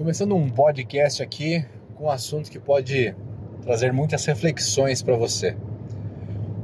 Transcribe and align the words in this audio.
Começando 0.00 0.34
um 0.34 0.48
podcast 0.48 1.22
aqui 1.22 1.62
com 1.94 2.04
um 2.04 2.10
assunto 2.10 2.50
que 2.50 2.58
pode 2.58 3.14
trazer 3.60 3.92
muitas 3.92 4.24
reflexões 4.24 5.02
para 5.02 5.14
você. 5.14 5.54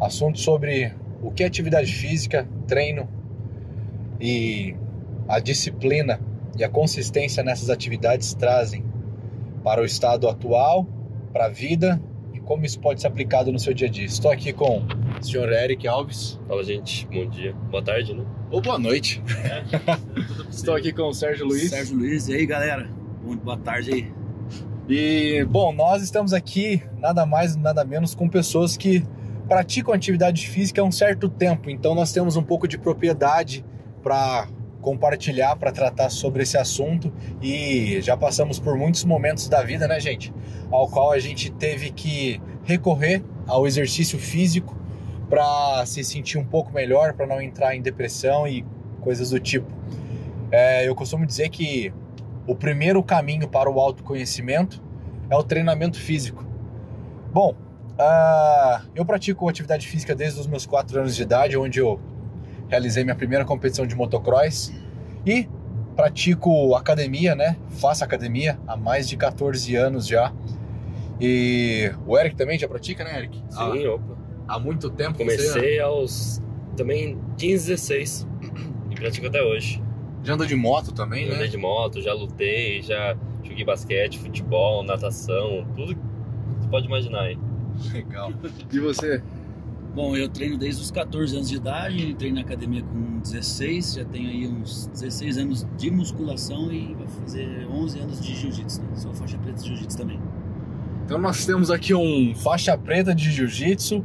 Assunto 0.00 0.40
sobre 0.40 0.94
o 1.22 1.30
que 1.30 1.42
é 1.42 1.46
atividade 1.46 1.92
física, 1.92 2.48
treino 2.66 3.06
e 4.18 4.74
a 5.28 5.38
disciplina 5.38 6.18
e 6.58 6.64
a 6.64 6.68
consistência 6.70 7.42
nessas 7.42 7.68
atividades 7.68 8.32
trazem 8.32 8.82
para 9.62 9.82
o 9.82 9.84
estado 9.84 10.30
atual, 10.30 10.86
para 11.30 11.44
a 11.44 11.50
vida 11.50 12.00
e 12.32 12.40
como 12.40 12.64
isso 12.64 12.80
pode 12.80 13.02
ser 13.02 13.08
aplicado 13.08 13.52
no 13.52 13.58
seu 13.58 13.74
dia 13.74 13.86
a 13.86 13.90
dia. 13.90 14.06
Estou 14.06 14.30
aqui 14.30 14.50
com 14.50 14.82
o 15.20 15.22
senhor 15.22 15.52
Eric 15.52 15.86
Alves. 15.86 16.40
Fala, 16.48 16.64
gente. 16.64 17.06
Bom 17.08 17.28
dia. 17.28 17.52
Boa 17.70 17.84
tarde, 17.84 18.14
né? 18.14 18.24
Ou 18.50 18.62
boa 18.62 18.78
noite. 18.78 19.22
É, 19.44 19.62
Estou 20.48 20.74
aqui 20.74 20.90
com 20.90 21.02
o 21.02 21.12
Sérgio 21.12 21.44
Luiz. 21.44 21.68
Sérgio 21.68 21.98
Luiz, 21.98 22.28
e 22.28 22.34
aí 22.34 22.46
galera? 22.46 22.95
Bom, 23.26 23.34
boa 23.34 23.56
tarde 23.56 23.92
aí. 23.92 24.12
E, 24.88 25.44
bom, 25.46 25.72
nós 25.72 26.00
estamos 26.00 26.32
aqui 26.32 26.80
nada 27.00 27.26
mais, 27.26 27.56
nada 27.56 27.84
menos 27.84 28.14
com 28.14 28.28
pessoas 28.28 28.76
que 28.76 29.04
praticam 29.48 29.92
atividade 29.92 30.48
física 30.48 30.80
há 30.80 30.84
um 30.84 30.92
certo 30.92 31.28
tempo, 31.28 31.68
então 31.68 31.92
nós 31.92 32.12
temos 32.12 32.36
um 32.36 32.42
pouco 32.44 32.68
de 32.68 32.78
propriedade 32.78 33.64
para 34.00 34.46
compartilhar, 34.80 35.56
para 35.56 35.72
tratar 35.72 36.08
sobre 36.08 36.44
esse 36.44 36.56
assunto 36.56 37.12
e 37.42 38.00
já 38.00 38.16
passamos 38.16 38.60
por 38.60 38.78
muitos 38.78 39.04
momentos 39.04 39.48
da 39.48 39.60
vida, 39.60 39.88
né, 39.88 39.98
gente? 39.98 40.32
Ao 40.70 40.88
qual 40.88 41.10
a 41.10 41.18
gente 41.18 41.50
teve 41.50 41.90
que 41.90 42.40
recorrer 42.62 43.24
ao 43.48 43.66
exercício 43.66 44.20
físico 44.20 44.76
para 45.28 45.84
se 45.84 46.04
sentir 46.04 46.38
um 46.38 46.44
pouco 46.44 46.72
melhor, 46.72 47.14
para 47.14 47.26
não 47.26 47.42
entrar 47.42 47.74
em 47.74 47.82
depressão 47.82 48.46
e 48.46 48.64
coisas 49.00 49.30
do 49.30 49.40
tipo. 49.40 49.66
É, 50.52 50.86
eu 50.86 50.94
costumo 50.94 51.26
dizer 51.26 51.48
que 51.48 51.92
o 52.46 52.54
primeiro 52.54 53.02
caminho 53.02 53.48
para 53.48 53.70
o 53.70 53.78
autoconhecimento 53.80 54.82
é 55.28 55.36
o 55.36 55.42
treinamento 55.42 55.98
físico. 55.98 56.44
Bom, 57.32 57.54
uh, 57.98 58.86
eu 58.94 59.04
pratico 59.04 59.48
atividade 59.48 59.86
física 59.86 60.14
desde 60.14 60.40
os 60.40 60.46
meus 60.46 60.64
4 60.64 61.00
anos 61.00 61.16
de 61.16 61.22
idade, 61.22 61.56
onde 61.56 61.80
eu 61.80 62.00
realizei 62.68 63.04
minha 63.04 63.16
primeira 63.16 63.44
competição 63.44 63.86
de 63.86 63.94
motocross 63.94 64.72
e 65.24 65.48
pratico 65.94 66.74
academia, 66.74 67.34
né? 67.34 67.56
Faço 67.70 68.04
academia 68.04 68.58
há 68.66 68.76
mais 68.76 69.08
de 69.08 69.16
14 69.16 69.74
anos 69.74 70.06
já. 70.06 70.32
E 71.20 71.90
o 72.06 72.18
Eric 72.18 72.36
também 72.36 72.58
já 72.58 72.68
pratica, 72.68 73.02
né, 73.02 73.18
Eric? 73.18 73.42
Sim, 73.48 73.86
opa. 73.86 74.16
Há 74.46 74.58
muito 74.58 74.90
tempo. 74.90 75.16
Comecei 75.18 75.80
aos 75.80 76.40
também 76.76 77.18
15, 77.38 77.68
16 77.68 78.28
e 78.90 78.94
pratico 78.94 79.26
até 79.26 79.42
hoje. 79.42 79.82
Já 80.26 80.34
andou 80.34 80.44
de 80.44 80.56
moto 80.56 80.90
também, 80.90 81.24
Já 81.26 81.30
né? 81.30 81.36
Andei 81.36 81.48
de 81.48 81.56
moto, 81.56 82.02
já 82.02 82.12
lutei, 82.12 82.82
já 82.82 83.16
joguei 83.44 83.64
basquete, 83.64 84.18
futebol, 84.18 84.82
natação, 84.82 85.64
tudo 85.76 85.94
que 85.94 86.00
você 86.58 86.68
pode 86.68 86.86
imaginar 86.86 87.20
aí. 87.20 87.38
Legal. 87.92 88.32
E 88.72 88.80
você? 88.80 89.22
Bom, 89.94 90.16
eu 90.16 90.28
treino 90.28 90.58
desde 90.58 90.82
os 90.82 90.90
14 90.90 91.36
anos 91.36 91.48
de 91.48 91.56
idade, 91.56 92.10
entrei 92.10 92.32
na 92.32 92.40
academia 92.40 92.82
com 92.82 93.20
16, 93.20 93.94
já 93.94 94.04
tenho 94.04 94.28
aí 94.28 94.48
uns 94.48 94.88
16 94.88 95.38
anos 95.38 95.66
de 95.78 95.90
musculação 95.92 96.72
e 96.72 96.92
vai 96.94 97.06
fazer 97.06 97.66
11 97.70 98.00
anos 98.00 98.20
de 98.20 98.34
jiu-jitsu, 98.34 98.82
né? 98.82 98.96
Sou 98.96 99.14
faixa 99.14 99.38
preta 99.38 99.62
de 99.62 99.68
jiu-jitsu 99.68 99.96
também. 99.96 100.20
Então 101.04 101.18
nós 101.18 101.46
temos 101.46 101.70
aqui 101.70 101.94
um 101.94 102.34
faixa 102.34 102.76
preta 102.76 103.14
de 103.14 103.30
jiu-jitsu, 103.30 104.04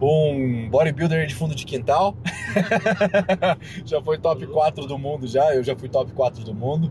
um 0.00 0.68
bodybuilder 0.68 1.26
de 1.26 1.34
fundo 1.34 1.54
de 1.54 1.64
quintal. 1.64 2.16
já 3.84 4.02
foi 4.02 4.18
top 4.18 4.46
4 4.46 4.86
do 4.86 4.98
mundo 4.98 5.26
já, 5.26 5.54
eu 5.54 5.62
já 5.62 5.74
fui 5.76 5.88
top 5.88 6.12
4 6.12 6.44
do 6.44 6.54
mundo. 6.54 6.90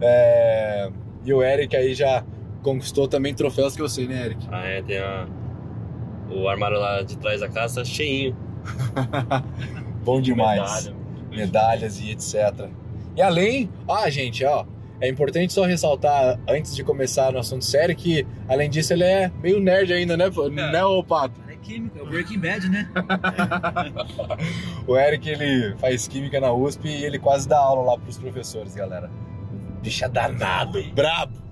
É, 0.00 0.90
E 1.24 1.32
o 1.32 1.42
Eric 1.42 1.76
aí 1.76 1.94
já 1.94 2.24
conquistou 2.62 3.08
também 3.08 3.34
troféus 3.34 3.76
que 3.76 3.82
eu 3.82 3.88
sei, 3.88 4.06
né, 4.06 4.26
Eric? 4.26 4.46
Ah, 4.50 4.66
é, 4.66 4.82
tem 4.82 4.98
a... 4.98 5.26
o 6.30 6.48
armário 6.48 6.78
lá 6.78 7.02
de 7.02 7.16
trás 7.18 7.40
da 7.40 7.48
casa 7.48 7.84
cheinho. 7.84 8.36
Bom 10.04 10.20
demais. 10.20 10.86
Medalha. 10.86 10.96
Medalhas 11.30 12.00
e 12.00 12.10
etc. 12.10 12.68
E 13.16 13.22
além, 13.22 13.68
ah, 13.88 14.08
gente, 14.08 14.44
ó, 14.44 14.64
é 15.00 15.08
importante 15.08 15.52
só 15.52 15.64
ressaltar 15.64 16.38
antes 16.48 16.74
de 16.74 16.82
começar 16.82 17.32
no 17.32 17.38
assunto 17.38 17.64
sério 17.64 17.94
que 17.94 18.26
além 18.48 18.68
disso 18.70 18.92
ele 18.92 19.04
é 19.04 19.30
meio 19.42 19.60
nerd 19.60 19.92
ainda, 19.92 20.16
né, 20.16 20.30
pô? 20.30 20.48
né, 20.48 20.84
ô 20.84 21.02
Pato? 21.02 21.47
Química, 21.62 22.02
o 22.02 22.06
Breaking 22.06 22.38
Bad, 22.38 22.68
né? 22.68 22.88
O 24.86 24.96
Eric 24.96 25.28
ele 25.28 25.76
faz 25.76 26.08
química 26.08 26.40
na 26.40 26.52
USP 26.52 26.88
e 26.88 27.04
ele 27.04 27.18
quase 27.18 27.46
dá 27.48 27.58
aula 27.58 27.92
lá 27.92 27.98
pros 27.98 28.16
professores, 28.16 28.74
galera. 28.74 29.10
Bicho 29.82 30.04
é 30.04 30.08
danado, 30.08 30.82
brabo. 30.94 31.48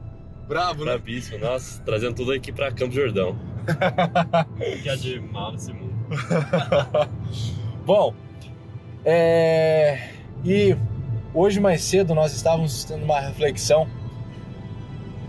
Brabo, 0.49 0.85
né? 0.85 0.93
Bravíssimo, 0.93 1.39
nossa, 1.39 1.83
trazendo 1.83 2.15
tudo 2.15 2.33
aqui 2.33 2.53
pra 2.53 2.73
Campo 2.73 2.95
Jordão. 2.95 3.37
O 3.67 4.83
que 4.83 4.89
há 4.89 4.97
de 4.97 5.21
mal 5.21 5.53
nesse 5.53 5.73
mundo? 5.73 5.93
Bom, 7.85 8.15
é... 9.05 10.11
e 10.45 10.77
hoje 11.35 11.61
mais 11.61 11.83
cedo 11.83 12.15
nós 12.15 12.33
estávamos 12.33 12.85
tendo 12.85 13.05
uma 13.05 13.21
reflexão. 13.21 13.89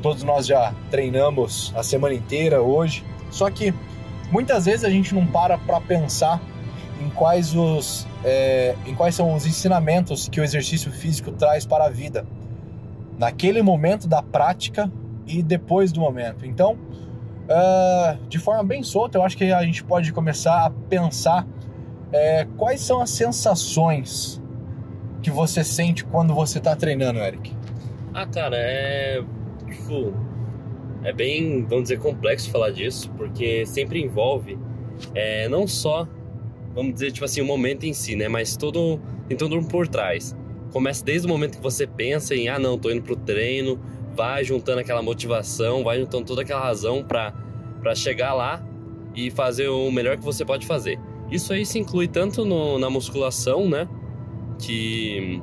Todos 0.02 0.24
nós 0.24 0.46
já 0.46 0.74
treinamos 0.92 1.74
a 1.76 1.82
semana 1.82 2.14
inteira 2.14 2.62
hoje, 2.62 3.04
só 3.32 3.50
que 3.50 3.74
muitas 4.32 4.66
vezes 4.66 4.84
a 4.84 4.90
gente 4.90 5.14
não 5.14 5.26
para 5.26 5.58
para 5.58 5.80
pensar 5.82 6.42
em 7.02 7.10
quais 7.10 7.56
os 7.56 8.08
é, 8.24 8.76
em 8.86 8.96
quais 8.96 9.16
são 9.16 9.34
os 9.34 9.46
ensinamentos 9.46 10.28
que 10.28 10.40
o 10.40 10.44
exercício 10.44 10.92
físico 10.92 11.32
traz 11.32 11.66
para 11.66 11.86
a 11.86 11.90
vida 11.90 12.26
naquele 13.18 13.62
momento 13.62 14.08
da 14.08 14.22
prática 14.22 14.92
e 15.26 15.42
depois 15.42 15.92
do 15.92 16.00
momento. 16.00 16.46
Então, 16.46 16.78
ah, 17.50 18.18
de 18.28 18.38
forma 18.40 18.64
bem 18.64 18.84
solta, 18.84 19.18
eu 19.18 19.24
acho 19.24 19.38
que 19.38 19.52
a 19.52 19.64
gente 19.64 19.84
pode 19.84 20.12
começar 20.12 20.66
a 20.66 20.70
pensar 20.70 21.48
é, 22.12 22.48
quais 22.58 22.82
são 22.82 23.02
as 23.02 23.10
sensações 23.10 24.42
que 25.22 25.32
você 25.32 25.64
sente 25.64 26.06
quando 26.06 26.34
você 26.34 26.58
está 26.58 26.76
treinando, 26.76 27.20
Eric. 27.20 27.56
Ah, 28.14 28.26
cara, 28.26 28.56
é. 28.58 29.24
Tipo. 29.66 30.14
É 31.08 31.14
bem, 31.14 31.64
vamos 31.64 31.84
dizer, 31.84 32.00
complexo 32.00 32.52
falar 32.52 32.72
disso, 32.72 33.10
porque 33.16 33.66
sempre 33.66 34.04
envolve 34.04 34.58
é, 35.16 35.48
não 35.48 35.66
só, 35.66 36.06
vamos 36.76 36.96
dizer, 36.96 37.14
tipo 37.14 37.24
assim, 37.24 37.40
o 37.40 37.46
momento 37.46 37.86
em 37.86 37.94
si, 37.94 38.14
né? 38.18 38.28
Mas 38.28 38.58
todo. 38.58 39.00
Tem 39.26 39.38
todo 39.38 39.56
um 39.58 39.64
por 39.64 39.88
trás. 39.88 40.36
Começa 40.74 41.06
desde 41.06 41.26
o 41.26 41.30
momento 41.30 41.56
que 41.58 41.64
você 41.64 41.88
pensa 41.88 42.36
em, 42.36 42.50
ah, 42.50 42.60
não, 42.60 42.78
tô 42.78 42.92
indo 42.92 43.02
pro 43.04 43.16
treino, 43.16 43.80
vai 44.16 44.44
juntando 44.44 44.82
aquela 44.82 45.02
motivação, 45.02 45.82
vai 45.82 45.98
juntando 45.98 46.26
toda 46.26 46.42
aquela 46.42 46.60
razão 46.60 47.06
pra 47.06 47.34
chegar 47.96 48.34
lá 48.34 48.62
e 49.16 49.32
fazer 49.32 49.70
o 49.70 49.90
melhor 49.90 50.18
que 50.18 50.24
você 50.26 50.44
pode 50.44 50.68
fazer. 50.68 51.00
Isso 51.32 51.54
aí 51.54 51.66
se 51.66 51.80
inclui 51.80 52.08
tanto 52.10 52.44
no- 52.44 52.78
na 52.78 52.90
musculação, 52.90 53.68
né? 53.70 53.88
Que 54.60 55.42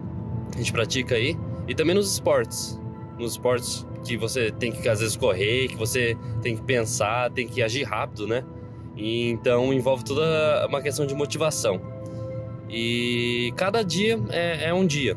a 0.55 0.59
gente 0.59 0.73
pratica 0.73 1.15
aí, 1.15 1.35
e 1.67 1.75
também 1.75 1.95
nos 1.95 2.13
esportes. 2.13 2.79
Nos 3.19 3.33
esportes 3.33 3.87
que 4.05 4.17
você 4.17 4.51
tem 4.51 4.71
que 4.71 4.89
às 4.89 5.01
vezes 5.01 5.17
correr, 5.17 5.69
que 5.69 5.77
você 5.77 6.17
tem 6.43 6.57
que 6.57 6.63
pensar, 6.63 7.31
tem 7.31 7.49
que 7.49 7.63
agir 7.63 7.85
rápido, 7.85 8.27
né? 8.27 8.45
E, 8.97 9.31
então 9.31 9.73
envolve 9.73 10.05
toda 10.05 10.67
uma 10.69 10.81
questão 10.81 11.07
de 11.07 11.15
motivação. 11.15 11.81
E 12.69 13.53
cada 13.57 13.83
dia 13.83 14.19
é, 14.31 14.69
é 14.69 14.75
um 14.75 14.87
dia. 14.87 15.17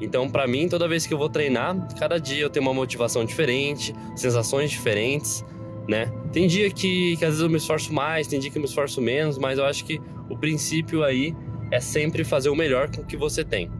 Então, 0.00 0.28
pra 0.28 0.46
mim, 0.46 0.68
toda 0.68 0.88
vez 0.88 1.06
que 1.06 1.14
eu 1.14 1.18
vou 1.18 1.28
treinar, 1.28 1.76
cada 1.96 2.18
dia 2.18 2.42
eu 2.42 2.50
tenho 2.50 2.66
uma 2.66 2.74
motivação 2.74 3.24
diferente, 3.24 3.94
sensações 4.16 4.70
diferentes, 4.70 5.44
né? 5.86 6.12
Tem 6.32 6.46
dia 6.46 6.70
que, 6.70 7.16
que 7.16 7.24
às 7.24 7.32
vezes 7.32 7.40
eu 7.40 7.50
me 7.50 7.56
esforço 7.56 7.92
mais, 7.92 8.26
tem 8.26 8.40
dia 8.40 8.50
que 8.50 8.58
eu 8.58 8.62
me 8.62 8.66
esforço 8.66 9.00
menos, 9.00 9.38
mas 9.38 9.58
eu 9.58 9.64
acho 9.64 9.84
que 9.84 10.00
o 10.28 10.36
princípio 10.36 11.04
aí 11.04 11.34
é 11.70 11.80
sempre 11.80 12.24
fazer 12.24 12.48
o 12.48 12.56
melhor 12.56 12.90
com 12.90 13.02
o 13.02 13.04
que 13.04 13.16
você 13.16 13.44
tem. 13.44 13.70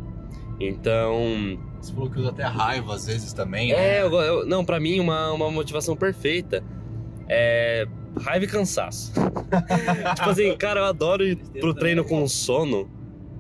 Então, 0.61 1.59
Você 1.83 1.93
falou 1.93 2.09
que 2.09 2.19
usa 2.21 2.31
até 2.31 2.45
raiva 2.45 2.95
às 2.95 3.07
vezes 3.07 3.33
também, 3.33 3.73
né? 3.73 3.99
é, 3.99 4.03
eu, 4.03 4.13
eu- 4.15 4.47
não, 4.47 4.65
pra 4.65 4.79
mim, 4.79 5.01
uma, 5.01 5.33
uma 5.33 5.51
motivação 5.51 5.97
perfeita 5.97 6.63
é 7.29 7.87
raiva 8.21 8.45
e 8.45 8.49
cansaço. 8.49 9.13
tipo 10.15 10.31
assim, 10.31 10.57
cara, 10.57 10.81
eu 10.81 10.85
adoro 10.85 11.25
ir 11.25 11.37
pro 11.61 11.75
treino 11.75 12.05
com 12.05 12.27
sono. 12.29 12.89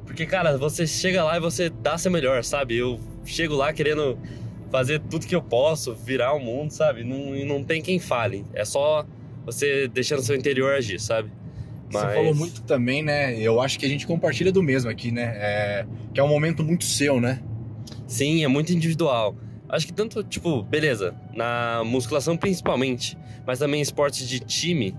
Porque, 0.04 0.26
cara, 0.26 0.58
você 0.58 0.86
chega 0.86 1.22
lá 1.22 1.36
e 1.36 1.40
você 1.40 1.70
dá 1.70 1.96
seu 1.96 2.10
melhor, 2.10 2.42
sabe? 2.42 2.76
Eu 2.76 2.98
chego 3.24 3.54
lá 3.54 3.72
querendo 3.72 4.18
fazer 4.70 5.00
tudo 5.00 5.26
que 5.26 5.34
eu 5.34 5.42
posso, 5.42 5.94
virar 5.94 6.32
o 6.32 6.40
mundo, 6.40 6.70
sabe? 6.72 7.04
Não, 7.04 7.36
e 7.36 7.44
não 7.44 7.62
tem 7.62 7.80
quem 7.80 7.98
fale. 7.98 8.44
É 8.52 8.64
só 8.64 9.06
você 9.46 9.86
deixando 9.88 10.22
seu 10.22 10.34
interior 10.34 10.72
agir, 10.74 11.00
sabe? 11.00 11.30
Você 11.90 11.98
falou 12.14 12.34
muito 12.34 12.62
também, 12.62 13.02
né? 13.02 13.38
Eu 13.38 13.60
acho 13.60 13.78
que 13.78 13.84
a 13.84 13.88
gente 13.88 14.06
compartilha 14.06 14.50
do 14.50 14.62
mesmo 14.62 14.90
aqui, 14.90 15.12
né? 15.12 15.32
É, 15.36 15.86
que 16.12 16.18
é 16.18 16.24
um 16.24 16.28
momento 16.28 16.64
muito 16.64 16.84
seu, 16.84 17.20
né? 17.20 17.40
Sim, 18.12 18.44
é 18.44 18.48
muito 18.48 18.72
individual. 18.74 19.34
Acho 19.68 19.86
que 19.86 19.92
tanto, 19.92 20.22
tipo, 20.22 20.62
beleza, 20.62 21.14
na 21.34 21.82
musculação 21.84 22.36
principalmente, 22.36 23.16
mas 23.46 23.58
também 23.58 23.80
esportes 23.80 24.28
de 24.28 24.38
time. 24.38 24.94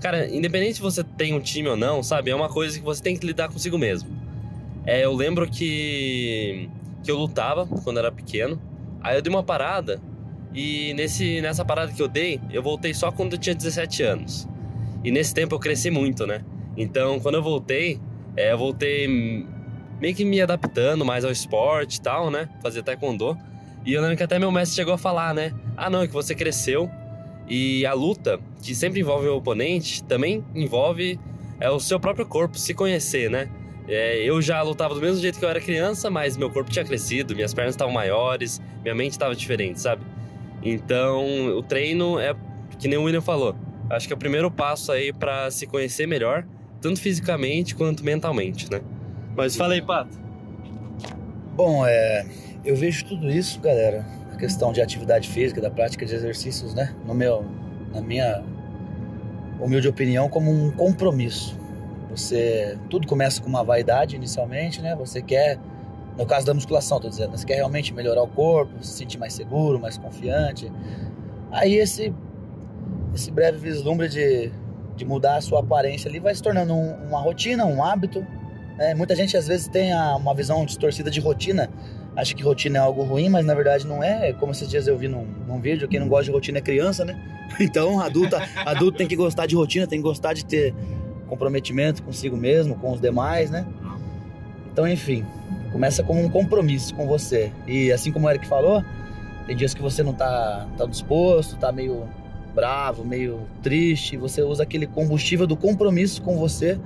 Cara, 0.00 0.28
independente 0.28 0.74
se 0.74 0.80
você 0.82 1.02
tem 1.02 1.32
um 1.34 1.40
time 1.40 1.68
ou 1.70 1.76
não, 1.76 2.02
sabe? 2.02 2.30
É 2.30 2.34
uma 2.34 2.50
coisa 2.50 2.78
que 2.78 2.84
você 2.84 3.02
tem 3.02 3.16
que 3.16 3.26
lidar 3.26 3.48
consigo 3.48 3.78
mesmo. 3.78 4.10
É, 4.84 5.04
eu 5.04 5.14
lembro 5.14 5.48
que, 5.48 6.68
que 7.02 7.10
eu 7.10 7.16
lutava 7.16 7.66
quando 7.66 7.98
era 7.98 8.12
pequeno, 8.12 8.60
aí 9.00 9.16
eu 9.16 9.22
dei 9.22 9.32
uma 9.32 9.42
parada 9.42 10.02
E 10.54 10.94
nesse, 10.94 11.40
nessa 11.42 11.64
parada 11.64 11.92
que 11.92 12.02
eu 12.02 12.08
dei, 12.08 12.40
eu 12.50 12.62
voltei 12.62 12.94
só 12.94 13.12
quando 13.12 13.34
eu 13.34 13.38
tinha 13.38 13.54
17 13.54 14.02
anos. 14.02 14.48
E 15.04 15.10
nesse 15.10 15.34
tempo 15.34 15.54
eu 15.54 15.58
cresci 15.60 15.90
muito, 15.90 16.26
né? 16.26 16.44
Então, 16.76 17.20
quando 17.20 17.36
eu 17.36 17.42
voltei, 17.42 18.00
é, 18.36 18.52
eu 18.52 18.58
voltei 18.58 19.46
meio 20.00 20.14
que 20.14 20.24
me 20.24 20.40
adaptando 20.40 21.04
mais 21.04 21.24
ao 21.24 21.30
esporte 21.30 21.96
e 21.96 22.00
tal, 22.00 22.30
né? 22.30 22.48
Fazer 22.62 22.82
taekwondo. 22.82 23.36
E 23.84 23.92
eu 23.92 24.02
lembro 24.02 24.16
que 24.16 24.22
até 24.22 24.38
meu 24.38 24.50
mestre 24.50 24.76
chegou 24.76 24.94
a 24.94 24.98
falar, 24.98 25.34
né? 25.34 25.52
Ah, 25.76 25.88
não, 25.88 26.02
é 26.02 26.06
que 26.06 26.12
você 26.12 26.34
cresceu. 26.34 26.90
E 27.48 27.86
a 27.86 27.94
luta, 27.94 28.38
que 28.62 28.74
sempre 28.74 29.00
envolve 29.00 29.26
o 29.28 29.36
oponente, 29.36 30.02
também 30.04 30.44
envolve 30.54 31.18
é, 31.60 31.70
o 31.70 31.80
seu 31.80 31.98
próprio 31.98 32.26
corpo, 32.26 32.58
se 32.58 32.74
conhecer, 32.74 33.30
né? 33.30 33.48
É, 33.88 34.22
eu 34.22 34.42
já 34.42 34.60
lutava 34.60 34.94
do 34.94 35.00
mesmo 35.00 35.20
jeito 35.20 35.38
que 35.38 35.44
eu 35.44 35.48
era 35.48 35.60
criança, 35.60 36.10
mas 36.10 36.36
meu 36.36 36.50
corpo 36.50 36.70
tinha 36.70 36.84
crescido, 36.84 37.34
minhas 37.34 37.54
pernas 37.54 37.74
estavam 37.74 37.92
maiores, 37.92 38.60
minha 38.82 38.94
mente 38.94 39.12
estava 39.12 39.34
diferente, 39.34 39.80
sabe? 39.80 40.02
Então, 40.62 41.56
o 41.56 41.62
treino 41.62 42.18
é, 42.18 42.36
que 42.78 42.86
nem 42.86 42.98
o 42.98 43.04
William 43.04 43.22
falou, 43.22 43.56
acho 43.88 44.06
que 44.06 44.12
é 44.12 44.16
o 44.16 44.18
primeiro 44.18 44.50
passo 44.50 44.92
aí 44.92 45.10
para 45.10 45.50
se 45.50 45.66
conhecer 45.66 46.06
melhor, 46.06 46.44
tanto 46.82 47.00
fisicamente 47.00 47.74
quanto 47.74 48.04
mentalmente, 48.04 48.70
né? 48.70 48.82
Mas 49.38 49.54
fala 49.54 49.74
aí, 49.74 49.80
Pato. 49.80 50.18
Bom, 51.54 51.86
é, 51.86 52.26
eu 52.64 52.74
vejo 52.74 53.04
tudo 53.04 53.30
isso, 53.30 53.60
galera, 53.60 54.04
a 54.32 54.36
questão 54.36 54.72
de 54.72 54.82
atividade 54.82 55.28
física, 55.28 55.60
da 55.60 55.70
prática 55.70 56.04
de 56.04 56.12
exercícios, 56.12 56.74
né? 56.74 56.92
No 57.06 57.14
meu, 57.14 57.44
na 57.94 58.00
minha 58.00 58.42
humilde 59.60 59.86
opinião, 59.86 60.28
como 60.28 60.50
um 60.50 60.72
compromisso. 60.72 61.56
Você, 62.10 62.76
tudo 62.90 63.06
começa 63.06 63.40
com 63.40 63.48
uma 63.48 63.62
vaidade 63.62 64.16
inicialmente, 64.16 64.82
né? 64.82 64.96
Você 64.96 65.22
quer, 65.22 65.56
no 66.16 66.26
caso 66.26 66.44
da 66.44 66.52
musculação, 66.52 66.98
tô 66.98 67.08
dizendo, 67.08 67.30
você 67.30 67.46
quer 67.46 67.54
realmente 67.54 67.94
melhorar 67.94 68.24
o 68.24 68.28
corpo, 68.28 68.82
se 68.82 68.90
sentir 68.90 69.18
mais 69.18 69.34
seguro, 69.34 69.78
mais 69.78 69.96
confiante. 69.96 70.68
Aí 71.52 71.76
esse, 71.76 72.12
esse 73.14 73.30
breve 73.30 73.58
vislumbre 73.58 74.08
de, 74.08 74.50
de 74.96 75.04
mudar 75.04 75.36
a 75.36 75.40
sua 75.40 75.60
aparência 75.60 76.08
ali 76.08 76.18
vai 76.18 76.34
se 76.34 76.42
tornando 76.42 76.74
um, 76.74 77.06
uma 77.06 77.20
rotina, 77.20 77.64
um 77.64 77.84
hábito. 77.84 78.26
Né? 78.78 78.94
Muita 78.94 79.14
gente 79.16 79.36
às 79.36 79.48
vezes 79.48 79.66
tem 79.66 79.92
a, 79.92 80.16
uma 80.16 80.32
visão 80.32 80.64
distorcida 80.64 81.10
de 81.10 81.20
rotina, 81.20 81.68
acha 82.16 82.34
que 82.34 82.42
rotina 82.42 82.78
é 82.78 82.80
algo 82.80 83.02
ruim, 83.02 83.28
mas 83.28 83.44
na 83.44 83.54
verdade 83.54 83.86
não 83.86 84.02
é. 84.02 84.32
Como 84.32 84.52
esses 84.52 84.68
dias 84.68 84.86
eu 84.86 84.96
vi 84.96 85.08
num, 85.08 85.26
num 85.46 85.60
vídeo, 85.60 85.88
quem 85.88 85.98
não 85.98 86.08
gosta 86.08 86.26
de 86.26 86.30
rotina 86.30 86.58
é 86.58 86.62
criança, 86.62 87.04
né? 87.04 87.20
Então, 87.58 87.98
adulto, 87.98 88.36
adulto 88.56 88.98
tem 88.98 89.08
que 89.08 89.16
gostar 89.16 89.46
de 89.46 89.56
rotina, 89.56 89.86
tem 89.86 89.98
que 89.98 90.02
gostar 90.02 90.34
de 90.34 90.44
ter 90.44 90.74
comprometimento 91.26 92.02
consigo 92.02 92.36
mesmo, 92.36 92.74
com 92.76 92.92
os 92.92 93.00
demais, 93.00 93.50
né? 93.50 93.66
Então, 94.70 94.86
enfim, 94.86 95.24
começa 95.72 96.02
como 96.02 96.22
um 96.22 96.28
compromisso 96.28 96.94
com 96.94 97.06
você. 97.06 97.50
E 97.66 97.90
assim 97.90 98.12
como 98.12 98.26
o 98.26 98.30
Eric 98.30 98.46
falou, 98.46 98.84
tem 99.46 99.56
dias 99.56 99.72
que 99.72 99.80
você 99.80 100.02
não 100.02 100.12
tá, 100.12 100.68
tá 100.76 100.84
disposto, 100.84 101.56
tá 101.56 101.72
meio 101.72 102.06
bravo, 102.54 103.04
meio 103.04 103.40
triste, 103.62 104.16
você 104.16 104.42
usa 104.42 104.62
aquele 104.62 104.86
combustível 104.86 105.46
do 105.46 105.56
compromisso 105.56 106.20
com 106.22 106.36
você 106.36 106.78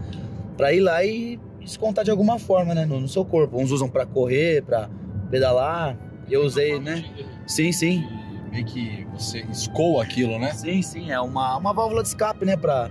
para 0.56 0.72
ir 0.72 0.80
lá 0.80 1.04
e 1.04 1.40
descontar 1.62 2.04
de 2.04 2.10
alguma 2.10 2.38
forma, 2.38 2.74
né, 2.74 2.84
no, 2.84 3.00
no 3.00 3.08
seu 3.08 3.24
corpo. 3.24 3.58
Uns 3.58 3.70
usam 3.70 3.88
para 3.88 4.06
correr, 4.06 4.62
para 4.62 4.88
pedalar. 5.30 5.96
Eu 6.30 6.42
usei, 6.42 6.78
né? 6.78 7.04
Sim, 7.46 7.72
sim. 7.72 8.04
Meio 8.50 8.64
que 8.64 9.06
você 9.12 9.40
escoa 9.50 10.02
aquilo, 10.02 10.38
né? 10.38 10.52
Sim, 10.52 10.82
sim, 10.82 11.10
é 11.10 11.20
uma, 11.20 11.56
uma 11.56 11.72
válvula 11.72 12.02
de 12.02 12.08
escape, 12.08 12.44
né, 12.44 12.56
para 12.56 12.90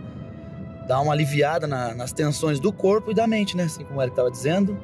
dar 0.88 1.00
uma 1.00 1.13
aliviada 1.13 1.68
na, 1.68 1.94
nas 1.94 2.12
tensões 2.12 2.59
do 2.59 2.71
corpo 2.71 3.12
e 3.12 3.13
da 3.13 3.27
mente, 3.27 3.56
né? 3.56 3.63
Assim 3.63 3.83
como 3.83 4.01
Eric 4.01 4.13
estava 4.13 4.31
dizendo. 4.31 4.77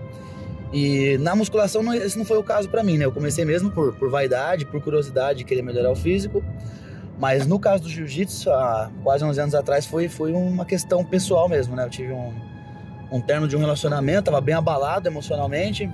E 0.71 1.17
na 1.19 1.35
musculação, 1.35 1.81
não, 1.81 1.93
esse 1.93 2.17
não 2.17 2.25
foi 2.25 2.37
o 2.37 2.43
caso 2.43 2.69
para 2.69 2.83
mim, 2.83 2.97
né? 2.97 3.05
Eu 3.05 3.11
comecei 3.11 3.43
mesmo 3.45 3.71
por, 3.71 3.93
por 3.93 4.09
vaidade, 4.09 4.65
por 4.65 4.81
curiosidade 4.81 5.39
de 5.39 5.43
querer 5.45 5.61
melhorar 5.61 5.91
o 5.91 5.95
físico. 5.95 6.43
Mas 7.17 7.47
no 7.47 7.59
caso 7.59 7.83
do 7.83 7.89
jiu-jitsu, 7.89 8.49
há 8.51 8.91
quase 9.03 9.23
11 9.23 9.39
anos 9.41 9.55
atrás, 9.55 9.85
foi, 9.85 10.07
foi 10.07 10.33
uma 10.33 10.65
questão 10.65 11.03
pessoal 11.03 11.49
mesmo, 11.49 11.75
né? 11.75 11.85
Eu 11.85 11.89
tive 11.89 12.13
um, 12.13 12.33
um 13.11 13.21
termo 13.21 13.47
de 13.47 13.55
um 13.55 13.59
relacionamento, 13.59 14.25
tava 14.25 14.41
bem 14.41 14.55
abalado 14.55 15.07
emocionalmente. 15.07 15.89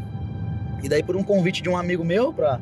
E 0.81 0.89
daí, 0.89 1.03
por 1.03 1.15
um 1.15 1.23
convite 1.23 1.61
de 1.61 1.69
um 1.69 1.77
amigo 1.77 2.03
meu 2.03 2.33
pra, 2.33 2.59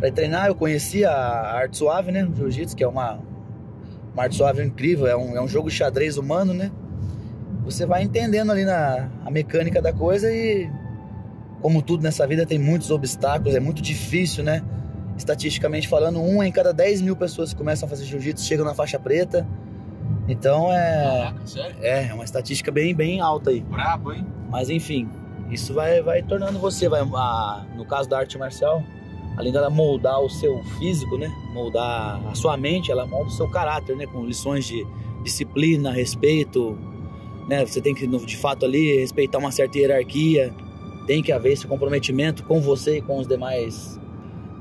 pra 0.00 0.10
treinar, 0.10 0.48
eu 0.48 0.54
conheci 0.54 1.04
a 1.04 1.12
arte 1.12 1.76
suave, 1.76 2.10
né? 2.10 2.28
Jiu-jitsu, 2.36 2.74
que 2.74 2.82
é 2.82 2.88
uma, 2.88 3.18
uma 4.12 4.22
arte 4.24 4.36
suave 4.36 4.64
incrível, 4.64 5.06
é 5.06 5.16
um, 5.16 5.36
é 5.36 5.40
um 5.40 5.48
jogo 5.48 5.70
xadrez 5.70 6.16
humano, 6.16 6.52
né? 6.52 6.70
Você 7.64 7.84
vai 7.84 8.02
entendendo 8.02 8.50
ali 8.52 8.64
na 8.64 9.08
a 9.24 9.30
mecânica 9.30 9.82
da 9.82 9.92
coisa 9.92 10.32
e, 10.32 10.70
como 11.60 11.82
tudo 11.82 12.02
nessa 12.02 12.26
vida, 12.26 12.46
tem 12.46 12.58
muitos 12.58 12.90
obstáculos, 12.90 13.54
é 13.54 13.60
muito 13.60 13.82
difícil, 13.82 14.42
né? 14.42 14.62
Estatisticamente 15.16 15.88
falando, 15.88 16.20
um 16.20 16.42
em 16.42 16.52
cada 16.52 16.72
10 16.72 17.02
mil 17.02 17.16
pessoas 17.16 17.52
que 17.52 17.56
começam 17.56 17.86
a 17.86 17.90
fazer 17.90 18.04
jiu-jitsu 18.04 18.44
chegam 18.44 18.64
na 18.64 18.74
faixa 18.74 18.98
preta. 18.98 19.46
Então 20.28 20.72
é. 20.72 21.32
Caraca? 21.34 21.76
É, 21.80 22.08
é 22.08 22.14
uma 22.14 22.24
estatística 22.24 22.70
bem, 22.70 22.94
bem 22.94 23.20
alta 23.20 23.50
aí. 23.50 23.60
Brabo, 23.60 24.12
hein? 24.12 24.26
Mas 24.50 24.70
enfim, 24.70 25.08
isso 25.50 25.72
vai, 25.74 26.02
vai 26.02 26.22
tornando 26.22 26.58
você, 26.58 26.88
vai, 26.88 27.00
a, 27.00 27.66
no 27.76 27.84
caso 27.84 28.08
da 28.08 28.18
arte 28.18 28.36
marcial, 28.36 28.82
além 29.36 29.52
dela 29.52 29.70
moldar 29.70 30.20
o 30.20 30.28
seu 30.28 30.62
físico, 30.78 31.16
né? 31.16 31.28
Moldar 31.52 32.20
a 32.26 32.34
sua 32.34 32.56
mente, 32.56 32.90
ela 32.90 33.06
molda 33.06 33.28
o 33.28 33.32
seu 33.32 33.48
caráter, 33.48 33.96
né? 33.96 34.06
Com 34.06 34.24
lições 34.24 34.66
de 34.66 34.84
disciplina, 35.22 35.92
respeito, 35.92 36.76
né? 37.48 37.64
Você 37.64 37.80
tem 37.80 37.94
que, 37.94 38.06
de 38.06 38.36
fato, 38.36 38.64
ali 38.64 38.98
respeitar 38.98 39.38
uma 39.38 39.52
certa 39.52 39.78
hierarquia, 39.78 40.52
tem 41.06 41.22
que 41.22 41.30
haver 41.30 41.52
esse 41.52 41.66
comprometimento 41.66 42.42
com 42.44 42.60
você 42.60 42.98
e 42.98 43.02
com 43.02 43.18
os 43.18 43.28
demais 43.28 44.00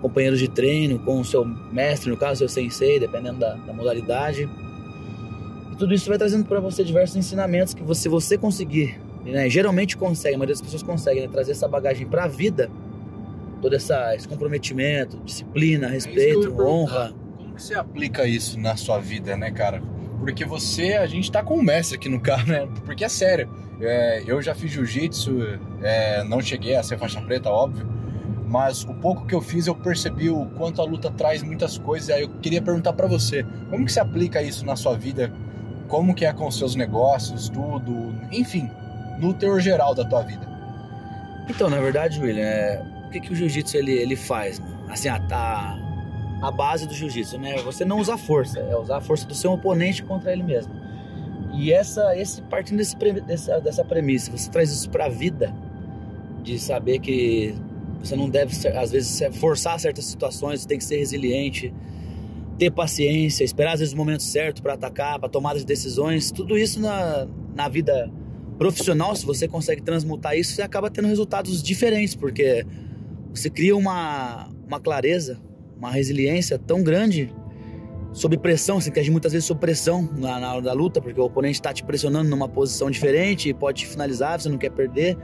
companheiros 0.01 0.39
de 0.39 0.47
treino, 0.47 0.99
com 0.99 1.19
o 1.19 1.25
seu 1.25 1.43
mestre, 1.43 2.11
no 2.11 2.17
caso, 2.17 2.39
seu 2.39 2.49
sensei, 2.49 2.99
dependendo 2.99 3.39
da, 3.39 3.55
da 3.55 3.73
modalidade. 3.73 4.47
E 5.75 5.77
tudo 5.77 5.93
isso 5.93 6.07
vai 6.07 6.17
trazendo 6.17 6.45
para 6.45 6.61
você 6.61 6.85
diversos 6.85 7.17
ensinamentos 7.17 7.73
que 7.73 7.83
você, 7.83 8.07
você 8.07 8.37
conseguir, 8.37 8.97
né? 9.25 9.49
geralmente 9.49 9.97
consegue, 9.97 10.35
a 10.35 10.37
maioria 10.37 10.53
das 10.53 10.61
pessoas 10.61 10.81
conseguem 10.81 11.23
né? 11.23 11.29
trazer 11.29 11.51
essa 11.51 11.67
bagagem 11.67 12.07
para 12.07 12.23
a 12.23 12.27
vida, 12.27 12.71
todo 13.61 13.75
essa, 13.75 14.15
esse 14.15 14.25
comprometimento, 14.25 15.17
disciplina, 15.25 15.87
É 15.87 15.91
respeito, 15.91 16.39
perguntar. 16.41 16.63
honra. 16.63 17.13
Como 17.37 17.53
que 17.55 17.61
você 17.61 17.73
aplica 17.73 18.25
isso 18.25 18.57
na 18.57 18.77
sua 18.77 18.99
vida, 18.99 19.35
né, 19.35 19.51
cara? 19.51 19.81
Porque 20.19 20.45
você, 20.45 20.93
a 20.93 21.05
gente 21.07 21.29
tá 21.29 21.43
com 21.43 21.55
o 21.55 21.63
mestre 21.63 21.97
aqui 21.97 22.07
no 22.07 22.21
carro, 22.21 22.47
né? 22.47 22.67
Porque 22.85 23.03
é 23.03 23.09
sério. 23.09 23.49
É, 23.81 24.23
eu 24.25 24.41
já 24.41 24.55
fiz 24.55 24.71
jiu-jitsu, 24.71 25.59
é, 25.83 26.23
não 26.23 26.41
cheguei 26.41 26.77
a 26.77 26.83
ser 26.83 26.97
faixa 26.97 27.19
preta, 27.21 27.49
óbvio. 27.49 27.85
Mas 28.47 28.83
o 28.83 28.93
pouco 28.93 29.25
que 29.25 29.35
eu 29.35 29.41
fiz, 29.41 29.67
eu 29.67 29.75
percebi 29.75 30.29
o 30.29 30.45
quanto 30.57 30.81
a 30.81 30.85
luta 30.85 31.11
traz 31.11 31.43
muitas 31.43 31.77
coisas. 31.77 32.09
Aí 32.09 32.21
eu 32.21 32.29
queria 32.29 32.61
perguntar 32.61 32.93
pra 32.93 33.07
você, 33.07 33.45
como 33.69 33.83
que 33.85 33.91
você 33.91 33.99
aplica 33.99 34.41
isso 34.41 34.65
na 34.65 34.77
sua 34.77 34.95
vida? 34.95 35.33
Como 35.87 36.13
que 36.13 36.25
é 36.25 36.33
com 36.33 36.47
os 36.47 36.57
seus 36.57 36.75
negócios, 36.75 37.49
tudo? 37.49 38.15
Enfim, 38.31 38.69
no 39.19 39.33
teor 39.33 39.59
geral 39.59 39.93
da 39.93 40.03
tua 40.03 40.21
vida. 40.21 40.47
Então, 41.49 41.69
na 41.69 41.79
verdade, 41.79 42.19
William, 42.19 42.43
é, 42.43 42.81
o 43.05 43.09
que, 43.09 43.19
que 43.19 43.31
o 43.31 43.35
jiu-jitsu 43.35 43.77
ele, 43.77 43.91
ele 43.91 44.15
faz? 44.15 44.59
né? 44.59 44.67
Assim, 44.89 45.09
a, 45.09 45.21
a, 45.31 45.77
a 46.41 46.51
base 46.51 46.87
do 46.87 46.93
jiu-jitsu, 46.93 47.37
né? 47.37 47.57
Você 47.57 47.85
não 47.85 47.99
usar 47.99 48.17
força, 48.17 48.59
é 48.59 48.75
usar 48.75 48.97
a 48.97 49.01
força 49.01 49.27
do 49.27 49.35
seu 49.35 49.51
oponente 49.51 50.03
contra 50.03 50.31
ele 50.31 50.43
mesmo. 50.43 50.73
E 51.53 51.71
essa, 51.71 52.17
esse 52.17 52.41
partindo 52.41 52.77
desse, 52.77 52.95
dessa, 52.97 53.61
dessa 53.61 53.85
premissa, 53.85 54.31
você 54.31 54.49
traz 54.49 54.71
isso 54.71 54.89
pra 54.89 55.07
vida, 55.07 55.53
de 56.43 56.59
saber 56.59 56.99
que 56.99 57.55
você 57.99 58.15
não 58.15 58.29
deve, 58.29 58.55
às 58.77 58.91
vezes, 58.91 59.21
forçar 59.37 59.79
certas 59.79 60.05
situações, 60.05 60.65
tem 60.65 60.77
que 60.77 60.83
ser 60.83 60.97
resiliente, 60.97 61.73
ter 62.57 62.71
paciência, 62.71 63.43
esperar 63.43 63.73
às 63.73 63.79
vezes 63.79 63.93
o 63.93 63.97
momento 63.97 64.23
certo 64.23 64.61
para 64.61 64.73
atacar, 64.73 65.19
para 65.19 65.29
tomada 65.29 65.59
de 65.59 65.65
decisões, 65.65 66.31
tudo 66.31 66.57
isso 66.57 66.79
na, 66.79 67.27
na 67.53 67.67
vida 67.67 68.11
profissional, 68.57 69.15
se 69.15 69.25
você 69.25 69.47
consegue 69.47 69.81
transmutar 69.81 70.37
isso, 70.37 70.53
você 70.53 70.61
acaba 70.61 70.89
tendo 70.89 71.07
resultados 71.07 71.61
diferentes, 71.61 72.15
porque 72.15 72.65
você 73.33 73.49
cria 73.49 73.75
uma, 73.75 74.49
uma 74.65 74.79
clareza, 74.79 75.39
uma 75.77 75.91
resiliência 75.91 76.57
tão 76.57 76.81
grande 76.81 77.33
sob 78.13 78.37
pressão, 78.37 78.79
você 78.79 78.89
quer 78.89 79.09
muitas 79.11 79.33
vezes 79.33 79.45
sob 79.45 79.59
pressão 79.59 80.09
na, 80.15 80.39
na 80.39 80.53
hora 80.53 80.61
da 80.61 80.71
luta, 80.73 81.01
porque 81.01 81.19
o 81.19 81.25
oponente 81.25 81.55
está 81.55 81.73
te 81.73 81.83
pressionando 81.83 82.29
numa 82.29 82.47
posição 82.47 82.89
diferente, 82.89 83.53
pode 83.53 83.81
te 83.81 83.87
finalizar, 83.87 84.39
você 84.39 84.47
não 84.47 84.57
quer 84.57 84.71
perder. 84.71 85.17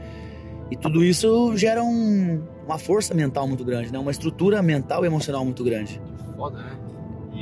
E 0.69 0.75
tudo 0.75 1.03
isso 1.03 1.55
gera 1.55 1.81
um- 1.83 2.43
uma 2.65 2.77
força 2.77 3.13
mental 3.13 3.47
muito 3.47 3.63
grande, 3.63 3.91
né? 3.93 4.00
uma 4.00 4.11
estrutura 4.11 4.61
mental 4.61 5.05
e 5.05 5.07
emocional 5.07 5.43
muito 5.45 5.63
grande. 5.63 6.01
Foda, 6.35 6.57
né? 6.57 6.90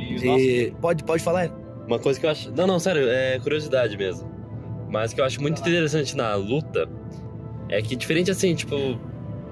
E, 0.09 0.73
pode, 0.81 1.03
pode 1.03 1.23
falar? 1.23 1.49
Uma 1.87 1.99
coisa 1.99 2.19
que 2.19 2.25
eu 2.25 2.29
acho. 2.29 2.51
Não, 2.51 2.67
não, 2.67 2.79
sério, 2.79 3.07
é 3.09 3.39
curiosidade 3.39 3.97
mesmo. 3.97 4.29
Mas 4.89 5.13
que 5.13 5.21
eu 5.21 5.25
acho 5.25 5.41
muito 5.41 5.59
interessante 5.59 6.15
na 6.15 6.35
luta 6.35 6.89
é 7.69 7.81
que, 7.81 7.95
diferente 7.95 8.31
assim, 8.31 8.55
tipo, 8.55 8.99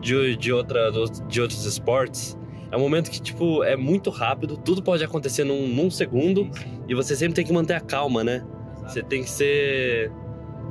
de, 0.01 0.35
de, 0.35 0.51
outra, 0.51 0.91
de 1.27 1.41
outros 1.41 1.65
esportes, 1.65 2.37
é 2.71 2.77
um 2.77 2.79
momento 2.79 3.09
que, 3.09 3.21
tipo, 3.21 3.63
é 3.63 3.75
muito 3.75 4.09
rápido, 4.09 4.57
tudo 4.57 4.81
pode 4.81 5.03
acontecer 5.03 5.43
num, 5.43 5.67
num 5.67 5.89
segundo 5.89 6.49
e 6.87 6.95
você 6.95 7.15
sempre 7.15 7.35
tem 7.35 7.45
que 7.45 7.53
manter 7.53 7.73
a 7.73 7.79
calma, 7.79 8.23
né? 8.23 8.45
Você 8.83 9.01
tem 9.01 9.23
que 9.23 9.29
ser. 9.29 10.11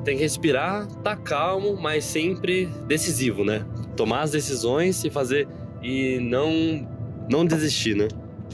Tem 0.05 0.16
que 0.16 0.23
respirar, 0.23 0.87
tá 1.02 1.16
calmo, 1.16 1.76
mas 1.76 2.05
sempre 2.05 2.66
decisivo, 2.87 3.45
né? 3.45 3.66
Tomar 3.97 4.23
as 4.23 4.31
decisões 4.31 5.05
e 5.05 5.11
fazer. 5.11 5.49
E 5.83 6.19
não. 6.21 6.88
Não 7.28 7.45
desistir, 7.45 7.97
né? 7.97 8.07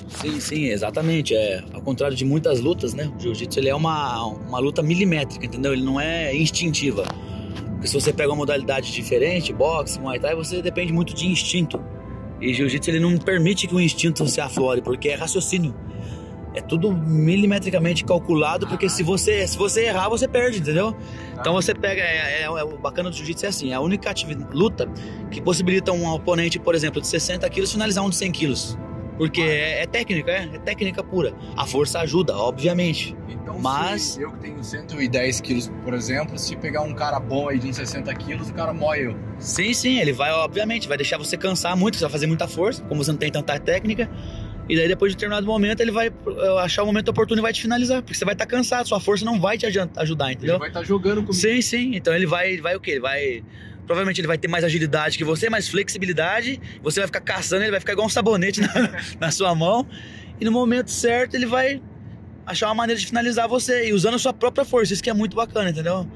Sim, 0.08 0.40
sim, 0.40 0.64
exatamente. 0.66 1.34
É, 1.34 1.62
ao 1.72 1.80
contrário 1.80 2.16
de 2.16 2.24
muitas 2.24 2.60
lutas, 2.60 2.94
né? 2.94 3.10
O 3.16 3.20
jiu-jitsu 3.20 3.58
ele 3.58 3.68
é 3.68 3.74
uma, 3.74 4.26
uma 4.26 4.58
luta 4.58 4.82
milimétrica, 4.82 5.46
entendeu? 5.46 5.72
Ele 5.72 5.82
não 5.82 6.00
é 6.00 6.34
instintiva. 6.34 7.04
Porque 7.72 7.88
se 7.88 7.94
você 7.94 8.12
pega 8.12 8.30
uma 8.30 8.36
modalidade 8.36 8.92
diferente, 8.92 9.52
boxe, 9.52 9.98
muay 9.98 10.20
thai, 10.20 10.34
você 10.34 10.62
depende 10.62 10.92
muito 10.92 11.14
de 11.14 11.26
instinto. 11.26 11.80
E 12.40 12.52
jiu-jitsu 12.52 12.90
ele 12.90 13.00
não 13.00 13.16
permite 13.18 13.66
que 13.66 13.74
o 13.74 13.80
instinto 13.80 14.26
se 14.28 14.40
aflore, 14.40 14.82
porque 14.82 15.08
é 15.08 15.14
raciocínio. 15.14 15.74
É 16.54 16.60
tudo 16.60 16.92
milimetricamente 16.92 18.04
calculado, 18.04 18.66
porque 18.66 18.88
se 18.88 19.02
você, 19.02 19.46
se 19.46 19.56
você 19.56 19.86
errar, 19.86 20.10
você 20.10 20.28
perde, 20.28 20.58
entendeu? 20.58 20.94
Então 21.40 21.54
você 21.54 21.74
pega. 21.74 22.02
É, 22.02 22.42
é, 22.42 22.42
é 22.42 22.64
o 22.64 22.76
bacana 22.78 23.08
do 23.08 23.16
jiu-jitsu 23.16 23.46
é 23.46 23.48
assim: 23.48 23.70
é 23.70 23.74
a 23.74 23.80
única 23.80 24.12
luta 24.52 24.86
que 25.30 25.40
possibilita 25.40 25.92
um 25.92 26.06
oponente, 26.06 26.58
por 26.58 26.74
exemplo, 26.74 27.00
de 27.00 27.06
60 27.06 27.48
quilos 27.48 27.72
finalizar 27.72 28.04
um 28.04 28.10
de 28.10 28.16
100 28.16 28.32
quilos. 28.32 28.78
Porque 29.22 29.40
é, 29.40 29.82
é 29.82 29.86
técnica, 29.86 30.30
é, 30.32 30.50
é 30.52 30.58
técnica 30.58 31.00
pura. 31.04 31.32
A 31.56 31.64
força 31.64 32.00
ajuda, 32.00 32.36
obviamente. 32.36 33.16
Então, 33.28 33.56
Mas- 33.56 34.02
se 34.02 34.22
eu 34.22 34.32
que 34.32 34.38
tenho 34.40 34.64
110 34.64 35.40
quilos, 35.40 35.70
por 35.84 35.94
exemplo, 35.94 36.36
se 36.36 36.56
pegar 36.56 36.82
um 36.82 36.92
cara 36.92 37.20
bom 37.20 37.48
aí 37.48 37.56
de 37.56 37.68
uns 37.68 37.76
60 37.76 38.12
quilos, 38.14 38.50
o 38.50 38.52
cara 38.54 38.72
moe 38.72 38.98
eu. 39.00 39.16
Sim, 39.38 39.72
sim, 39.74 39.98
ele 40.00 40.12
vai, 40.12 40.32
obviamente, 40.32 40.88
vai 40.88 40.96
deixar 40.96 41.18
você 41.18 41.36
cansar 41.36 41.76
muito, 41.76 41.96
você 41.96 42.02
vai 42.02 42.10
fazer 42.10 42.26
muita 42.26 42.48
força, 42.48 42.82
como 42.82 43.04
você 43.04 43.12
não 43.12 43.18
tem 43.18 43.30
tanta 43.30 43.56
técnica. 43.60 44.10
E 44.68 44.74
daí, 44.76 44.88
depois 44.88 45.12
de 45.12 45.16
determinado 45.16 45.46
momento, 45.46 45.80
ele 45.80 45.90
vai 45.92 46.10
achar 46.60 46.82
o 46.82 46.86
momento 46.86 47.08
oportuno 47.10 47.40
e 47.40 47.42
vai 47.42 47.52
te 47.52 47.62
finalizar. 47.62 48.02
Porque 48.02 48.14
você 48.18 48.24
vai 48.24 48.34
estar 48.34 48.46
cansado, 48.46 48.88
sua 48.88 48.98
força 49.00 49.24
não 49.24 49.40
vai 49.40 49.56
te 49.56 49.66
ajudar, 49.66 50.26
Ele 50.26 50.34
entendeu? 50.34 50.58
vai 50.58 50.68
estar 50.68 50.82
jogando 50.82 51.16
comigo. 51.16 51.32
Sim, 51.34 51.60
sim. 51.62 51.94
Então 51.94 52.12
ele 52.14 52.26
vai, 52.26 52.56
vai 52.58 52.74
o 52.74 52.80
quê? 52.80 52.92
Ele 52.92 53.00
vai. 53.00 53.44
Provavelmente 53.86 54.20
ele 54.20 54.28
vai 54.28 54.38
ter 54.38 54.48
mais 54.48 54.64
agilidade 54.64 55.18
que 55.18 55.24
você, 55.24 55.50
mais 55.50 55.68
flexibilidade. 55.68 56.60
Você 56.82 57.00
vai 57.00 57.06
ficar 57.06 57.20
caçando, 57.20 57.62
ele 57.62 57.70
vai 57.70 57.80
ficar 57.80 57.92
igual 57.92 58.06
um 58.06 58.10
sabonete 58.10 58.60
na, 58.60 58.68
na 59.20 59.30
sua 59.30 59.54
mão. 59.54 59.86
E 60.40 60.44
no 60.44 60.52
momento 60.52 60.90
certo, 60.90 61.34
ele 61.34 61.46
vai 61.46 61.82
achar 62.46 62.68
uma 62.68 62.74
maneira 62.74 63.00
de 63.00 63.06
finalizar 63.06 63.48
você. 63.48 63.88
E 63.88 63.92
usando 63.92 64.14
a 64.14 64.18
sua 64.18 64.32
própria 64.32 64.64
força. 64.64 64.92
Isso 64.92 65.02
que 65.02 65.10
é 65.10 65.14
muito 65.14 65.36
bacana, 65.36 65.70
entendeu? 65.70 66.08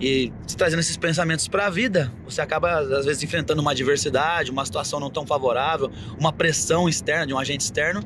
E 0.00 0.32
trazendo 0.56 0.80
esses 0.80 0.96
pensamentos 0.96 1.48
pra 1.48 1.70
vida, 1.70 2.12
você 2.24 2.40
acaba, 2.40 2.78
às 2.78 3.04
vezes, 3.04 3.22
enfrentando 3.22 3.62
uma 3.62 3.70
adversidade, 3.70 4.50
uma 4.50 4.64
situação 4.64 4.98
não 5.00 5.08
tão 5.08 5.26
favorável, 5.26 5.90
uma 6.18 6.32
pressão 6.32 6.88
externa, 6.88 7.26
de 7.26 7.32
um 7.32 7.38
agente 7.38 7.64
externo. 7.64 8.02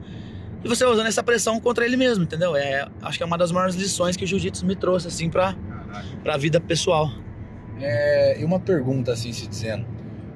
E 0.62 0.68
você 0.68 0.84
vai 0.84 0.92
usando 0.92 1.06
essa 1.06 1.22
pressão 1.22 1.58
contra 1.60 1.84
ele 1.84 1.96
mesmo, 1.96 2.24
entendeu? 2.24 2.54
É, 2.56 2.88
acho 3.02 3.16
que 3.16 3.22
é 3.22 3.26
uma 3.26 3.38
das 3.38 3.50
maiores 3.50 3.74
lições 3.74 4.16
que 4.16 4.24
o 4.24 4.26
jiu-jitsu 4.26 4.66
me 4.66 4.76
trouxe, 4.76 5.08
assim, 5.08 5.30
pra, 5.30 5.54
pra 6.22 6.36
vida 6.36 6.60
pessoal. 6.60 7.10
É, 7.80 8.40
e 8.40 8.44
uma 8.44 8.58
pergunta 8.58 9.12
assim 9.12 9.32
se 9.32 9.46
dizendo. 9.46 9.86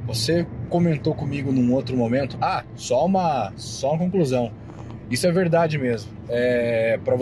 Você 0.07 0.47
comentou 0.69 1.15
comigo 1.15 1.53
num 1.53 1.73
outro 1.73 1.97
momento. 1.97 2.37
Ah, 2.41 2.65
só 2.75 3.07
uma, 3.07 3.53
só 3.57 3.91
uma 3.91 3.99
conclusão. 3.99 4.53
Isso 5.11 5.27
é 5.27 5.33
verdade 5.33 5.79
mesmo. 5.79 6.11
É, 6.29 6.99
pra, 7.05 7.17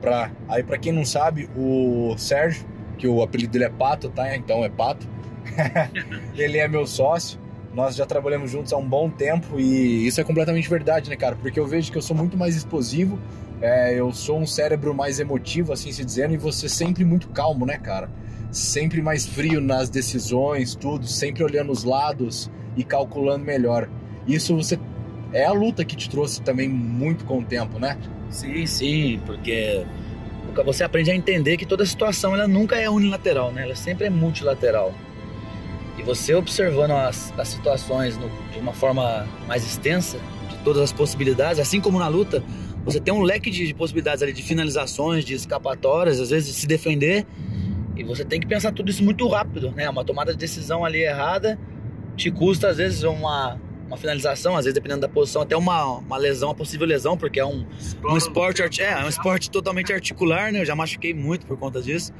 pra, 0.00 0.30
aí 0.48 0.62
para 0.62 0.78
quem 0.78 0.92
não 0.92 1.04
sabe, 1.04 1.48
o 1.56 2.14
Sérgio, 2.16 2.66
que 2.98 3.08
o 3.08 3.22
apelido 3.22 3.52
dele 3.52 3.64
é 3.64 3.70
Pato, 3.70 4.08
tá? 4.10 4.36
Então 4.36 4.64
é 4.64 4.68
Pato. 4.68 5.08
ele 6.36 6.58
é 6.58 6.68
meu 6.68 6.86
sócio. 6.86 7.40
Nós 7.74 7.96
já 7.96 8.04
trabalhamos 8.04 8.50
juntos 8.50 8.72
há 8.72 8.76
um 8.76 8.86
bom 8.86 9.08
tempo 9.08 9.58
e 9.58 10.06
isso 10.06 10.20
é 10.20 10.24
completamente 10.24 10.68
verdade, 10.68 11.08
né, 11.08 11.16
cara? 11.16 11.34
Porque 11.36 11.58
eu 11.58 11.66
vejo 11.66 11.90
que 11.90 11.96
eu 11.96 12.02
sou 12.02 12.14
muito 12.14 12.36
mais 12.36 12.54
explosivo, 12.54 13.18
é, 13.62 13.98
eu 13.98 14.12
sou 14.12 14.38
um 14.38 14.46
cérebro 14.46 14.92
mais 14.92 15.18
emotivo, 15.18 15.72
assim 15.72 15.90
se 15.90 16.04
dizendo, 16.04 16.34
e 16.34 16.36
você 16.36 16.68
sempre 16.68 17.02
muito 17.02 17.28
calmo, 17.30 17.64
né, 17.64 17.78
cara? 17.78 18.10
Sempre 18.52 19.02
mais 19.02 19.26
frio 19.26 19.60
nas 19.60 19.88
decisões, 19.88 20.74
tudo, 20.76 21.06
sempre 21.06 21.42
olhando 21.42 21.72
os 21.72 21.82
lados 21.82 22.50
e 22.76 22.84
calculando 22.84 23.44
melhor. 23.44 23.88
Isso 24.28 24.54
você 24.54 24.78
é 25.32 25.44
a 25.46 25.52
luta 25.52 25.84
que 25.84 25.96
te 25.96 26.08
trouxe 26.08 26.40
também 26.42 26.68
muito 26.68 27.24
com 27.24 27.38
o 27.38 27.44
tempo, 27.44 27.78
né? 27.78 27.98
Sim, 28.30 28.66
sim, 28.66 29.20
porque 29.26 29.84
você 30.64 30.84
aprende 30.84 31.10
a 31.10 31.14
entender 31.14 31.56
que 31.56 31.64
toda 31.66 31.84
situação 31.86 32.34
ela 32.34 32.46
nunca 32.46 32.76
é 32.76 32.88
unilateral, 32.88 33.50
né? 33.50 33.62
Ela 33.62 33.74
sempre 33.74 34.06
é 34.06 34.10
multilateral. 34.10 34.94
E 35.98 36.02
você 36.02 36.34
observando 36.34 36.92
as, 36.92 37.32
as 37.38 37.48
situações 37.48 38.16
no- 38.18 38.30
de 38.52 38.58
uma 38.58 38.72
forma 38.74 39.26
mais 39.46 39.64
extensa, 39.64 40.18
de 40.50 40.56
todas 40.58 40.82
as 40.82 40.92
possibilidades, 40.92 41.58
assim 41.58 41.80
como 41.80 41.98
na 41.98 42.08
luta, 42.08 42.42
você 42.84 43.00
tem 43.00 43.12
um 43.14 43.22
leque 43.22 43.50
de, 43.50 43.66
de 43.66 43.74
possibilidades 43.74 44.22
ali 44.22 44.32
de 44.32 44.42
finalizações, 44.42 45.24
de 45.24 45.34
escapatórias, 45.34 46.20
às 46.20 46.30
vezes 46.30 46.48
de 46.54 46.60
se 46.60 46.66
defender. 46.66 47.26
E 48.02 48.04
você 48.04 48.24
tem 48.24 48.40
que 48.40 48.46
pensar 48.48 48.72
tudo 48.72 48.90
isso 48.90 49.04
muito 49.04 49.28
rápido, 49.28 49.70
né? 49.70 49.88
Uma 49.88 50.04
tomada 50.04 50.32
de 50.32 50.38
decisão 50.38 50.84
ali 50.84 51.04
errada 51.04 51.56
te 52.16 52.32
custa, 52.32 52.68
às 52.68 52.76
vezes, 52.76 53.04
uma, 53.04 53.60
uma 53.86 53.96
finalização, 53.96 54.56
às 54.56 54.64
vezes, 54.64 54.74
dependendo 54.74 55.02
da 55.02 55.08
posição, 55.08 55.42
até 55.42 55.56
uma, 55.56 55.98
uma 55.98 56.16
lesão, 56.16 56.48
uma 56.48 56.54
possível 56.54 56.84
lesão, 56.84 57.16
porque 57.16 57.38
é 57.38 57.46
um, 57.46 57.64
um 58.04 58.16
esporte, 58.16 58.60
é, 58.82 58.90
é 58.90 59.04
um 59.04 59.08
esporte 59.08 59.48
totalmente 59.50 59.92
articular, 59.92 60.50
né? 60.52 60.62
Eu 60.62 60.64
já 60.64 60.74
machuquei 60.74 61.14
muito 61.14 61.46
por 61.46 61.56
conta 61.56 61.80
disso. 61.80 62.12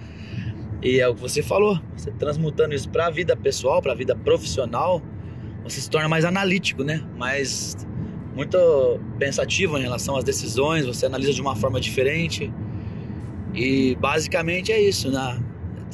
E 0.80 1.00
é 1.00 1.08
o 1.08 1.16
que 1.16 1.20
você 1.20 1.42
falou, 1.42 1.80
você 1.96 2.12
transmutando 2.12 2.74
isso 2.74 2.88
pra 2.88 3.10
vida 3.10 3.36
pessoal, 3.36 3.82
pra 3.82 3.92
vida 3.92 4.14
profissional, 4.14 5.02
você 5.64 5.80
se 5.80 5.90
torna 5.90 6.08
mais 6.08 6.24
analítico, 6.24 6.84
né? 6.84 7.04
Mais 7.16 7.76
muito 8.36 8.56
pensativo 9.18 9.76
em 9.78 9.82
relação 9.82 10.16
às 10.16 10.22
decisões, 10.22 10.86
você 10.86 11.06
analisa 11.06 11.32
de 11.32 11.40
uma 11.40 11.56
forma 11.56 11.80
diferente. 11.80 12.52
E 13.52 13.96
basicamente 13.96 14.70
é 14.72 14.80
isso, 14.80 15.10
né? 15.10 15.42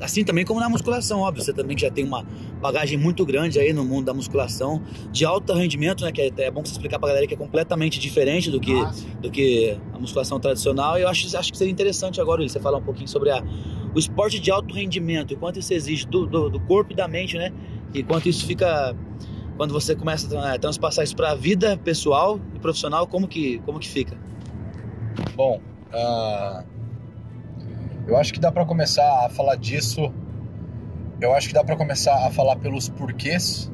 Assim 0.00 0.22
também 0.22 0.44
como 0.44 0.60
na 0.60 0.68
musculação, 0.68 1.20
óbvio, 1.20 1.42
você 1.42 1.52
também 1.52 1.76
já 1.76 1.90
tem 1.90 2.04
uma 2.04 2.24
bagagem 2.60 2.96
muito 2.96 3.26
grande 3.26 3.58
aí 3.58 3.72
no 3.72 3.84
mundo 3.84 4.06
da 4.06 4.14
musculação, 4.14 4.80
de 5.10 5.24
alto 5.24 5.52
rendimento, 5.52 6.04
né? 6.04 6.12
Que 6.12 6.22
é, 6.22 6.32
é 6.38 6.50
bom 6.50 6.64
você 6.64 6.72
explicar 6.72 6.98
pra 6.98 7.08
galera 7.08 7.26
que 7.26 7.34
é 7.34 7.36
completamente 7.36 7.98
diferente 7.98 8.50
do 8.50 8.60
que 8.60 8.72
do 9.20 9.30
que 9.30 9.76
a 9.92 9.98
musculação 9.98 10.38
tradicional. 10.38 10.98
E 10.98 11.02
eu 11.02 11.08
acho, 11.08 11.36
acho 11.36 11.50
que 11.50 11.58
seria 11.58 11.72
interessante 11.72 12.20
agora 12.20 12.40
Willi, 12.40 12.50
você 12.50 12.60
falar 12.60 12.78
um 12.78 12.82
pouquinho 12.82 13.08
sobre 13.08 13.30
a, 13.30 13.42
o 13.94 13.98
esporte 13.98 14.38
de 14.38 14.50
alto 14.50 14.72
rendimento, 14.72 15.32
e 15.32 15.36
quanto 15.36 15.58
isso 15.58 15.74
exige 15.74 16.06
do, 16.06 16.26
do, 16.26 16.48
do 16.48 16.60
corpo 16.60 16.92
e 16.92 16.96
da 16.96 17.08
mente, 17.08 17.36
né? 17.36 17.52
E 17.92 18.02
quanto 18.02 18.28
isso 18.28 18.46
fica 18.46 18.94
quando 19.56 19.72
você 19.72 19.96
começa 19.96 20.26
a 20.26 20.30
tra- 20.30 20.58
transpassar 20.60 21.04
isso 21.04 21.16
para 21.16 21.32
a 21.32 21.34
vida 21.34 21.76
pessoal 21.76 22.38
e 22.54 22.58
profissional, 22.60 23.06
como 23.08 23.26
que 23.26 23.58
como 23.66 23.80
que 23.80 23.88
fica? 23.88 24.16
Bom, 25.34 25.60
ah, 25.92 26.64
eu 28.08 28.16
acho 28.16 28.32
que 28.32 28.40
dá 28.40 28.50
pra 28.50 28.64
começar 28.64 29.26
a 29.26 29.28
falar 29.28 29.56
disso. 29.56 30.12
Eu 31.20 31.34
acho 31.34 31.48
que 31.48 31.54
dá 31.54 31.62
pra 31.62 31.76
começar 31.76 32.26
a 32.26 32.30
falar 32.30 32.56
pelos 32.56 32.88
porquês, 32.88 33.70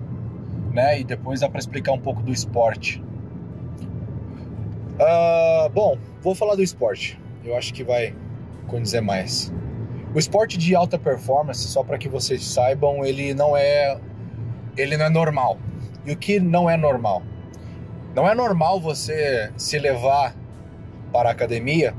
né? 0.72 1.00
E 1.00 1.04
depois 1.04 1.40
dá 1.40 1.48
pra 1.48 1.60
explicar 1.60 1.92
um 1.92 2.00
pouco 2.00 2.20
do 2.20 2.32
esporte. 2.32 3.02
Ah, 4.98 5.70
bom, 5.72 5.96
vou 6.20 6.34
falar 6.34 6.56
do 6.56 6.62
esporte. 6.62 7.18
Eu 7.44 7.56
acho 7.56 7.72
que 7.72 7.84
vai 7.84 8.12
condizer 8.66 9.00
mais. 9.00 9.52
O 10.12 10.18
esporte 10.18 10.58
de 10.58 10.74
alta 10.74 10.98
performance, 10.98 11.68
só 11.68 11.84
para 11.84 11.96
que 11.96 12.08
vocês 12.08 12.44
saibam, 12.44 13.04
ele 13.04 13.34
não 13.34 13.56
é 13.56 13.98
ele 14.76 14.96
não 14.96 15.06
é 15.06 15.10
normal. 15.10 15.58
E 16.04 16.10
o 16.10 16.16
que 16.16 16.40
não 16.40 16.68
é 16.68 16.76
normal? 16.76 17.22
Não 18.16 18.28
é 18.28 18.34
normal 18.34 18.80
você 18.80 19.52
se 19.56 19.78
levar 19.78 20.34
para 21.12 21.28
a 21.28 21.32
academia 21.32 21.94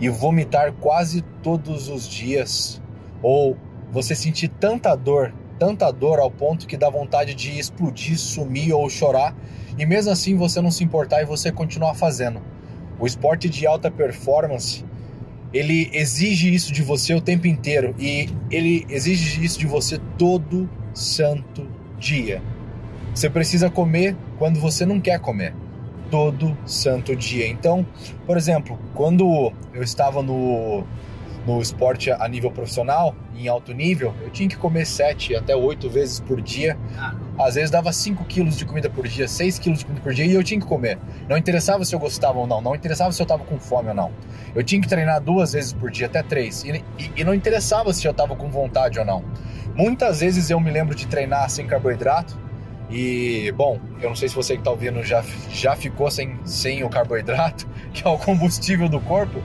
e 0.00 0.08
vomitar 0.08 0.72
quase 0.74 1.22
todos 1.42 1.88
os 1.88 2.08
dias 2.08 2.80
ou 3.22 3.56
você 3.90 4.14
sentir 4.14 4.48
tanta 4.48 4.94
dor, 4.94 5.34
tanta 5.58 5.90
dor 5.90 6.18
ao 6.20 6.30
ponto 6.30 6.66
que 6.66 6.76
dá 6.76 6.88
vontade 6.88 7.34
de 7.34 7.58
explodir, 7.58 8.18
sumir 8.18 8.72
ou 8.72 8.88
chorar 8.88 9.34
e 9.76 9.86
mesmo 9.86 10.12
assim 10.12 10.36
você 10.36 10.60
não 10.60 10.70
se 10.70 10.84
importar 10.84 11.22
e 11.22 11.24
você 11.24 11.50
continuar 11.50 11.94
fazendo. 11.94 12.40
O 12.98 13.06
esporte 13.06 13.48
de 13.48 13.66
alta 13.66 13.90
performance, 13.90 14.84
ele 15.52 15.88
exige 15.92 16.52
isso 16.52 16.72
de 16.72 16.82
você 16.82 17.14
o 17.14 17.20
tempo 17.20 17.46
inteiro 17.46 17.94
e 17.98 18.28
ele 18.50 18.84
exige 18.88 19.44
isso 19.44 19.58
de 19.58 19.66
você 19.66 19.98
todo 20.18 20.68
santo 20.92 21.66
dia. 21.98 22.42
Você 23.14 23.30
precisa 23.30 23.70
comer 23.70 24.16
quando 24.38 24.60
você 24.60 24.84
não 24.84 25.00
quer 25.00 25.18
comer. 25.18 25.54
Todo 26.10 26.56
santo 26.64 27.14
dia. 27.14 27.46
Então, 27.46 27.86
por 28.26 28.36
exemplo, 28.36 28.78
quando 28.94 29.52
eu 29.74 29.82
estava 29.82 30.22
no, 30.22 30.82
no 31.46 31.60
esporte 31.60 32.10
a 32.10 32.26
nível 32.26 32.50
profissional, 32.50 33.14
em 33.36 33.46
alto 33.46 33.72
nível, 33.74 34.14
eu 34.22 34.30
tinha 34.30 34.48
que 34.48 34.56
comer 34.56 34.86
7 34.86 35.36
até 35.36 35.54
8 35.54 35.88
vezes 35.90 36.18
por 36.18 36.40
dia. 36.40 36.78
Às 37.38 37.54
vezes 37.54 37.70
dava 37.70 37.92
5 37.92 38.24
quilos 38.24 38.56
de 38.56 38.64
comida 38.64 38.88
por 38.90 39.06
dia, 39.06 39.28
6 39.28 39.58
quilos 39.58 39.80
de 39.80 39.84
comida 39.84 40.02
por 40.02 40.12
dia 40.14 40.24
e 40.24 40.32
eu 40.34 40.42
tinha 40.42 40.58
que 40.58 40.66
comer. 40.66 40.98
Não 41.28 41.36
interessava 41.36 41.84
se 41.84 41.94
eu 41.94 41.98
gostava 41.98 42.38
ou 42.38 42.46
não, 42.46 42.60
não 42.60 42.74
interessava 42.74 43.12
se 43.12 43.20
eu 43.20 43.24
estava 43.24 43.44
com 43.44 43.58
fome 43.58 43.90
ou 43.90 43.94
não. 43.94 44.10
Eu 44.54 44.64
tinha 44.64 44.80
que 44.80 44.88
treinar 44.88 45.20
duas 45.20 45.52
vezes 45.52 45.72
por 45.72 45.90
dia, 45.90 46.06
até 46.06 46.22
três. 46.22 46.64
E, 46.64 46.82
e- 46.98 47.12
e 47.18 47.22
não 47.24 47.32
interessava 47.34 47.92
se 47.92 48.04
eu 48.06 48.10
estava 48.12 48.34
com 48.34 48.48
vontade 48.50 48.98
ou 48.98 49.04
não. 49.04 49.22
Muitas 49.76 50.20
vezes 50.20 50.50
eu 50.50 50.58
me 50.58 50.70
lembro 50.70 50.94
de 50.96 51.06
treinar 51.06 51.48
sem 51.50 51.66
carboidrato. 51.66 52.36
E, 52.90 53.52
bom, 53.52 53.78
eu 54.00 54.08
não 54.08 54.16
sei 54.16 54.28
se 54.28 54.34
você 54.34 54.54
que 54.54 54.60
está 54.60 54.70
ouvindo 54.70 55.02
já, 55.02 55.22
já 55.50 55.76
ficou 55.76 56.10
sem, 56.10 56.38
sem 56.44 56.82
o 56.84 56.88
carboidrato, 56.88 57.68
que 57.92 58.06
é 58.06 58.10
o 58.10 58.16
combustível 58.16 58.88
do 58.88 59.00
corpo, 59.00 59.42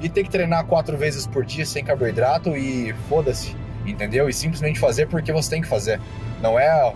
e 0.00 0.08
ter 0.08 0.24
que 0.24 0.30
treinar 0.30 0.64
quatro 0.64 0.96
vezes 0.96 1.26
por 1.26 1.44
dia 1.44 1.66
sem 1.66 1.84
carboidrato 1.84 2.56
e 2.56 2.94
foda-se, 3.08 3.54
entendeu? 3.84 4.28
E 4.28 4.32
simplesmente 4.32 4.78
fazer 4.78 5.06
porque 5.06 5.32
você 5.32 5.50
tem 5.50 5.62
que 5.62 5.68
fazer. 5.68 6.00
Não 6.40 6.58
é 6.58 6.92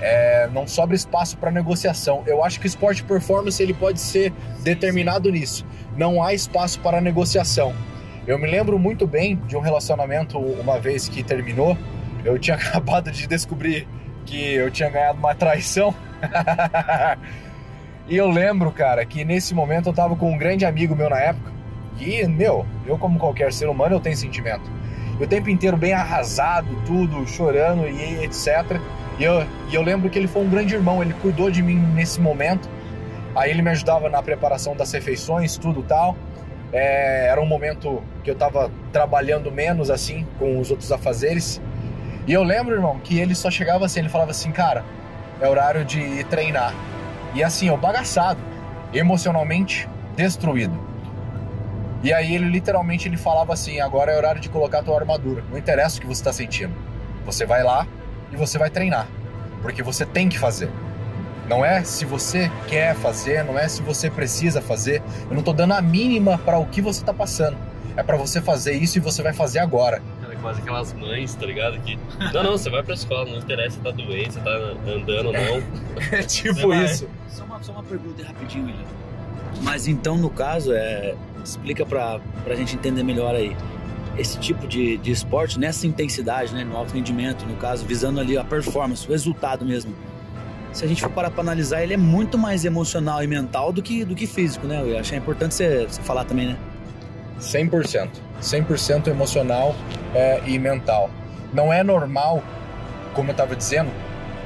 é, 0.00 0.48
não 0.52 0.66
sobra 0.66 0.94
espaço 0.94 1.36
para 1.38 1.50
negociação. 1.50 2.22
Eu 2.26 2.44
acho 2.44 2.60
que 2.60 2.66
o 2.66 2.68
esporte 2.68 3.02
performance 3.02 3.62
ele 3.62 3.74
pode 3.74 4.00
ser 4.00 4.32
determinado 4.62 5.30
nisso. 5.30 5.64
Não 5.96 6.22
há 6.22 6.34
espaço 6.34 6.80
para 6.80 7.00
negociação. 7.00 7.74
Eu 8.26 8.38
me 8.38 8.46
lembro 8.46 8.78
muito 8.78 9.06
bem 9.06 9.36
de 9.46 9.56
um 9.56 9.60
relacionamento 9.60 10.38
uma 10.38 10.78
vez 10.78 11.08
que 11.08 11.22
terminou. 11.22 11.76
Eu 12.24 12.38
tinha 12.38 12.56
acabado 12.58 13.10
de 13.10 13.26
descobrir 13.26 13.88
que 14.26 14.54
eu 14.54 14.70
tinha 14.70 14.90
ganhado 14.90 15.18
uma 15.18 15.34
traição. 15.34 15.94
e 18.06 18.16
eu 18.16 18.28
lembro, 18.28 18.70
cara, 18.72 19.06
que 19.06 19.24
nesse 19.24 19.54
momento 19.54 19.88
eu 19.88 19.94
tava 19.94 20.16
com 20.16 20.30
um 20.30 20.36
grande 20.36 20.66
amigo 20.66 20.94
meu 20.94 21.08
na 21.08 21.18
época. 21.18 21.52
E, 21.98 22.26
meu, 22.26 22.66
eu 22.86 22.98
como 22.98 23.18
qualquer 23.18 23.52
ser 23.52 23.68
humano, 23.68 23.94
eu 23.94 24.00
tenho 24.00 24.16
sentimento. 24.16 24.70
O 25.18 25.26
tempo 25.26 25.48
inteiro 25.48 25.76
bem 25.76 25.94
arrasado, 25.94 26.68
tudo, 26.84 27.26
chorando 27.26 27.88
e 27.88 28.22
etc. 28.24 28.78
E 29.18 29.24
eu, 29.24 29.46
e 29.70 29.74
eu 29.74 29.80
lembro 29.80 30.10
que 30.10 30.18
ele 30.18 30.28
foi 30.28 30.42
um 30.42 30.50
grande 30.50 30.74
irmão, 30.74 31.02
ele 31.02 31.14
cuidou 31.14 31.50
de 31.50 31.62
mim 31.62 31.76
nesse 31.94 32.20
momento. 32.20 32.68
Aí 33.34 33.50
ele 33.50 33.62
me 33.62 33.70
ajudava 33.70 34.10
na 34.10 34.22
preparação 34.22 34.76
das 34.76 34.92
refeições, 34.92 35.56
tudo 35.56 35.82
tal. 35.82 36.16
É, 36.72 37.28
era 37.28 37.40
um 37.40 37.46
momento 37.46 38.02
que 38.22 38.30
eu 38.30 38.34
tava 38.34 38.70
trabalhando 38.92 39.50
menos 39.50 39.90
assim 39.90 40.26
com 40.38 40.58
os 40.58 40.70
outros 40.70 40.92
afazeres. 40.92 41.60
E 42.26 42.32
eu 42.32 42.42
lembro, 42.42 42.74
irmão, 42.74 42.98
que 42.98 43.18
ele 43.18 43.34
só 43.34 43.50
chegava 43.50 43.86
assim, 43.86 44.00
ele 44.00 44.08
falava 44.08 44.32
assim, 44.32 44.50
cara, 44.50 44.84
é 45.40 45.48
horário 45.48 45.84
de 45.84 46.24
treinar. 46.24 46.74
E 47.34 47.44
assim, 47.44 47.68
eu 47.68 47.76
bagaçado, 47.76 48.40
emocionalmente 48.92 49.88
destruído. 50.16 50.76
E 52.02 52.12
aí 52.12 52.34
ele 52.34 52.48
literalmente 52.48 53.08
ele 53.08 53.16
falava 53.16 53.52
assim, 53.52 53.80
agora 53.80 54.12
é 54.12 54.16
horário 54.16 54.40
de 54.40 54.48
colocar 54.48 54.80
a 54.80 54.82
tua 54.82 54.98
armadura. 54.98 55.44
Não 55.50 55.56
interessa 55.56 55.98
o 55.98 56.00
que 56.00 56.06
você 56.06 56.20
está 56.20 56.32
sentindo. 56.32 56.74
Você 57.24 57.46
vai 57.46 57.62
lá 57.62 57.86
e 58.32 58.36
você 58.36 58.58
vai 58.58 58.70
treinar, 58.70 59.06
porque 59.62 59.82
você 59.82 60.04
tem 60.04 60.28
que 60.28 60.38
fazer. 60.38 60.70
Não 61.48 61.64
é 61.64 61.84
se 61.84 62.04
você 62.04 62.50
quer 62.66 62.94
fazer, 62.96 63.44
não 63.44 63.56
é 63.56 63.68
se 63.68 63.82
você 63.82 64.10
precisa 64.10 64.60
fazer. 64.60 65.00
Eu 65.30 65.36
não 65.36 65.42
tô 65.42 65.52
dando 65.52 65.74
a 65.74 65.80
mínima 65.80 66.38
para 66.38 66.58
o 66.58 66.66
que 66.66 66.80
você 66.82 67.04
tá 67.04 67.14
passando. 67.14 67.56
É 67.96 68.02
para 68.02 68.16
você 68.16 68.40
fazer 68.40 68.72
isso 68.72 68.98
e 68.98 69.00
você 69.00 69.22
vai 69.22 69.32
fazer 69.32 69.60
agora. 69.60 70.02
É 70.46 70.52
quase 70.52 70.60
aquelas 70.60 70.92
mães, 70.92 71.34
tá 71.34 71.44
ligado? 71.44 71.78
Que. 71.80 71.98
Não, 72.32 72.42
não, 72.42 72.52
você 72.52 72.70
vai 72.70 72.82
pra 72.82 72.94
escola, 72.94 73.28
não 73.28 73.38
interessa 73.38 73.76
se 73.76 73.82
tá 73.82 73.90
doente, 73.90 74.34
se 74.34 74.40
tá 74.40 74.50
andando 74.50 75.26
ou 75.26 75.32
não. 75.32 75.62
É 76.12 76.22
tipo 76.22 76.72
isso. 76.74 77.08
Só 77.28 77.44
uma, 77.44 77.62
só 77.62 77.72
uma 77.72 77.82
pergunta 77.82 78.22
rapidinho, 78.22 78.66
William. 78.66 78.84
Mas 79.62 79.88
então, 79.88 80.16
no 80.16 80.30
caso, 80.30 80.72
é, 80.72 81.14
explica 81.42 81.84
pra, 81.84 82.20
pra 82.44 82.54
gente 82.54 82.76
entender 82.76 83.02
melhor 83.02 83.34
aí. 83.34 83.56
Esse 84.16 84.38
tipo 84.38 84.66
de, 84.66 84.96
de 84.98 85.10
esporte, 85.10 85.58
nessa 85.58 85.86
intensidade, 85.86 86.54
né, 86.54 86.64
no 86.64 86.76
alto 86.76 86.94
rendimento, 86.94 87.44
no 87.44 87.56
caso, 87.56 87.84
visando 87.84 88.20
ali 88.20 88.38
a 88.38 88.44
performance, 88.44 89.06
o 89.06 89.10
resultado 89.10 89.64
mesmo 89.64 89.94
se 90.72 90.84
a 90.84 90.88
gente 90.88 91.00
for 91.00 91.10
parar 91.10 91.30
para 91.30 91.40
analisar, 91.40 91.82
ele 91.82 91.94
é 91.94 91.96
muito 91.96 92.36
mais 92.36 92.66
emocional 92.66 93.24
e 93.24 93.26
mental 93.26 93.72
do 93.72 93.82
que, 93.82 94.04
do 94.04 94.14
que 94.14 94.26
físico, 94.26 94.66
né? 94.66 94.82
Eu 94.82 94.98
achei 94.98 95.16
importante 95.16 95.54
você, 95.54 95.86
você 95.86 96.02
falar 96.02 96.24
também, 96.24 96.48
né? 96.48 96.58
100%. 97.40 98.08
100% 98.40 99.08
emocional 99.08 99.74
é, 100.14 100.42
e 100.46 100.58
mental. 100.58 101.10
Não 101.52 101.72
é 101.72 101.82
normal, 101.82 102.42
como 103.14 103.30
eu 103.30 103.32
estava 103.32 103.56
dizendo, 103.56 103.90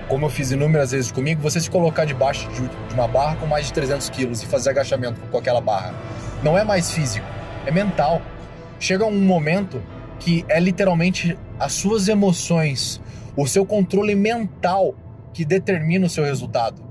como 0.08 0.26
eu 0.26 0.30
fiz 0.30 0.50
inúmeras 0.50 0.90
vezes 0.90 1.12
comigo, 1.12 1.40
você 1.40 1.60
se 1.60 1.70
colocar 1.70 2.04
debaixo 2.04 2.48
de, 2.50 2.68
de 2.68 2.94
uma 2.94 3.06
barra 3.06 3.36
com 3.36 3.46
mais 3.46 3.66
de 3.66 3.72
300 3.72 4.10
quilos 4.10 4.42
e 4.42 4.46
fazer 4.46 4.70
agachamento 4.70 5.20
com 5.30 5.38
aquela 5.38 5.60
barra. 5.60 5.94
Não 6.42 6.58
é 6.58 6.64
mais 6.64 6.90
físico, 6.90 7.26
é 7.64 7.70
mental. 7.70 8.20
Chega 8.78 9.04
um 9.04 9.20
momento 9.20 9.82
que 10.18 10.44
é 10.48 10.58
literalmente 10.58 11.38
as 11.58 11.72
suas 11.72 12.08
emoções, 12.08 13.00
o 13.36 13.46
seu 13.46 13.64
controle 13.64 14.14
mental 14.14 14.94
que 15.32 15.44
determina 15.44 16.06
o 16.06 16.10
seu 16.10 16.24
resultado. 16.24 16.82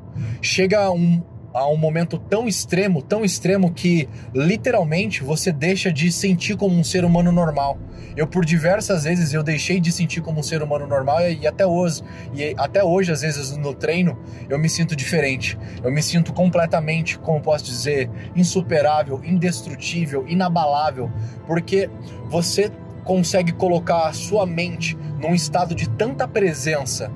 Chega 0.41 0.89
um, 0.91 1.21
a 1.53 1.67
um 1.67 1.77
momento 1.77 2.17
tão 2.17 2.47
extremo, 2.47 3.01
tão 3.01 3.25
extremo 3.25 3.71
que 3.71 4.07
literalmente 4.33 5.23
você 5.23 5.51
deixa 5.51 5.91
de 5.91 6.11
sentir 6.11 6.55
como 6.55 6.75
um 6.75 6.83
ser 6.83 7.03
humano 7.03 7.31
normal. 7.31 7.77
Eu 8.15 8.27
por 8.27 8.43
diversas 8.43 9.03
vezes 9.03 9.33
eu 9.33 9.41
deixei 9.41 9.79
de 9.79 9.91
sentir 9.91 10.21
como 10.21 10.39
um 10.39 10.43
ser 10.43 10.61
humano 10.61 10.85
normal 10.85 11.21
e, 11.29 11.47
até 11.47 11.65
hoje, 11.65 12.03
e 12.33 12.53
até 12.57 12.83
hoje 12.83 13.11
às 13.11 13.21
vezes 13.21 13.55
no 13.55 13.73
treino 13.73 14.17
eu 14.49 14.59
me 14.59 14.69
sinto 14.69 14.95
diferente. 14.95 15.57
Eu 15.83 15.91
me 15.91 16.03
sinto 16.03 16.33
completamente, 16.33 17.17
como 17.19 17.41
posso 17.41 17.65
dizer, 17.65 18.09
insuperável, 18.35 19.21
indestrutível, 19.23 20.25
inabalável, 20.27 21.11
porque 21.47 21.89
você 22.29 22.71
consegue 23.03 23.51
colocar 23.53 24.07
a 24.07 24.13
sua 24.13 24.45
mente 24.45 24.97
num 25.19 25.33
estado 25.33 25.73
de 25.73 25.89
tanta 25.89 26.27
presença 26.27 27.11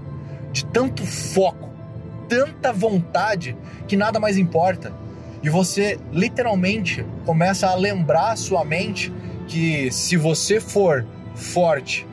de 0.52 0.64
tanto 0.66 1.04
foco, 1.04 1.73
tanta 2.28 2.72
vontade 2.72 3.56
que 3.88 3.96
nada 3.96 4.20
mais 4.20 4.38
importa. 4.38 4.94
E 5.42 5.50
você 5.50 6.00
literalmente 6.12 7.06
começa 7.26 7.68
a 7.68 7.76
lembrar 7.76 8.32
a 8.32 8.36
sua 8.36 8.64
mente 8.64 9.14
que 9.48 9.92
se 9.92 10.16
você 10.16 10.60
for 10.60 11.06
forte 11.36 12.08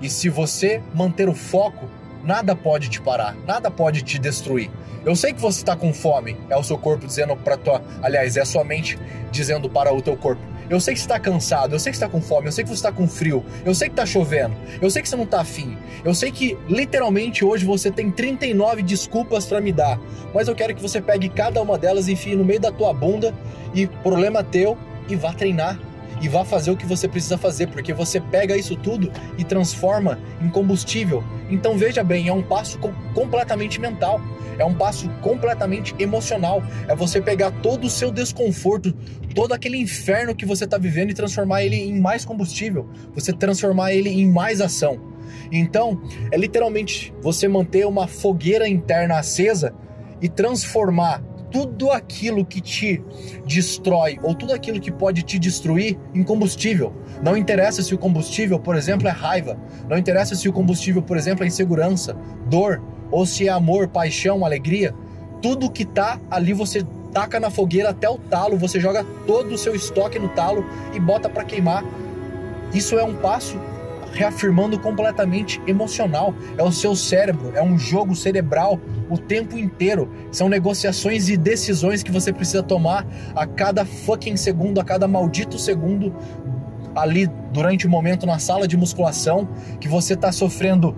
e 0.00 0.08
se 0.08 0.28
você 0.28 0.80
manter 0.94 1.28
o 1.28 1.34
foco, 1.34 1.88
nada 2.22 2.54
pode 2.54 2.88
te 2.88 3.00
parar, 3.00 3.36
nada 3.46 3.70
pode 3.70 4.02
te 4.02 4.18
destruir. 4.18 4.70
Eu 5.04 5.16
sei 5.16 5.32
que 5.32 5.40
você 5.40 5.58
está 5.58 5.74
com 5.74 5.92
fome, 5.92 6.36
é 6.48 6.56
o 6.56 6.62
seu 6.62 6.78
corpo 6.78 7.06
dizendo 7.06 7.36
para 7.36 7.56
tua, 7.56 7.82
aliás, 8.02 8.36
é 8.36 8.42
a 8.42 8.44
sua 8.44 8.62
mente 8.62 8.98
dizendo 9.30 9.68
para 9.68 9.92
o 9.92 10.02
teu 10.02 10.16
corpo. 10.16 10.42
Eu 10.70 10.80
sei 10.80 10.94
que 10.94 11.00
você 11.00 11.06
está 11.06 11.18
cansado, 11.18 11.74
eu 11.74 11.78
sei 11.78 11.92
que 11.92 11.98
você 11.98 12.04
está 12.04 12.12
com 12.12 12.20
fome, 12.20 12.46
eu 12.46 12.52
sei 12.52 12.62
que 12.62 12.68
você 12.68 12.76
está 12.76 12.92
com 12.92 13.08
frio, 13.08 13.44
eu 13.64 13.74
sei 13.74 13.88
que 13.88 13.92
está 13.92 14.04
chovendo, 14.04 14.54
eu 14.80 14.90
sei 14.90 15.00
que 15.00 15.08
você 15.08 15.16
não 15.16 15.24
está 15.24 15.40
afim, 15.40 15.78
eu 16.04 16.14
sei 16.14 16.30
que 16.30 16.58
literalmente 16.68 17.44
hoje 17.44 17.64
você 17.64 17.90
tem 17.90 18.10
39 18.10 18.82
desculpas 18.82 19.46
para 19.46 19.60
me 19.60 19.72
dar, 19.72 19.98
mas 20.34 20.46
eu 20.46 20.54
quero 20.54 20.74
que 20.74 20.82
você 20.82 21.00
pegue 21.00 21.28
cada 21.28 21.62
uma 21.62 21.78
delas, 21.78 22.08
enfie 22.08 22.36
no 22.36 22.44
meio 22.44 22.60
da 22.60 22.70
tua 22.70 22.92
bunda 22.92 23.34
e 23.74 23.86
problema 23.86 24.44
teu 24.44 24.76
e 25.08 25.16
vá 25.16 25.32
treinar 25.32 25.78
e 26.20 26.28
vá 26.28 26.44
fazer 26.44 26.70
o 26.70 26.76
que 26.76 26.86
você 26.86 27.06
precisa 27.06 27.38
fazer, 27.38 27.68
porque 27.68 27.92
você 27.92 28.20
pega 28.20 28.56
isso 28.56 28.76
tudo 28.76 29.10
e 29.36 29.44
transforma 29.44 30.18
em 30.40 30.48
combustível. 30.48 31.22
Então 31.50 31.76
veja 31.76 32.02
bem, 32.02 32.28
é 32.28 32.32
um 32.32 32.42
passo 32.42 32.78
completamente 33.14 33.80
mental. 33.80 34.20
É 34.58 34.64
um 34.64 34.74
passo 34.74 35.08
completamente 35.22 35.94
emocional. 35.98 36.62
É 36.88 36.94
você 36.94 37.20
pegar 37.20 37.52
todo 37.62 37.86
o 37.86 37.90
seu 37.90 38.10
desconforto, 38.10 38.92
todo 39.34 39.52
aquele 39.52 39.76
inferno 39.76 40.34
que 40.34 40.44
você 40.44 40.64
está 40.64 40.76
vivendo 40.76 41.10
e 41.10 41.14
transformar 41.14 41.62
ele 41.62 41.76
em 41.76 42.00
mais 42.00 42.24
combustível. 42.24 42.88
Você 43.14 43.32
transformar 43.32 43.92
ele 43.92 44.10
em 44.10 44.28
mais 44.28 44.60
ação. 44.60 45.00
Então, 45.52 46.02
é 46.32 46.36
literalmente 46.36 47.14
você 47.22 47.46
manter 47.46 47.86
uma 47.86 48.08
fogueira 48.08 48.68
interna 48.68 49.18
acesa 49.18 49.72
e 50.20 50.28
transformar 50.28 51.22
tudo 51.50 51.90
aquilo 51.90 52.44
que 52.44 52.60
te 52.60 53.02
destrói 53.46 54.18
ou 54.22 54.34
tudo 54.34 54.52
aquilo 54.52 54.80
que 54.80 54.90
pode 54.90 55.22
te 55.22 55.38
destruir 55.38 55.98
em 56.14 56.22
combustível. 56.22 56.92
Não 57.22 57.36
interessa 57.36 57.82
se 57.82 57.94
o 57.94 57.98
combustível, 57.98 58.58
por 58.58 58.76
exemplo, 58.76 59.08
é 59.08 59.10
raiva. 59.10 59.58
Não 59.88 59.96
interessa 59.96 60.34
se 60.34 60.48
o 60.48 60.52
combustível, 60.52 61.02
por 61.02 61.16
exemplo, 61.16 61.44
é 61.44 61.46
insegurança, 61.46 62.16
dor, 62.46 62.82
ou 63.10 63.24
se 63.24 63.48
é 63.48 63.50
amor, 63.50 63.88
paixão, 63.88 64.44
alegria. 64.44 64.94
Tudo 65.40 65.70
que 65.70 65.84
tá 65.84 66.20
ali 66.30 66.52
você 66.52 66.84
taca 67.12 67.40
na 67.40 67.50
fogueira 67.50 67.90
até 67.90 68.08
o 68.08 68.18
talo, 68.18 68.56
você 68.56 68.78
joga 68.78 69.04
todo 69.26 69.54
o 69.54 69.58
seu 69.58 69.74
estoque 69.74 70.18
no 70.18 70.28
talo 70.28 70.64
e 70.92 71.00
bota 71.00 71.28
para 71.28 71.44
queimar. 71.44 71.84
Isso 72.72 72.98
é 72.98 73.04
um 73.04 73.14
passo 73.14 73.58
reafirmando 74.12 74.78
completamente 74.78 75.60
emocional. 75.66 76.34
É 76.56 76.62
o 76.62 76.72
seu 76.72 76.94
cérebro, 76.94 77.52
é 77.54 77.62
um 77.62 77.78
jogo 77.78 78.14
cerebral 78.14 78.78
o 79.08 79.18
tempo 79.18 79.58
inteiro. 79.58 80.10
São 80.30 80.48
negociações 80.48 81.28
e 81.28 81.36
decisões 81.36 82.02
que 82.02 82.10
você 82.10 82.32
precisa 82.32 82.62
tomar 82.62 83.06
a 83.34 83.46
cada 83.46 83.84
fucking 83.84 84.36
segundo, 84.36 84.80
a 84.80 84.84
cada 84.84 85.08
maldito 85.08 85.58
segundo 85.58 86.14
ali 86.94 87.26
durante 87.52 87.86
o 87.86 87.90
momento 87.90 88.26
na 88.26 88.38
sala 88.38 88.66
de 88.66 88.76
musculação 88.76 89.48
que 89.80 89.88
você 89.88 90.14
está 90.14 90.32
sofrendo 90.32 90.96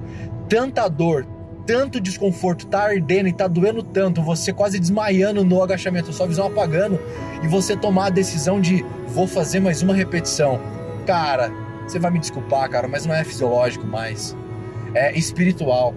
tanta 0.49 0.89
dor, 0.89 1.27
tanto 1.67 2.01
desconforto, 2.01 2.67
tá 2.67 2.85
ardendo 2.85 3.29
e 3.29 3.33
tá 3.33 3.47
doendo 3.47 3.83
tanto, 3.83 4.23
você 4.23 4.53
quase 4.53 4.81
desmaiando 4.81 5.45
no 5.45 5.63
agachamento, 5.63 6.13
sua 6.13 6.27
visão 6.27 6.47
apagando, 6.47 6.99
e 7.43 7.47
você 7.47 7.77
tomar 7.77 8.07
a 8.07 8.11
decisão 8.11 8.61
de 8.61 8.85
vou 9.09 9.27
fazer 9.27 9.61
mais 9.61 9.83
uma 9.83 9.95
repetição. 9.95 10.61
Cara, 11.07 11.53
você 11.87 11.99
vai 11.99 12.11
me 12.11 12.19
desculpar, 12.19 12.69
cara, 12.69 12.89
mas 12.89 13.07
não 13.07 13.15
é 13.15 13.23
fisiológico 13.23 13.87
mais. 13.87 14.37
É 14.95 15.17
espiritual. 15.17 15.95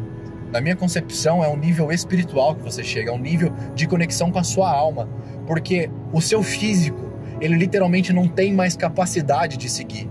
Na 0.53 0.61
minha 0.61 0.75
concepção, 0.75 1.43
é 1.43 1.47
um 1.47 1.57
nível 1.57 1.91
espiritual 1.91 2.53
que 2.53 2.61
você 2.61 2.83
chega, 2.83 3.09
é 3.09 3.11
um 3.11 3.17
nível 3.17 3.51
de 3.73 3.87
conexão 3.87 4.31
com 4.31 4.37
a 4.37 4.43
sua 4.43 4.71
alma. 4.71 5.09
Porque 5.47 5.89
o 6.11 6.21
seu 6.21 6.43
físico, 6.43 7.11
ele 7.41 7.55
literalmente 7.55 8.13
não 8.13 8.27
tem 8.27 8.53
mais 8.53 8.77
capacidade 8.77 9.57
de 9.57 9.67
seguir. 9.67 10.07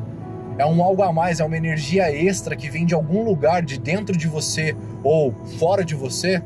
É 0.59 0.66
um 0.66 0.83
algo 0.83 1.00
a 1.05 1.12
mais, 1.12 1.38
é 1.38 1.44
uma 1.44 1.57
energia 1.57 2.12
extra 2.12 2.57
que 2.57 2.68
vem 2.68 2.85
de 2.85 2.92
algum 2.92 3.22
lugar 3.22 3.62
de 3.62 3.78
dentro 3.78 4.18
de 4.18 4.26
você 4.26 4.74
ou 5.05 5.33
fora 5.61 5.85
de 5.85 5.94
você. 5.94 6.42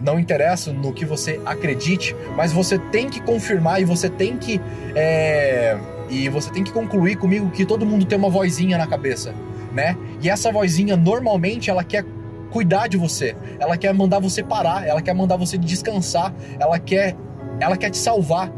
Não 0.00 0.18
interessa 0.18 0.72
no 0.72 0.90
que 0.94 1.04
você 1.04 1.38
acredite, 1.44 2.16
mas 2.34 2.50
você 2.50 2.78
tem 2.78 3.10
que 3.10 3.20
confirmar 3.20 3.78
e 3.78 3.84
você 3.84 4.08
tem 4.08 4.38
que 4.38 4.58
é, 4.96 5.76
e 6.08 6.30
você 6.30 6.50
tem 6.50 6.64
que 6.64 6.72
concluir 6.72 7.16
comigo 7.16 7.50
que 7.50 7.66
todo 7.66 7.84
mundo 7.84 8.06
tem 8.06 8.16
uma 8.16 8.30
vozinha 8.30 8.78
na 8.78 8.86
cabeça, 8.86 9.34
né? 9.70 9.98
E 10.22 10.30
essa 10.30 10.50
vozinha 10.50 10.96
normalmente 10.96 11.68
ela 11.68 11.84
quer 11.84 12.06
cuidar 12.54 12.86
de 12.86 12.96
você, 12.96 13.34
ela 13.58 13.76
quer 13.76 13.92
mandar 13.92 14.20
você 14.20 14.40
parar, 14.40 14.86
ela 14.86 15.02
quer 15.02 15.12
mandar 15.12 15.36
você 15.36 15.58
descansar, 15.58 16.32
ela 16.60 16.78
quer, 16.78 17.16
ela 17.58 17.76
quer 17.76 17.90
te 17.90 17.98
salvar. 17.98 18.48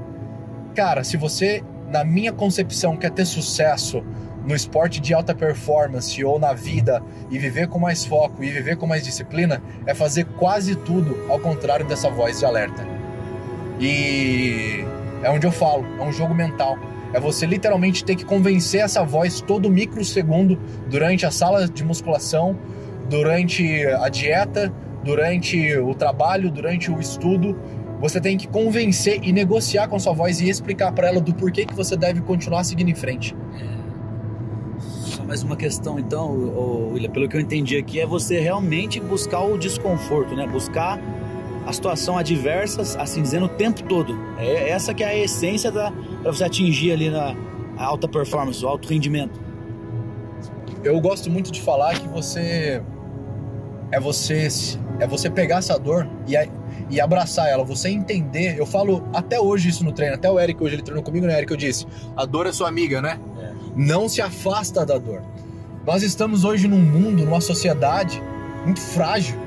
Cara, 0.75 1.03
se 1.03 1.17
você, 1.17 1.65
na 1.89 2.05
minha 2.05 2.31
concepção, 2.31 2.95
quer 2.95 3.11
ter 3.11 3.25
sucesso 3.25 4.05
no 4.45 4.55
esporte 4.55 5.01
de 5.01 5.15
alta 5.15 5.35
performance 5.35 6.23
ou 6.23 6.39
na 6.39 6.53
vida 6.53 7.03
e 7.31 7.39
viver 7.39 7.69
com 7.69 7.79
mais 7.79 8.05
foco 8.05 8.45
e 8.45 8.51
viver 8.51 8.77
com 8.77 8.87
mais 8.87 9.03
disciplina, 9.03 9.63
é 9.87 9.95
fazer 9.95 10.27
quase 10.37 10.77
tudo 10.77 11.17
ao 11.31 11.39
contrário 11.39 11.87
dessa 11.87 12.11
voz 12.11 12.39
de 12.41 12.45
alerta. 12.45 12.87
E 13.81 14.85
é 15.23 15.31
onde 15.31 15.47
eu 15.47 15.53
falo, 15.53 15.87
é 15.99 16.03
um 16.03 16.13
jogo 16.13 16.35
mental. 16.35 16.77
É 17.15 17.19
você 17.19 17.47
literalmente 17.47 18.05
ter 18.05 18.15
que 18.15 18.27
convencer 18.27 18.83
essa 18.83 19.03
voz 19.03 19.41
todo 19.41 19.71
microsegundo 19.71 20.61
durante 20.87 21.25
a 21.25 21.31
sala 21.31 21.67
de 21.67 21.83
musculação, 21.83 22.59
durante 23.09 23.87
a 23.87 24.09
dieta, 24.09 24.73
durante 25.05 25.77
o 25.79 25.95
trabalho, 25.95 26.51
durante 26.51 26.91
o 26.91 26.99
estudo. 27.01 27.59
Você 28.01 28.21
tem 28.21 28.37
que 28.37 28.47
convencer 28.47 29.21
e 29.23 29.33
negociar 29.33 29.89
com 29.89 29.97
a 29.97 29.99
sua 29.99 30.13
voz 30.13 30.41
e 30.41 30.49
explicar 30.49 30.93
para 30.93 31.09
ela 31.09 31.21
do 31.21 31.35
porquê 31.35 31.65
que 31.65 31.75
você 31.75 31.97
deve 31.97 32.21
continuar 32.21 32.63
seguindo 32.65 32.91
em 32.91 32.95
frente. 32.95 33.35
Só 34.79 35.25
mais 35.25 35.43
uma 35.43 35.57
questão, 35.57 35.99
então, 35.99 36.91
William, 36.93 37.11
pelo 37.11 37.29
que 37.29 37.37
eu 37.37 37.41
entendi 37.41 37.77
aqui, 37.77 37.99
é 38.01 38.07
você 38.07 38.39
realmente 38.39 39.01
buscar 39.01 39.41
o 39.41 39.57
desconforto, 39.57 40.35
né? 40.35 40.47
Buscar 40.47 41.01
a 41.67 41.73
situação 41.73 42.19
adversa, 42.19 42.83
assim 43.01 43.23
dizendo, 43.23 43.47
o 43.47 43.49
tempo 43.49 43.83
todo. 43.85 44.15
É 44.39 44.69
essa 44.69 44.93
que 44.93 45.03
é 45.03 45.07
a 45.07 45.17
essência 45.17 45.73
para 45.73 45.91
você 46.25 46.45
atingir 46.45 46.93
ali 46.93 47.09
na 47.09 47.35
alta 47.79 48.07
performance, 48.07 48.63
o 48.65 48.69
alto 48.69 48.89
rendimento. 48.89 49.41
Eu 50.85 51.01
gosto 51.01 51.31
muito 51.31 51.51
de 51.51 51.63
falar 51.63 51.99
que 51.99 52.07
você 52.09 52.83
é 53.91 54.01
você 54.01 54.49
é 54.99 55.07
você 55.07 55.29
pegar 55.29 55.59
essa 55.59 55.79
dor 55.79 56.09
e, 56.27 56.35
e 56.89 57.01
abraçar 57.01 57.49
ela, 57.49 57.65
você 57.65 57.89
entender. 57.89 58.59
Eu 58.59 58.67
falo 58.67 59.07
até 59.13 59.39
hoje 59.41 59.69
isso 59.69 59.85
no 59.85 59.93
treino, 59.93 60.15
até 60.15 60.31
o 60.31 60.41
Eric 60.41 60.63
hoje 60.63 60.77
ele 60.77 60.83
treinou 60.83 61.03
comigo, 61.03 61.27
né, 61.27 61.37
Eric? 61.37 61.53
Eu 61.53 61.57
disse: 61.57 61.87
a 62.17 62.25
dor 62.25 62.47
é 62.47 62.53
sua 62.53 62.69
amiga, 62.69 63.01
né? 63.01 63.21
É. 63.39 63.53
Não 63.77 64.09
se 64.09 64.21
afasta 64.21 64.85
da 64.85 64.99
dor. 64.99 65.23
Nós 65.87 66.03
estamos 66.03 66.45
hoje 66.45 66.67
num 66.67 66.81
mundo, 66.81 67.25
numa 67.25 67.41
sociedade 67.41 68.21
muito 68.65 68.81
frágil 68.81 69.39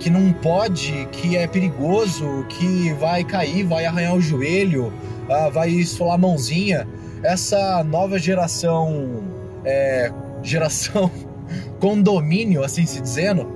que 0.00 0.10
não 0.10 0.32
pode, 0.32 1.06
que 1.12 1.36
é 1.36 1.46
perigoso, 1.46 2.44
que 2.48 2.92
vai 2.94 3.24
cair, 3.24 3.64
vai 3.64 3.86
arranhar 3.86 4.14
o 4.14 4.20
joelho, 4.20 4.92
uh, 5.28 5.50
vai 5.50 5.70
esfolar 5.70 6.16
a 6.16 6.18
mãozinha. 6.18 6.86
Essa 7.22 7.82
nova 7.82 8.18
geração, 8.18 9.22
é, 9.64 10.12
geração 10.42 11.10
condomínio, 11.80 12.62
assim 12.62 12.84
se 12.84 13.00
dizendo, 13.00 13.48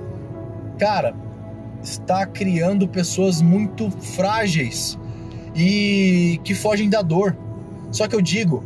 cara, 0.81 1.13
está 1.83 2.25
criando 2.25 2.87
pessoas 2.87 3.39
muito 3.39 3.91
frágeis 3.91 4.97
e 5.55 6.41
que 6.43 6.55
fogem 6.55 6.89
da 6.89 7.03
dor. 7.03 7.37
Só 7.91 8.07
que 8.07 8.15
eu 8.15 8.21
digo, 8.21 8.63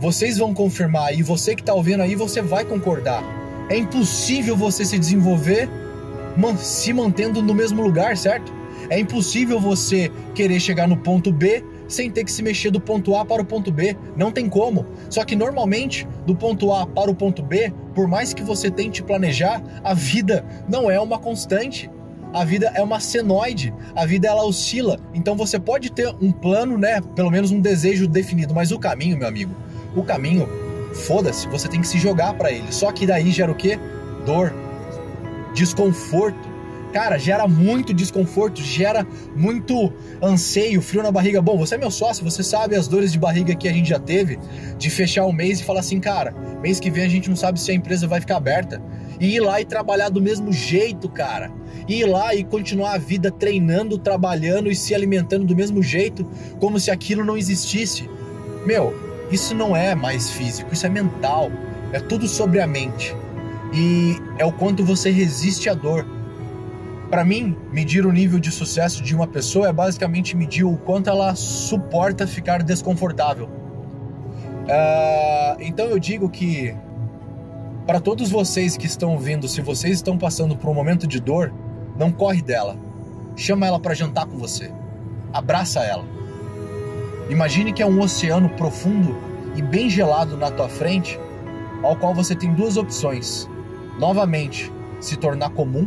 vocês 0.00 0.38
vão 0.38 0.52
confirmar 0.52 1.16
e 1.16 1.22
você 1.22 1.54
que 1.54 1.62
está 1.62 1.72
ouvindo 1.72 2.02
aí, 2.02 2.16
você 2.16 2.42
vai 2.42 2.64
concordar. 2.64 3.22
É 3.68 3.78
impossível 3.78 4.56
você 4.56 4.84
se 4.84 4.98
desenvolver 4.98 5.68
se 6.58 6.92
mantendo 6.92 7.40
no 7.40 7.54
mesmo 7.54 7.80
lugar, 7.80 8.16
certo? 8.16 8.52
É 8.90 8.98
impossível 8.98 9.60
você 9.60 10.10
querer 10.34 10.58
chegar 10.58 10.88
no 10.88 10.96
ponto 10.96 11.32
B 11.32 11.62
sem 11.88 12.10
ter 12.10 12.24
que 12.24 12.32
se 12.32 12.42
mexer 12.42 12.70
do 12.70 12.80
ponto 12.80 13.14
A 13.16 13.24
para 13.24 13.42
o 13.42 13.44
ponto 13.44 13.70
B. 13.70 13.96
Não 14.16 14.30
tem 14.30 14.48
como. 14.48 14.86
Só 15.08 15.24
que 15.24 15.36
normalmente, 15.36 16.06
do 16.26 16.34
ponto 16.34 16.72
A 16.72 16.86
para 16.86 17.10
o 17.10 17.14
ponto 17.14 17.42
B, 17.42 17.72
por 17.94 18.08
mais 18.08 18.32
que 18.32 18.42
você 18.42 18.70
tente 18.70 19.02
planejar, 19.02 19.62
a 19.84 19.94
vida 19.94 20.44
não 20.68 20.90
é 20.90 20.98
uma 21.00 21.18
constante. 21.18 21.90
A 22.32 22.44
vida 22.44 22.72
é 22.74 22.82
uma 22.82 22.98
senoide, 22.98 23.74
a 23.94 24.06
vida 24.06 24.26
ela 24.26 24.42
oscila. 24.42 24.98
Então 25.12 25.36
você 25.36 25.58
pode 25.58 25.92
ter 25.92 26.08
um 26.20 26.32
plano, 26.32 26.78
né, 26.78 27.00
pelo 27.14 27.30
menos 27.30 27.50
um 27.50 27.60
desejo 27.60 28.08
definido, 28.08 28.54
mas 28.54 28.72
o 28.72 28.78
caminho, 28.78 29.18
meu 29.18 29.28
amigo, 29.28 29.54
o 29.94 30.02
caminho, 30.02 30.48
foda-se, 30.94 31.46
você 31.48 31.68
tem 31.68 31.82
que 31.82 31.86
se 31.86 31.98
jogar 31.98 32.32
para 32.34 32.50
ele. 32.50 32.72
Só 32.72 32.90
que 32.90 33.06
daí 33.06 33.30
gera 33.30 33.52
o 33.52 33.54
quê? 33.54 33.78
Dor, 34.24 34.50
desconforto. 35.54 36.51
Cara, 36.92 37.16
gera 37.18 37.48
muito 37.48 37.94
desconforto, 37.94 38.62
gera 38.62 39.06
muito 39.34 39.92
anseio, 40.22 40.82
frio 40.82 41.02
na 41.02 41.10
barriga. 41.10 41.40
Bom, 41.40 41.56
você 41.56 41.74
é 41.74 41.78
meu 41.78 41.90
sócio, 41.90 42.22
você 42.22 42.42
sabe 42.42 42.76
as 42.76 42.86
dores 42.86 43.12
de 43.12 43.18
barriga 43.18 43.54
que 43.54 43.66
a 43.66 43.72
gente 43.72 43.88
já 43.88 43.98
teve 43.98 44.38
de 44.76 44.90
fechar 44.90 45.24
o 45.24 45.32
mês 45.32 45.60
e 45.60 45.64
falar 45.64 45.80
assim, 45.80 45.98
cara, 45.98 46.34
mês 46.60 46.78
que 46.78 46.90
vem 46.90 47.04
a 47.04 47.08
gente 47.08 47.30
não 47.30 47.36
sabe 47.36 47.60
se 47.60 47.70
a 47.70 47.74
empresa 47.74 48.06
vai 48.06 48.20
ficar 48.20 48.36
aberta. 48.36 48.82
E 49.18 49.36
ir 49.36 49.40
lá 49.40 49.60
e 49.60 49.64
trabalhar 49.64 50.08
do 50.08 50.20
mesmo 50.20 50.52
jeito, 50.52 51.08
cara. 51.08 51.50
E 51.88 52.00
ir 52.00 52.06
lá 52.06 52.34
e 52.34 52.44
continuar 52.44 52.94
a 52.94 52.98
vida 52.98 53.30
treinando, 53.30 53.96
trabalhando 53.96 54.70
e 54.70 54.74
se 54.74 54.94
alimentando 54.94 55.44
do 55.46 55.56
mesmo 55.56 55.82
jeito, 55.82 56.26
como 56.58 56.78
se 56.78 56.90
aquilo 56.90 57.24
não 57.24 57.36
existisse. 57.36 58.08
Meu, 58.66 58.94
isso 59.30 59.54
não 59.54 59.76
é 59.76 59.94
mais 59.94 60.30
físico, 60.30 60.72
isso 60.72 60.86
é 60.86 60.88
mental. 60.88 61.50
É 61.92 62.00
tudo 62.00 62.26
sobre 62.26 62.60
a 62.60 62.66
mente 62.66 63.14
e 63.72 64.16
é 64.38 64.44
o 64.44 64.52
quanto 64.52 64.84
você 64.84 65.10
resiste 65.10 65.68
à 65.68 65.74
dor. 65.74 66.06
Para 67.12 67.26
mim, 67.26 67.54
medir 67.70 68.06
o 68.06 68.10
nível 68.10 68.40
de 68.40 68.50
sucesso 68.50 69.02
de 69.02 69.14
uma 69.14 69.26
pessoa 69.26 69.68
é 69.68 69.72
basicamente 69.72 70.34
medir 70.34 70.64
o 70.64 70.78
quanto 70.78 71.10
ela 71.10 71.34
suporta 71.34 72.26
ficar 72.26 72.62
desconfortável. 72.62 73.50
Uh, 74.64 75.60
então 75.60 75.84
eu 75.88 75.98
digo 75.98 76.30
que 76.30 76.74
para 77.86 78.00
todos 78.00 78.30
vocês 78.30 78.78
que 78.78 78.86
estão 78.86 79.12
ouvindo, 79.12 79.46
se 79.46 79.60
vocês 79.60 79.96
estão 79.96 80.16
passando 80.16 80.56
por 80.56 80.70
um 80.70 80.72
momento 80.72 81.06
de 81.06 81.20
dor, 81.20 81.52
não 81.98 82.10
corre 82.10 82.40
dela. 82.40 82.78
Chama 83.36 83.66
ela 83.66 83.78
para 83.78 83.92
jantar 83.92 84.24
com 84.24 84.38
você. 84.38 84.72
Abraça 85.34 85.80
ela. 85.80 86.06
Imagine 87.28 87.74
que 87.74 87.82
é 87.82 87.86
um 87.86 88.00
oceano 88.00 88.48
profundo 88.48 89.18
e 89.54 89.60
bem 89.60 89.90
gelado 89.90 90.34
na 90.34 90.50
tua 90.50 90.70
frente, 90.70 91.20
ao 91.82 91.94
qual 91.94 92.14
você 92.14 92.34
tem 92.34 92.54
duas 92.54 92.78
opções: 92.78 93.46
novamente 93.98 94.72
se 94.98 95.14
tornar 95.14 95.50
comum, 95.50 95.86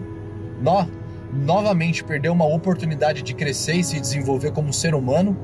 no, 0.62 0.88
novamente 1.36 2.04
perder 2.04 2.30
uma 2.30 2.46
oportunidade 2.46 3.22
de 3.22 3.34
crescer 3.34 3.76
e 3.76 3.84
se 3.84 4.00
desenvolver 4.00 4.52
como 4.52 4.72
ser 4.72 4.96
humano 4.96 5.38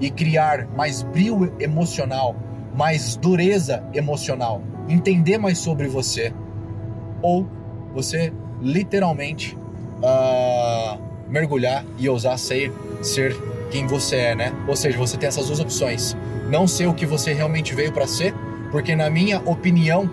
e 0.00 0.10
criar 0.10 0.68
mais 0.68 1.02
brilho 1.02 1.52
emocional, 1.58 2.36
mais 2.74 3.16
dureza 3.16 3.84
emocional, 3.92 4.62
entender 4.88 5.38
mais 5.38 5.58
sobre 5.58 5.88
você, 5.88 6.32
ou 7.20 7.46
você 7.92 8.32
literalmente 8.60 9.56
uh, 10.02 11.00
mergulhar 11.28 11.84
e 11.98 12.08
ousar 12.08 12.38
ser, 12.38 12.72
ser 13.02 13.36
quem 13.70 13.86
você 13.86 14.16
é, 14.16 14.34
né? 14.34 14.52
Ou 14.68 14.76
seja, 14.76 14.96
você 14.98 15.16
tem 15.16 15.28
essas 15.28 15.46
duas 15.46 15.60
opções: 15.60 16.16
não 16.48 16.66
ser 16.66 16.86
o 16.86 16.94
que 16.94 17.06
você 17.06 17.32
realmente 17.32 17.74
veio 17.74 17.92
para 17.92 18.06
ser, 18.06 18.34
porque 18.70 18.94
na 18.94 19.10
minha 19.10 19.40
opinião 19.40 20.10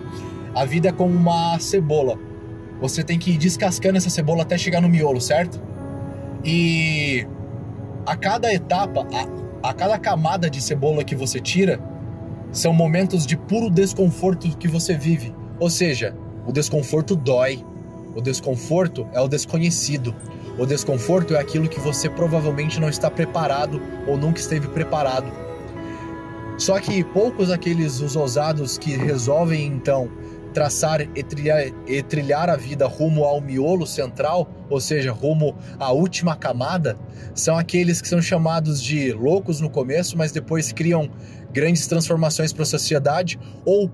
a 0.54 0.64
vida 0.64 0.88
é 0.88 0.92
como 0.92 1.14
uma 1.14 1.58
cebola. 1.58 2.18
Você 2.80 3.04
tem 3.04 3.18
que 3.18 3.32
ir 3.32 3.38
descascando 3.38 3.98
essa 3.98 4.10
cebola 4.10 4.42
até 4.42 4.56
chegar 4.56 4.80
no 4.80 4.88
miolo, 4.88 5.20
certo? 5.20 5.60
E 6.44 7.26
a 8.06 8.16
cada 8.16 8.52
etapa, 8.52 9.06
a, 9.62 9.70
a 9.70 9.74
cada 9.74 9.98
camada 9.98 10.48
de 10.48 10.60
cebola 10.62 11.04
que 11.04 11.14
você 11.14 11.38
tira, 11.38 11.78
são 12.50 12.72
momentos 12.72 13.26
de 13.26 13.36
puro 13.36 13.70
desconforto 13.70 14.56
que 14.56 14.66
você 14.66 14.96
vive. 14.96 15.34
Ou 15.58 15.68
seja, 15.68 16.16
o 16.46 16.52
desconforto 16.52 17.14
dói. 17.14 17.64
O 18.16 18.20
desconforto 18.20 19.06
é 19.12 19.20
o 19.20 19.28
desconhecido. 19.28 20.14
O 20.58 20.66
desconforto 20.66 21.36
é 21.36 21.40
aquilo 21.40 21.68
que 21.68 21.78
você 21.78 22.08
provavelmente 22.08 22.80
não 22.80 22.88
está 22.88 23.10
preparado 23.10 23.80
ou 24.06 24.16
nunca 24.16 24.40
esteve 24.40 24.66
preparado. 24.68 25.30
Só 26.58 26.78
que 26.80 27.04
poucos 27.04 27.50
aqueles 27.50 28.00
os 28.00 28.16
ousados 28.16 28.76
que 28.76 28.96
resolvem 28.96 29.66
então 29.66 30.10
traçar 30.52 31.00
e 31.00 31.22
trilhar, 31.22 31.62
e 31.86 32.02
trilhar 32.02 32.50
a 32.50 32.56
vida 32.56 32.86
rumo 32.86 33.24
ao 33.24 33.40
miolo 33.40 33.86
central, 33.86 34.48
ou 34.68 34.80
seja, 34.80 35.12
rumo 35.12 35.56
à 35.78 35.92
última 35.92 36.36
camada, 36.36 36.96
são 37.34 37.56
aqueles 37.56 38.00
que 38.00 38.08
são 38.08 38.20
chamados 38.20 38.82
de 38.82 39.12
loucos 39.12 39.60
no 39.60 39.70
começo, 39.70 40.16
mas 40.16 40.32
depois 40.32 40.72
criam 40.72 41.08
grandes 41.52 41.86
transformações 41.86 42.52
para 42.52 42.62
a 42.62 42.66
sociedade 42.66 43.38
ou 43.64 43.90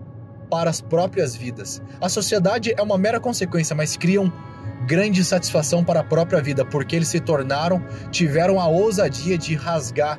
para 0.51 0.71
as 0.71 0.81
próprias 0.81 1.35
vidas. 1.35 1.83
A 2.01 2.09
sociedade 2.09 2.75
é 2.77 2.83
uma 2.83 2.97
mera 2.97 3.21
consequência, 3.21 3.75
mas 3.75 3.97
criam 3.97 4.33
grande 4.87 5.25
satisfação 5.25 5.85
para 5.85 6.01
a 6.01 6.05
própria 6.05 6.41
vida, 6.41 6.65
porque 6.65 6.95
eles 6.95 7.09
se 7.09 7.19
tornaram, 7.21 7.85
tiveram 8.11 8.61
a 8.61 8.69
ousadia 8.69 9.37
de 9.37 9.55
rasgar 9.55 10.19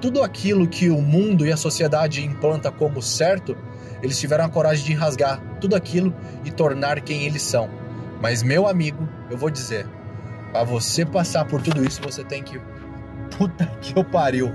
tudo 0.00 0.22
aquilo 0.22 0.66
que 0.66 0.90
o 0.90 1.00
mundo 1.00 1.46
e 1.46 1.52
a 1.52 1.56
sociedade 1.56 2.24
implanta 2.24 2.70
como 2.70 3.02
certo 3.02 3.56
eles 4.02 4.18
tiveram 4.18 4.44
a 4.44 4.48
coragem 4.48 4.84
de 4.84 4.94
rasgar 4.94 5.40
tudo 5.60 5.74
aquilo 5.74 6.14
e 6.44 6.50
tornar 6.50 7.00
quem 7.00 7.24
eles 7.24 7.42
são. 7.42 7.68
Mas, 8.20 8.42
meu 8.42 8.68
amigo, 8.68 9.08
eu 9.30 9.36
vou 9.36 9.50
dizer: 9.50 9.86
para 10.52 10.64
você 10.64 11.04
passar 11.04 11.44
por 11.44 11.60
tudo 11.62 11.84
isso, 11.84 12.00
você 12.02 12.24
tem 12.24 12.42
que. 12.42 12.60
Puta 13.36 13.66
que 13.80 13.96
eu 13.96 14.04
pariu! 14.04 14.52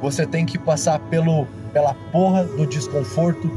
Você 0.00 0.26
tem 0.26 0.44
que 0.44 0.58
passar 0.58 0.98
pelo, 0.98 1.46
pela 1.72 1.94
porra 2.12 2.44
do 2.44 2.66
desconforto 2.66 3.48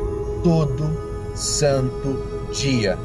todo 0.43 1.35
santo 1.35 2.49
dia. 2.53 2.97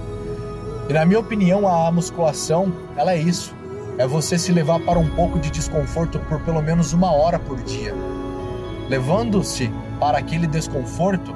E 0.89 0.93
na 0.93 1.05
minha 1.05 1.19
opinião, 1.19 1.67
a 1.67 1.91
musculação, 1.91 2.73
ela 2.97 3.13
é 3.13 3.19
isso. 3.19 3.55
É 3.97 4.07
você 4.07 4.39
se 4.39 4.53
levar 4.53 4.81
para 4.81 4.99
um 4.99 5.09
pouco 5.09 5.39
de 5.39 5.51
desconforto 5.51 6.19
por 6.21 6.41
pelo 6.41 6.61
menos 6.61 6.93
uma 6.93 7.13
hora 7.13 7.39
por 7.39 7.61
dia. 7.63 7.95
Levando-se 8.89 9.71
para 9.99 10.19
aquele 10.19 10.47
desconforto, 10.47 11.35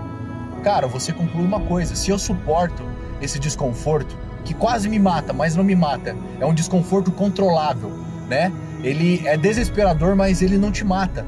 cara, 0.58 0.86
você 0.86 1.12
conclui 1.12 1.44
uma 1.44 1.60
coisa: 1.60 1.94
se 1.94 2.10
eu 2.10 2.18
suporto 2.18 2.82
esse 3.20 3.38
desconforto, 3.38 4.16
que 4.44 4.54
quase 4.54 4.88
me 4.88 4.98
mata, 4.98 5.32
mas 5.32 5.54
não 5.54 5.64
me 5.64 5.74
mata, 5.74 6.16
é 6.40 6.46
um 6.46 6.54
desconforto 6.54 7.10
controlável, 7.10 7.90
né? 8.28 8.52
Ele 8.82 9.26
é 9.26 9.36
desesperador, 9.36 10.14
mas 10.14 10.40
ele 10.40 10.56
não 10.56 10.70
te 10.70 10.84
mata. 10.84 11.26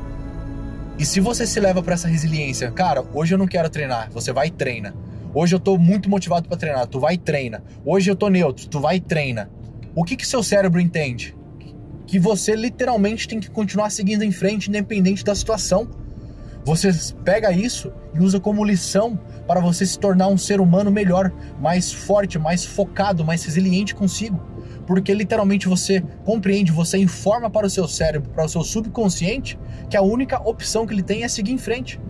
E 0.98 1.04
se 1.04 1.18
você 1.18 1.46
se 1.46 1.58
leva 1.58 1.82
para 1.82 1.94
essa 1.94 2.06
resiliência, 2.06 2.70
cara, 2.70 3.02
hoje 3.12 3.34
eu 3.34 3.38
não 3.38 3.46
quero 3.46 3.70
treinar, 3.70 4.10
você 4.10 4.32
vai 4.32 4.48
e 4.48 4.50
treina. 4.50 4.94
Hoje 5.32 5.54
eu 5.54 5.60
tô 5.60 5.78
muito 5.78 6.10
motivado 6.10 6.48
para 6.48 6.58
treinar, 6.58 6.86
tu 6.86 7.00
vai 7.00 7.14
e 7.14 7.18
treina. 7.18 7.62
Hoje 7.84 8.10
eu 8.10 8.16
tô 8.16 8.28
neutro, 8.28 8.68
tu 8.68 8.80
vai 8.80 8.96
e 8.96 9.00
treina. 9.00 9.50
O 9.94 10.04
que 10.04 10.16
que 10.16 10.26
seu 10.26 10.42
cérebro 10.42 10.80
entende? 10.80 11.36
Que 12.06 12.18
você 12.18 12.54
literalmente 12.54 13.26
tem 13.26 13.40
que 13.40 13.50
continuar 13.50 13.90
seguindo 13.90 14.22
em 14.22 14.32
frente 14.32 14.68
independente 14.68 15.24
da 15.24 15.34
situação. 15.34 15.88
Você 16.64 16.90
pega 17.24 17.50
isso 17.50 17.92
e 18.14 18.20
usa 18.20 18.38
como 18.38 18.64
lição 18.64 19.18
para 19.46 19.60
você 19.60 19.86
se 19.86 19.98
tornar 19.98 20.28
um 20.28 20.36
ser 20.36 20.60
humano 20.60 20.90
melhor, 20.90 21.32
mais 21.58 21.92
forte, 21.92 22.38
mais 22.38 22.64
focado, 22.64 23.24
mais 23.24 23.44
resiliente 23.44 23.94
consigo. 23.94 24.40
Porque 24.86 25.14
literalmente 25.14 25.68
você 25.68 26.02
compreende, 26.24 26.70
você 26.70 26.98
informa 26.98 27.48
para 27.48 27.66
o 27.66 27.70
seu 27.70 27.88
cérebro, 27.88 28.30
para 28.30 28.44
o 28.44 28.48
seu 28.48 28.62
subconsciente, 28.62 29.58
que 29.88 29.96
a 29.96 30.02
única 30.02 30.38
opção 30.46 30.86
que 30.86 30.92
ele 30.92 31.02
tem 31.02 31.24
é 31.24 31.28
seguir 31.28 31.52
em 31.52 31.58
frente. 31.58 32.00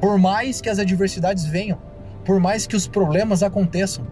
Por 0.00 0.18
mais 0.18 0.60
que 0.60 0.68
as 0.68 0.78
adversidades 0.78 1.44
venham, 1.44 1.78
por 2.24 2.38
mais 2.38 2.66
que 2.66 2.76
os 2.76 2.86
problemas 2.86 3.42
aconteçam. 3.42 4.06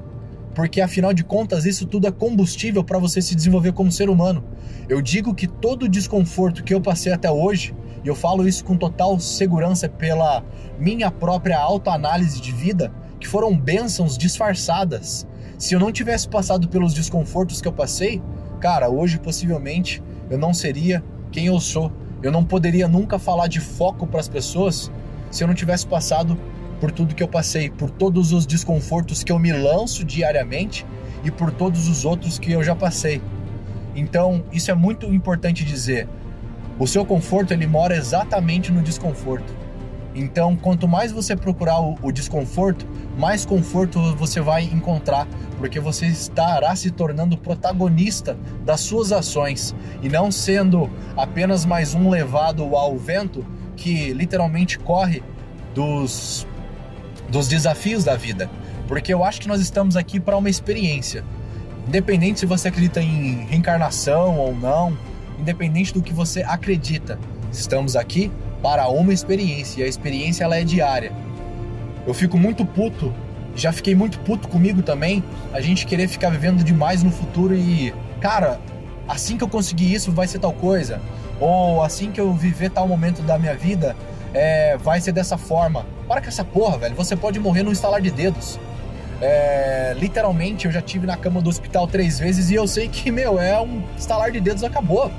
Porque 0.54 0.80
afinal 0.80 1.12
de 1.12 1.24
contas, 1.24 1.66
isso 1.66 1.84
tudo 1.84 2.06
é 2.06 2.12
combustível 2.12 2.84
para 2.84 2.98
você 2.98 3.20
se 3.20 3.34
desenvolver 3.34 3.72
como 3.72 3.90
ser 3.90 4.08
humano. 4.08 4.44
Eu 4.88 5.02
digo 5.02 5.34
que 5.34 5.48
todo 5.48 5.82
o 5.82 5.88
desconforto 5.88 6.62
que 6.62 6.72
eu 6.72 6.80
passei 6.80 7.12
até 7.12 7.30
hoje, 7.30 7.74
e 8.04 8.08
eu 8.08 8.14
falo 8.14 8.46
isso 8.46 8.64
com 8.64 8.76
total 8.76 9.18
segurança 9.18 9.88
pela 9.88 10.44
minha 10.78 11.10
própria 11.10 11.58
autoanálise 11.58 12.40
de 12.40 12.52
vida, 12.52 12.92
que 13.18 13.26
foram 13.26 13.56
bênçãos 13.56 14.18
disfarçadas. 14.18 15.26
Se 15.58 15.74
eu 15.74 15.80
não 15.80 15.90
tivesse 15.90 16.28
passado 16.28 16.68
pelos 16.68 16.92
desconfortos 16.92 17.62
que 17.62 17.68
eu 17.68 17.72
passei, 17.72 18.20
cara, 18.60 18.90
hoje 18.90 19.18
possivelmente 19.18 20.02
eu 20.28 20.36
não 20.36 20.52
seria 20.52 21.02
quem 21.32 21.46
eu 21.46 21.58
sou. 21.58 21.90
Eu 22.22 22.30
não 22.30 22.44
poderia 22.44 22.86
nunca 22.86 23.18
falar 23.18 23.48
de 23.48 23.60
foco 23.60 24.06
para 24.06 24.20
as 24.20 24.28
pessoas 24.28 24.90
se 25.30 25.42
eu 25.42 25.48
não 25.48 25.54
tivesse 25.54 25.86
passado 25.86 26.38
por 26.80 26.92
tudo 26.92 27.14
que 27.14 27.22
eu 27.22 27.28
passei, 27.28 27.70
por 27.70 27.90
todos 27.90 28.32
os 28.32 28.46
desconfortos 28.46 29.24
que 29.24 29.32
eu 29.32 29.38
me 29.38 29.52
lanço 29.52 30.04
diariamente 30.04 30.84
e 31.24 31.30
por 31.30 31.50
todos 31.50 31.88
os 31.88 32.04
outros 32.04 32.38
que 32.38 32.52
eu 32.52 32.62
já 32.62 32.74
passei. 32.74 33.22
Então, 33.96 34.44
isso 34.52 34.70
é 34.70 34.74
muito 34.74 35.06
importante 35.06 35.64
dizer. 35.64 36.08
O 36.78 36.86
seu 36.86 37.04
conforto 37.04 37.52
ele 37.52 37.66
mora 37.66 37.96
exatamente 37.96 38.72
no 38.72 38.82
desconforto. 38.82 39.64
Então, 40.14 40.54
quanto 40.54 40.86
mais 40.86 41.10
você 41.10 41.34
procurar 41.34 41.80
o, 41.80 41.96
o, 42.00 42.12
desconforto, 42.12 42.86
mais 43.18 43.44
conforto 43.44 44.00
você 44.14 44.40
vai 44.40 44.62
encontrar, 44.62 45.26
porque 45.58 45.80
você 45.80 46.06
estará 46.06 46.74
se 46.76 46.90
tornando 46.90 47.36
protagonista 47.36 48.36
das 48.64 48.80
suas 48.80 49.10
ações 49.10 49.74
e 50.02 50.08
não 50.08 50.30
sendo 50.30 50.88
apenas 51.16 51.64
mais 51.64 51.94
um 51.94 52.08
levado 52.08 52.76
ao 52.76 52.96
vento 52.96 53.44
que 53.76 54.12
literalmente 54.12 54.78
corre 54.78 55.22
dos 55.74 56.46
dos 57.28 57.48
desafios 57.48 58.04
da 58.04 58.14
vida, 58.14 58.48
porque 58.86 59.12
eu 59.12 59.24
acho 59.24 59.40
que 59.40 59.48
nós 59.48 59.60
estamos 59.60 59.96
aqui 59.96 60.20
para 60.20 60.36
uma 60.36 60.48
experiência. 60.48 61.24
Independente 61.88 62.40
se 62.40 62.46
você 62.46 62.68
acredita 62.68 63.00
em 63.00 63.44
reencarnação 63.46 64.38
ou 64.38 64.54
não, 64.54 64.96
independente 65.44 65.92
do 65.92 66.02
que 66.02 66.12
você 66.12 66.42
acredita, 66.42 67.18
estamos 67.52 67.94
aqui 67.94 68.32
para 68.62 68.88
uma 68.88 69.12
experiência 69.12 69.82
e 69.82 69.84
a 69.84 69.86
experiência 69.86 70.42
ela 70.42 70.56
é 70.56 70.64
diária. 70.64 71.12
Eu 72.06 72.14
fico 72.14 72.38
muito 72.38 72.64
puto, 72.64 73.12
já 73.54 73.70
fiquei 73.70 73.94
muito 73.94 74.18
puto 74.20 74.48
comigo 74.48 74.82
também, 74.82 75.22
a 75.52 75.60
gente 75.60 75.86
querer 75.86 76.08
ficar 76.08 76.30
vivendo 76.30 76.64
demais 76.64 77.02
no 77.02 77.10
futuro 77.10 77.54
e, 77.54 77.94
cara, 78.20 78.58
assim 79.06 79.36
que 79.36 79.44
eu 79.44 79.48
conseguir 79.48 79.92
isso 79.92 80.10
vai 80.10 80.26
ser 80.26 80.38
tal 80.38 80.52
coisa, 80.54 80.98
ou 81.38 81.82
assim 81.82 82.10
que 82.10 82.20
eu 82.20 82.32
viver 82.32 82.70
tal 82.70 82.88
momento 82.88 83.20
da 83.20 83.38
minha 83.38 83.54
vida, 83.54 83.94
é, 84.32 84.78
vai 84.78 84.98
ser 84.98 85.12
dessa 85.12 85.36
forma. 85.36 85.84
Para 86.08 86.22
com 86.22 86.28
essa 86.28 86.44
porra, 86.44 86.78
velho. 86.78 86.94
Você 86.96 87.14
pode 87.14 87.38
morrer 87.38 87.62
num 87.62 87.72
estalar 87.72 88.00
de 88.00 88.10
dedos. 88.10 88.58
É, 89.20 89.94
literalmente, 89.96 90.66
eu 90.66 90.72
já 90.72 90.82
tive 90.82 91.06
na 91.06 91.16
cama 91.16 91.40
do 91.40 91.48
hospital 91.48 91.86
três 91.86 92.18
vezes 92.18 92.50
e 92.50 92.54
eu 92.54 92.66
sei 92.66 92.88
que, 92.88 93.10
meu, 93.10 93.38
é 93.38 93.60
um 93.60 93.82
estalar 93.96 94.30
de 94.30 94.40
dedos, 94.40 94.64
acabou. 94.64 95.10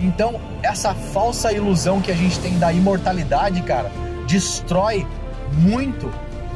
Então, 0.00 0.40
essa 0.62 0.94
falsa 0.94 1.52
ilusão 1.52 2.00
que 2.00 2.10
a 2.10 2.14
gente 2.14 2.38
tem 2.40 2.58
da 2.58 2.72
imortalidade, 2.72 3.60
cara, 3.62 3.90
destrói 4.26 5.06
muito 5.58 6.10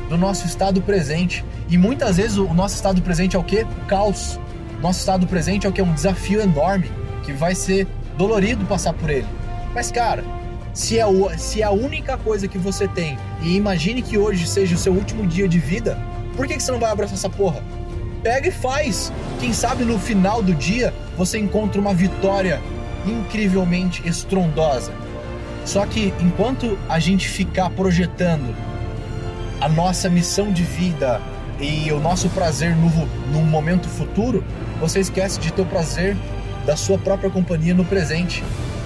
do 0.09 0.17
nosso 0.17 0.47
estado 0.47 0.81
presente. 0.81 1.45
E 1.69 1.77
muitas 1.77 2.17
vezes 2.17 2.39
o 2.39 2.53
nosso 2.55 2.75
estado 2.75 3.03
presente 3.03 3.37
é 3.37 3.39
o 3.39 3.45
quê? 3.45 3.67
Caos. 3.87 4.41
Nosso 4.81 5.01
estado 5.01 5.27
presente 5.27 5.67
é 5.67 5.69
o 5.69 5.73
que? 5.73 5.83
Um 5.83 5.95
desafio 5.95 6.41
enorme, 6.41 6.91
que 7.23 7.33
vai 7.33 7.55
ser 7.55 7.87
dolorido 8.17 8.65
passar 8.65 8.93
por 8.93 9.11
ele. 9.11 9.27
Mas, 9.75 9.91
cara, 9.91 10.25
se 10.73 10.99
é, 10.99 11.07
o, 11.07 11.31
se 11.39 11.63
é 11.63 11.65
a 11.65 11.71
única 11.71 12.17
coisa 12.19 12.49
que 12.49 12.59
você 12.59 12.89
tem, 12.89 13.19
e 13.43 13.57
imagine 13.57 14.03
que 14.03 14.19
hoje 14.19 14.47
seja 14.47 14.75
o 14.75 14.79
seu 14.79 14.93
último 14.93 15.27
dia 15.27 15.49
de 15.49 15.59
vida, 15.59 15.99
por 16.37 16.47
que, 16.47 16.57
que 16.57 16.63
você 16.63 16.73
não 16.73 16.81
vai 16.81 16.91
abraçar 16.91 17.15
essa 17.15 17.31
porra? 17.31 17.63
Pega 18.23 18.49
e 18.49 18.51
faz. 18.51 19.13
Quem 19.39 19.53
sabe 19.53 19.85
no 19.85 19.99
final 19.99 20.43
do 20.43 20.55
dia 20.55 20.93
você 21.17 21.39
encontra 21.39 21.81
uma 21.81 21.95
vitória 21.95 22.61
incrivelmente 23.07 24.07
estrondosa. 24.07 24.93
Só 25.65 25.87
que 25.87 26.13
enquanto 26.21 26.79
a 26.89 26.99
gente 26.99 27.29
ficar 27.29 27.71
projetando 27.71 28.55
a 29.61 29.69
nossa 29.69 30.09
missão 30.11 30.53
de 30.53 30.63
vida 30.63 31.21
e 31.59 31.91
o 31.93 32.01
nosso 32.01 32.29
prazer 32.31 32.77
no, 32.77 32.91
no 33.33 33.45
momento 33.47 33.89
futuro, 33.89 34.45
você 34.81 35.01
esquece 35.01 35.41
de 35.41 35.53
ter 35.53 35.63
o 35.63 35.67
prazer 35.67 36.17
da 36.67 36.77
sua 36.77 36.99
própria 36.99 37.31
companhia 37.31 37.75
no 37.75 37.85
presente 37.85 38.43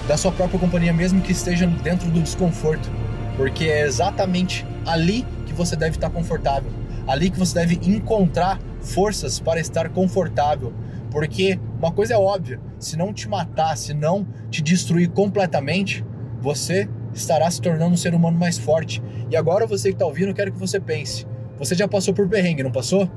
da 0.09 0.17
sua 0.17 0.31
própria 0.31 0.59
companhia, 0.59 0.91
mesmo 0.91 1.21
que 1.21 1.31
esteja 1.31 1.67
dentro 1.67 2.09
do 2.09 2.19
desconforto, 2.19 2.89
porque 3.37 3.65
é 3.65 3.85
exatamente 3.85 4.65
ali 4.83 5.23
que 5.45 5.53
você 5.53 5.75
deve 5.75 5.97
estar 5.97 6.09
confortável, 6.09 6.71
ali 7.07 7.29
que 7.29 7.37
você 7.37 7.53
deve 7.53 7.79
encontrar 7.83 8.59
forças 8.81 9.39
para 9.39 9.59
estar 9.59 9.87
confortável, 9.89 10.73
porque 11.11 11.59
uma 11.77 11.91
coisa 11.91 12.13
é 12.13 12.17
óbvia: 12.17 12.59
se 12.77 12.97
não 12.97 13.13
te 13.13 13.27
matar, 13.27 13.75
se 13.77 13.93
não 13.93 14.25
te 14.49 14.61
destruir 14.61 15.09
completamente, 15.09 16.05
você 16.41 16.89
estará 17.13 17.49
se 17.49 17.61
tornando 17.61 17.93
um 17.93 17.97
ser 17.97 18.13
humano 18.13 18.37
mais 18.37 18.57
forte. 18.57 19.01
E 19.29 19.35
agora 19.35 19.65
você 19.65 19.89
que 19.89 19.95
está 19.95 20.05
ouvindo, 20.05 20.29
eu 20.29 20.35
quero 20.35 20.51
que 20.51 20.59
você 20.59 20.79
pense: 20.79 21.25
você 21.57 21.75
já 21.75 21.87
passou 21.87 22.13
por 22.13 22.27
perrengue, 22.27 22.63
não 22.63 22.71
passou? 22.71 23.09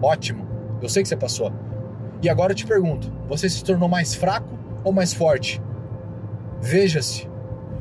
Ótimo, 0.00 0.46
eu 0.80 0.88
sei 0.88 1.02
que 1.02 1.08
você 1.08 1.16
passou. 1.16 1.52
E 2.22 2.28
agora 2.28 2.52
eu 2.52 2.56
te 2.56 2.66
pergunto: 2.66 3.12
você 3.28 3.48
se 3.48 3.64
tornou 3.64 3.88
mais 3.88 4.14
fraco 4.14 4.58
ou 4.84 4.92
mais 4.92 5.12
forte? 5.12 5.60
Veja-se, 6.60 7.28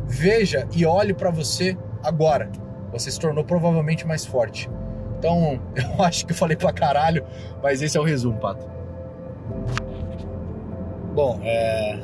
veja 0.08 0.67
e 0.76 0.86
olhe 0.86 1.13
para 1.13 1.30
você 1.30 1.78
agora. 2.04 2.50
Você 2.91 3.12
se 3.12 3.19
tornou 3.19 3.43
provavelmente 3.43 4.06
mais 4.06 4.26
forte. 4.26 4.69
Então, 5.17 5.62
eu 5.76 6.04
acho 6.04 6.26
que 6.26 6.32
eu 6.32 6.36
falei 6.36 6.58
pra 6.58 6.74
caralho, 6.74 7.24
mas 7.62 7.82
esse 7.82 7.97
é 7.97 8.02
o 8.02 8.04
resumo, 8.04 8.39
Pato. 8.39 8.81
Bom, 11.13 11.39
é, 11.43 12.00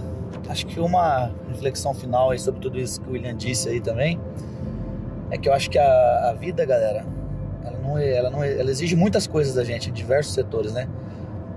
acho 0.50 0.66
que 0.66 0.80
uma 0.80 1.32
reflexão 1.48 1.94
final 1.94 2.32
aí 2.32 2.40
sobre 2.40 2.60
tudo 2.60 2.78
isso 2.78 3.00
que 3.00 3.10
o 3.10 3.14
William 3.14 3.36
disse 3.36 3.70
aí 3.70 3.80
também 3.80 4.20
é 5.32 5.38
que 5.38 5.48
eu 5.48 5.54
acho 5.54 5.70
que 5.70 5.78
a, 5.78 6.30
a 6.30 6.34
vida, 6.34 6.66
galera, 6.66 7.06
ela 7.64 7.78
não, 7.80 7.98
é, 7.98 8.12
ela 8.16 8.30
não 8.30 8.44
é, 8.44 8.60
ela 8.60 8.70
exige 8.70 8.96
muitas 8.96 9.26
coisas 9.26 9.56
da 9.56 9.64
gente 9.64 9.90
em 9.90 9.94
diversos 9.94 10.34
setores, 10.34 10.74
né? 10.74 10.90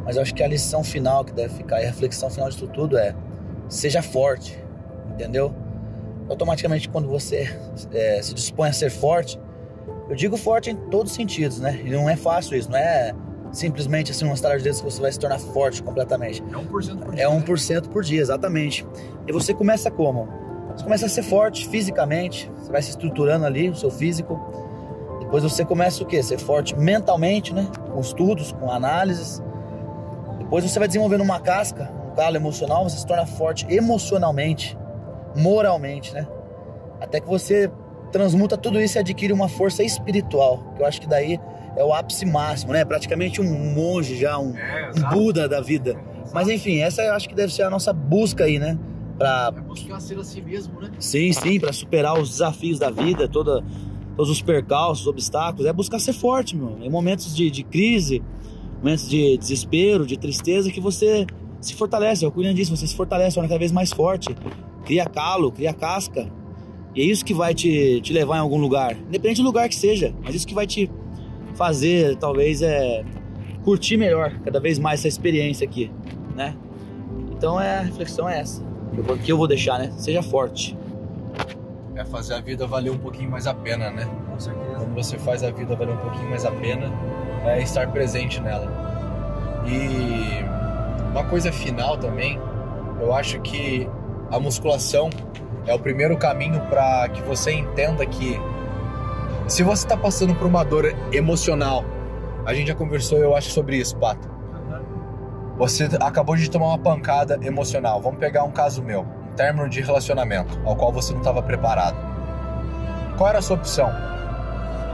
Mas 0.05 0.17
eu 0.17 0.23
acho 0.23 0.35
que 0.35 0.43
a 0.43 0.47
lição 0.47 0.83
final 0.85 1.25
que 1.25 1.33
deve 1.33 1.55
ficar 1.55 1.81
e 1.81 1.85
a 1.85 1.87
reflexão 1.89 2.31
final 2.31 2.49
disso 2.49 2.69
tudo 2.69 2.97
é 2.97 3.15
seja 3.69 4.01
forte, 4.01 4.59
entendeu? 5.13 5.55
Automaticamente, 6.29 6.89
quando 6.89 7.09
você 7.09 7.57
é, 7.93 8.23
se 8.23 8.33
dispõe 8.33 8.69
a 8.69 8.73
ser 8.73 8.91
forte, 8.91 9.41
eu 10.09 10.15
digo 10.15 10.37
forte 10.37 10.71
em 10.71 10.77
todos 10.77 11.13
os 11.13 11.17
sentidos, 11.17 11.59
né? 11.59 11.81
E 11.85 11.91
não 11.91 12.09
é 12.09 12.17
fácil 12.17 12.57
isso, 12.57 12.71
não 12.71 12.79
é 12.79 13.13
simplesmente 13.53 14.11
assim, 14.11 14.25
um 14.25 14.33
estalar 14.33 14.59
de 14.59 14.65
dedos 14.65 14.81
que 14.81 14.85
você 14.85 15.01
vai 15.01 15.13
se 15.13 15.19
tornar 15.19 15.39
forte 15.39 15.83
completamente. 15.83 16.43
É 16.43 16.57
1% 16.57 16.69
por 16.69 17.15
dia. 17.15 17.25
É 17.25 17.29
1% 17.29 17.75
né? 17.75 17.89
por 17.93 18.03
dia, 18.03 18.21
exatamente. 18.21 18.87
E 19.27 19.33
você 19.33 19.53
começa 19.53 19.91
como? 19.91 20.29
Você 20.77 20.85
começa 20.85 21.07
a 21.07 21.09
ser 21.09 21.23
forte 21.23 21.69
fisicamente, 21.69 22.51
você 22.59 22.71
vai 22.71 22.83
se 22.83 22.91
estruturando 22.91 23.45
ali, 23.45 23.69
o 23.69 23.75
seu 23.75 23.91
físico. 23.91 24.41
Depois 25.19 25.43
você 25.43 25.65
começa 25.65 26.03
o 26.03 26.07
quê? 26.07 26.23
Ser 26.23 26.39
forte 26.39 26.77
mentalmente, 26.77 27.53
né? 27.53 27.69
Com 27.93 28.01
estudos, 28.01 28.53
com 28.53 28.71
análises. 28.71 29.43
Depois 30.39 30.65
você 30.65 30.79
vai 30.79 30.89
desenvolvendo 30.89 31.23
uma 31.23 31.41
casca, 31.41 31.91
um 32.11 32.15
calo 32.15 32.37
emocional, 32.37 32.89
você 32.89 32.99
se 32.99 33.07
torna 33.07 33.27
forte 33.27 33.67
emocionalmente 33.69 34.77
moralmente, 35.35 36.13
né? 36.13 36.27
Até 37.01 37.21
que 37.21 37.27
você 37.27 37.71
transmuta 38.13 38.57
tudo 38.57 38.81
isso 38.81 38.99
e 38.99 39.01
adquire 39.01 39.33
uma 39.33 39.49
força 39.49 39.83
espiritual, 39.83 40.59
que 40.75 40.83
eu 40.83 40.87
acho 40.87 41.01
que 41.01 41.07
daí 41.07 41.39
é 41.77 41.85
o 41.85 41.93
ápice 41.93 42.27
máximo, 42.27 42.73
né? 42.73 42.85
Praticamente 42.85 43.41
um 43.41 43.75
monge 43.75 44.17
já, 44.17 44.39
um, 44.39 44.57
É, 44.57 44.91
um 44.97 45.09
Buda 45.11 45.49
da 45.49 45.61
vida. 45.61 45.97
Mas 46.33 46.49
enfim, 46.49 46.79
essa 46.79 47.03
eu 47.03 47.15
acho 47.15 47.29
que 47.29 47.35
deve 47.35 47.53
ser 47.53 47.63
a 47.63 47.71
nossa 47.71 47.93
busca 47.93 48.45
aí, 48.45 48.59
né? 48.59 48.79
Pra, 49.19 49.53
É 49.57 49.61
buscar 49.61 50.01
ser 50.01 50.19
a 50.19 50.25
si 50.25 50.41
mesmo, 50.41 50.81
né? 50.81 50.91
sim, 50.99 51.33
sim, 51.33 51.61
para 51.61 51.73
superar 51.73 52.19
os 52.19 52.31
desafios 52.31 52.79
da 52.79 52.91
vida, 52.91 53.29
toda, 53.29 53.63
todos 54.17 54.31
os 54.31 54.41
percalços, 54.41 55.07
obstáculos. 55.07 55.67
É 55.67 55.73
buscar 55.73 55.99
ser 55.99 56.13
forte, 56.13 56.57
meu. 56.57 56.79
Em 56.81 56.89
momentos 56.89 57.35
de, 57.37 57.51
de 57.51 57.63
crise, 57.63 58.23
momentos 58.79 59.09
de 59.09 59.37
desespero, 59.37 60.07
de 60.07 60.17
tristeza, 60.17 60.71
que 60.71 60.81
você 60.81 61.27
se 61.61 61.75
fortalece. 61.75 62.25
É 62.25 62.29
o 62.29 62.31
que 62.31 62.39
o 62.39 62.41
William 62.41 62.55
disse, 62.55 62.71
você 62.71 62.87
se 62.87 62.95
fortalece, 62.97 63.35
torna 63.35 63.49
cada 63.49 63.59
vez 63.59 63.73
mais 63.73 63.93
forte. 63.93 64.35
Cria 64.87 65.05
calo, 65.05 65.53
cria 65.53 65.75
casca. 65.75 66.31
E 66.95 67.03
é 67.03 67.05
isso 67.05 67.25
que 67.25 67.35
vai 67.35 67.53
te, 67.55 68.01
te 68.01 68.13
levar 68.13 68.37
em 68.37 68.41
algum 68.41 68.59
lugar. 68.59 68.97
Independente 68.97 69.43
do 69.43 69.45
lugar 69.45 69.69
que 69.69 69.77
seja. 69.77 70.15
Mas 70.23 70.35
isso 70.35 70.47
que 70.47 70.55
vai 70.55 70.67
te 70.67 70.91
fazer, 71.55 72.17
talvez, 72.17 72.63
é 72.63 73.05
curtir 73.65 73.97
melhor 73.97 74.33
cada 74.45 74.59
vez 74.61 74.79
mais 74.79 75.01
essa 75.01 75.09
experiência 75.09 75.67
aqui, 75.67 75.91
né? 76.35 76.55
Então 77.33 77.61
é, 77.61 77.79
a 77.79 77.83
reflexão 77.83 78.29
é 78.29 78.41
essa. 78.41 78.63
Que 78.93 78.99
eu 78.99 79.05
vou, 79.05 79.19
que 79.19 79.33
eu 79.33 79.37
vou 79.37 79.47
deixar, 79.47 79.79
né? 79.79 79.93
Seja 79.97 80.23
forte. 80.23 80.77
É 81.95 82.05
fazer 82.05 82.35
a 82.35 82.41
vida 82.41 82.67
valer 82.67 82.91
um 82.91 82.99
pouquinho 82.99 83.31
mais 83.31 83.47
a 83.47 83.55
pena, 83.55 83.91
né? 83.91 84.09
Com 84.31 84.41
certeza. 84.41 84.75
Quando 84.77 84.95
você 84.95 85.19
faz 85.19 85.43
a 85.43 85.51
vida 85.51 85.77
valer 85.77 85.95
um 85.95 85.99
pouquinho 85.99 86.31
mais 86.31 86.45
a 86.45 86.51
pena, 86.51 86.91
é 87.45 87.63
estar 87.63 87.91
presente 87.91 88.41
nela. 88.41 88.69
E 89.67 90.43
uma 91.11 91.25
coisa 91.25 91.53
final 91.53 91.99
também, 91.99 92.39
eu 93.01 93.13
acho 93.15 93.41
que 93.41 93.89
a 94.31 94.39
musculação 94.39 95.11
é 95.67 95.75
o 95.75 95.79
primeiro 95.79 96.17
caminho 96.17 96.61
para 96.69 97.09
que 97.09 97.23
você 97.23 97.53
entenda 97.53 98.05
que 98.07 98.39
se 99.51 99.65
você 99.65 99.85
está 99.85 99.97
passando 99.97 100.33
por 100.33 100.47
uma 100.47 100.65
dor 100.65 100.95
emocional, 101.13 101.85
a 102.47 102.55
gente 102.55 102.69
já 102.69 102.75
conversou, 102.75 103.19
eu 103.19 103.35
acho, 103.35 103.51
sobre 103.51 103.77
isso, 103.79 103.97
Pato. 103.97 104.31
Você 105.59 105.89
acabou 106.01 106.37
de 106.37 106.49
tomar 106.49 106.69
uma 106.69 106.79
pancada 106.79 107.37
emocional. 107.43 108.01
Vamos 108.01 108.21
pegar 108.21 108.45
um 108.45 108.53
caso 108.53 108.81
meu, 108.81 109.01
um 109.01 109.35
término 109.35 109.69
de 109.69 109.81
relacionamento, 109.81 110.57
ao 110.65 110.77
qual 110.77 110.93
você 110.93 111.13
não 111.13 111.19
estava 111.19 111.43
preparado. 111.43 111.97
Qual 113.19 113.29
era 113.29 113.41
a 113.41 113.43
sua 113.43 113.57
opção? 113.57 113.91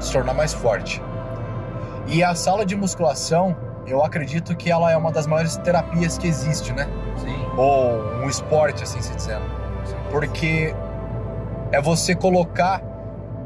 Se 0.01 0.11
tornar 0.11 0.33
mais 0.33 0.55
forte. 0.55 1.03
E 2.07 2.25
a 2.25 2.35
sala 2.35 2.64
de 2.64 2.75
musculação, 2.75 3.55
eu 3.87 4.03
acredito 4.03 4.57
que 4.57 4.71
ela 4.71 4.90
é 4.90 4.97
uma 4.97 5.12
das 5.12 5.27
maiores 5.27 5.59
terapias 5.59 6.16
que 6.16 6.27
existe, 6.27 6.73
né? 6.73 6.88
Sim. 7.19 7.37
Ou 7.59 8.23
um 8.23 8.29
esporte, 8.29 8.83
assim 8.83 9.03
se 9.03 9.14
dizendo. 9.14 9.45
Porque 10.11 10.75
é 11.71 11.81
você 11.81 12.14
colocar 12.14 12.81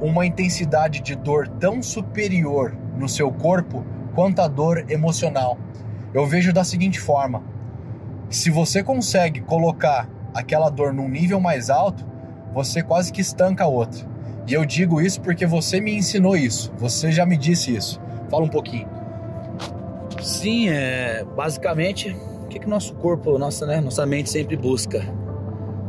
uma 0.00 0.24
intensidade 0.26 1.00
de 1.00 1.14
dor 1.14 1.48
tão 1.48 1.82
superior 1.82 2.76
no 2.96 3.08
seu 3.08 3.30
corpo 3.30 3.84
quanto 4.14 4.40
a 4.40 4.48
dor 4.48 4.84
emocional. 4.88 5.58
Eu 6.12 6.26
vejo 6.26 6.52
da 6.52 6.64
seguinte 6.64 6.98
forma: 6.98 7.42
se 8.28 8.50
você 8.50 8.82
consegue 8.82 9.40
colocar 9.40 10.08
aquela 10.34 10.70
dor 10.70 10.92
num 10.92 11.08
nível 11.08 11.40
mais 11.40 11.70
alto, 11.70 12.06
você 12.52 12.82
quase 12.82 13.12
que 13.12 13.20
estanca 13.20 13.64
a 13.64 13.68
outra. 13.68 14.08
E 14.46 14.54
eu 14.54 14.64
digo 14.64 15.00
isso 15.00 15.20
porque 15.20 15.46
você 15.46 15.80
me 15.80 15.94
ensinou 15.94 16.36
isso. 16.36 16.72
Você 16.78 17.12
já 17.12 17.24
me 17.24 17.36
disse 17.36 17.74
isso. 17.74 18.00
Fala 18.28 18.44
um 18.44 18.48
pouquinho. 18.48 18.88
Sim, 20.20 20.68
é 20.68 21.24
basicamente 21.36 22.10
o 22.42 22.46
que 22.46 22.58
que 22.58 22.68
nosso 22.68 22.94
corpo, 22.94 23.38
nossa, 23.38 23.64
né, 23.64 23.80
nossa 23.80 24.04
mente 24.04 24.28
sempre 24.28 24.56
busca 24.56 25.02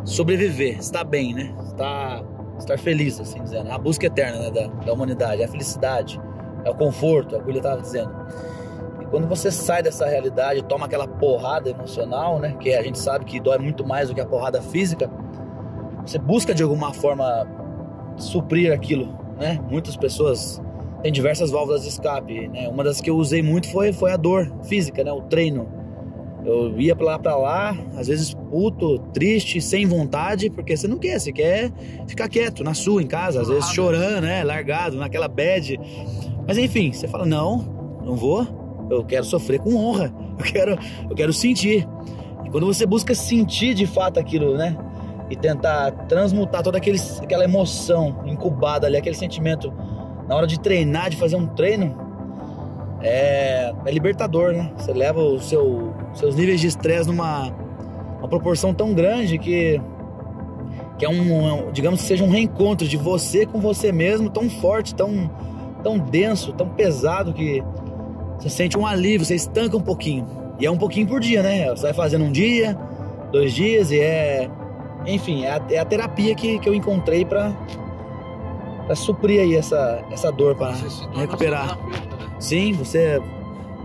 sobreviver, 0.03 0.77
estar 0.79 1.03
bem, 1.03 1.33
né? 1.33 1.53
Estar, 1.67 2.23
estar 2.63 2.77
feliz, 2.79 3.19
assim 3.19 3.41
dizendo. 3.41 3.71
A 3.71 3.77
busca 3.77 4.05
eterna 4.05 4.39
né, 4.39 4.51
da, 4.51 4.67
da 4.67 4.93
humanidade, 4.93 5.43
a 5.43 5.47
felicidade, 5.47 6.19
é 6.63 6.69
o 6.69 6.75
conforto, 6.75 7.35
é 7.35 7.39
o 7.39 7.43
que 7.43 7.49
ele 7.49 7.59
estava 7.59 7.81
dizendo. 7.81 8.11
E 9.01 9.05
quando 9.05 9.27
você 9.27 9.51
sai 9.51 9.81
dessa 9.83 10.05
realidade, 10.05 10.63
toma 10.63 10.85
aquela 10.85 11.07
porrada 11.07 11.69
emocional, 11.69 12.39
né? 12.39 12.55
Que 12.59 12.73
a 12.73 12.83
gente 12.83 12.99
sabe 12.99 13.25
que 13.25 13.39
dói 13.39 13.57
muito 13.57 13.85
mais 13.85 14.09
do 14.09 14.15
que 14.15 14.21
a 14.21 14.25
porrada 14.25 14.61
física. 14.61 15.09
Você 16.05 16.17
busca 16.17 16.53
de 16.53 16.63
alguma 16.63 16.93
forma 16.93 17.47
suprir 18.17 18.73
aquilo, 18.73 19.17
né? 19.39 19.59
Muitas 19.69 19.95
pessoas 19.95 20.61
têm 21.01 21.11
diversas 21.11 21.51
válvulas 21.51 21.83
de 21.83 21.89
escape, 21.89 22.47
né? 22.47 22.67
Uma 22.67 22.83
das 22.83 23.01
que 23.01 23.09
eu 23.09 23.15
usei 23.17 23.41
muito 23.41 23.69
foi, 23.71 23.91
foi 23.91 24.11
a 24.11 24.17
dor 24.17 24.51
física, 24.63 25.03
né? 25.03 25.11
O 25.11 25.21
treino. 25.21 25.80
Eu 26.43 26.79
ia 26.79 26.95
pra 26.95 27.05
lá 27.05 27.19
pra 27.19 27.35
lá, 27.35 27.77
às 27.95 28.07
vezes 28.07 28.33
puto, 28.33 28.97
triste, 29.13 29.61
sem 29.61 29.85
vontade, 29.85 30.49
porque 30.49 30.75
você 30.75 30.87
não 30.87 30.97
quer, 30.97 31.19
você 31.19 31.31
quer 31.31 31.71
ficar 32.07 32.27
quieto 32.27 32.63
na 32.63 32.73
sua, 32.73 33.01
em 33.01 33.07
casa, 33.07 33.41
às 33.41 33.47
vezes 33.47 33.69
chorando, 33.69 34.23
né? 34.23 34.43
Largado, 34.43 34.97
naquela 34.97 35.27
bad. 35.27 35.79
Mas 36.47 36.57
enfim, 36.57 36.91
você 36.91 37.07
fala: 37.07 37.25
não, 37.25 37.99
não 38.03 38.15
vou, 38.15 38.47
eu 38.89 39.03
quero 39.03 39.23
sofrer 39.23 39.59
com 39.59 39.75
honra, 39.75 40.13
eu 40.37 40.43
quero, 40.43 40.79
eu 41.09 41.15
quero 41.15 41.31
sentir. 41.31 41.87
E 42.43 42.49
quando 42.49 42.65
você 42.65 42.85
busca 42.85 43.13
sentir 43.13 43.73
de 43.73 43.85
fato 43.85 44.19
aquilo, 44.19 44.57
né? 44.57 44.75
E 45.29 45.35
tentar 45.35 45.91
transmutar 46.07 46.63
toda 46.63 46.77
aquele, 46.77 46.99
aquela 47.21 47.43
emoção 47.43 48.23
incubada 48.25 48.87
ali, 48.87 48.97
aquele 48.97 49.15
sentimento 49.15 49.71
na 50.27 50.35
hora 50.35 50.47
de 50.47 50.59
treinar, 50.59 51.09
de 51.09 51.17
fazer 51.17 51.35
um 51.35 51.47
treino, 51.47 52.10
é, 53.03 53.73
é 53.85 53.91
libertador, 53.91 54.53
né? 54.53 54.71
Você 54.77 54.93
leva 54.93 55.21
o 55.21 55.39
seu, 55.39 55.93
seus 56.13 56.35
níveis 56.35 56.61
de 56.61 56.67
estresse 56.67 57.07
numa 57.07 57.51
uma 58.19 58.27
proporção 58.27 58.73
tão 58.73 58.93
grande 58.93 59.37
que 59.37 59.81
que 60.97 61.05
é 61.05 61.09
um, 61.09 61.71
digamos 61.71 62.01
que 62.01 62.07
seja 62.07 62.23
um 62.23 62.29
reencontro 62.29 62.87
de 62.87 62.95
você 62.95 63.43
com 63.43 63.59
você 63.59 63.91
mesmo, 63.91 64.29
tão 64.29 64.47
forte, 64.47 64.93
tão 64.93 65.29
tão 65.81 65.97
denso, 65.97 66.53
tão 66.53 66.69
pesado 66.69 67.33
que 67.33 67.63
você 68.37 68.49
sente 68.49 68.77
um 68.77 68.85
alívio, 68.85 69.25
você 69.25 69.33
estanca 69.33 69.75
um 69.75 69.81
pouquinho. 69.81 70.27
E 70.59 70.65
é 70.67 70.69
um 70.69 70.77
pouquinho 70.77 71.07
por 71.07 71.19
dia, 71.19 71.41
né? 71.41 71.69
Você 71.71 71.81
vai 71.81 71.93
fazendo 71.93 72.25
um 72.25 72.31
dia, 72.31 72.77
dois 73.31 73.51
dias 73.51 73.91
e 73.91 73.99
é 73.99 74.47
enfim, 75.07 75.45
é 75.45 75.53
a, 75.53 75.61
é 75.71 75.79
a 75.79 75.85
terapia 75.85 76.35
que, 76.35 76.59
que 76.59 76.69
eu 76.69 76.75
encontrei 76.75 77.25
pra 77.25 77.51
para 78.85 78.95
suprir 78.95 79.41
aí 79.41 79.55
essa 79.55 80.03
essa 80.11 80.31
dor 80.31 80.55
para 80.55 80.75
recuperar. 81.15 81.79
Sim, 82.41 82.73
você. 82.73 83.21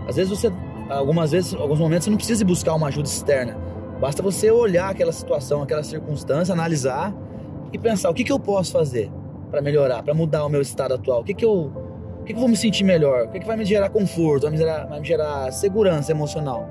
Às 0.07 0.15
vezes 0.15 0.29
você. 0.29 0.51
Algumas 0.89 1.31
vezes, 1.31 1.53
alguns 1.53 1.79
momentos 1.79 2.05
você 2.05 2.09
não 2.09 2.17
precisa 2.17 2.43
buscar 2.43 2.73
uma 2.73 2.87
ajuda 2.87 3.07
externa. 3.07 3.55
Basta 4.01 4.23
você 4.23 4.49
olhar 4.49 4.89
aquela 4.89 5.11
situação, 5.11 5.61
aquela 5.61 5.83
circunstância, 5.83 6.53
analisar 6.53 7.13
e 7.71 7.77
pensar 7.77 8.09
o 8.09 8.13
que, 8.13 8.23
que 8.23 8.31
eu 8.31 8.39
posso 8.39 8.71
fazer 8.71 9.11
para 9.51 9.61
melhorar, 9.61 10.01
para 10.01 10.13
mudar 10.13 10.45
o 10.45 10.49
meu 10.49 10.61
estado 10.61 10.93
atual. 10.93 11.21
O 11.21 11.23
que, 11.23 11.33
que 11.33 11.45
eu. 11.45 11.71
O 12.19 12.23
que, 12.27 12.33
que 12.33 12.37
eu 12.37 12.41
vou 12.41 12.49
me 12.49 12.57
sentir 12.57 12.83
melhor? 12.83 13.25
O 13.25 13.29
que, 13.29 13.39
que 13.39 13.45
vai 13.45 13.55
me 13.55 13.63
gerar 13.63 13.89
conforto? 13.89 14.43
Vai 14.43 14.51
me 14.51 14.57
gerar, 14.57 14.85
vai 14.87 14.99
me 14.99 15.07
gerar 15.07 15.51
segurança 15.51 16.11
emocional? 16.11 16.67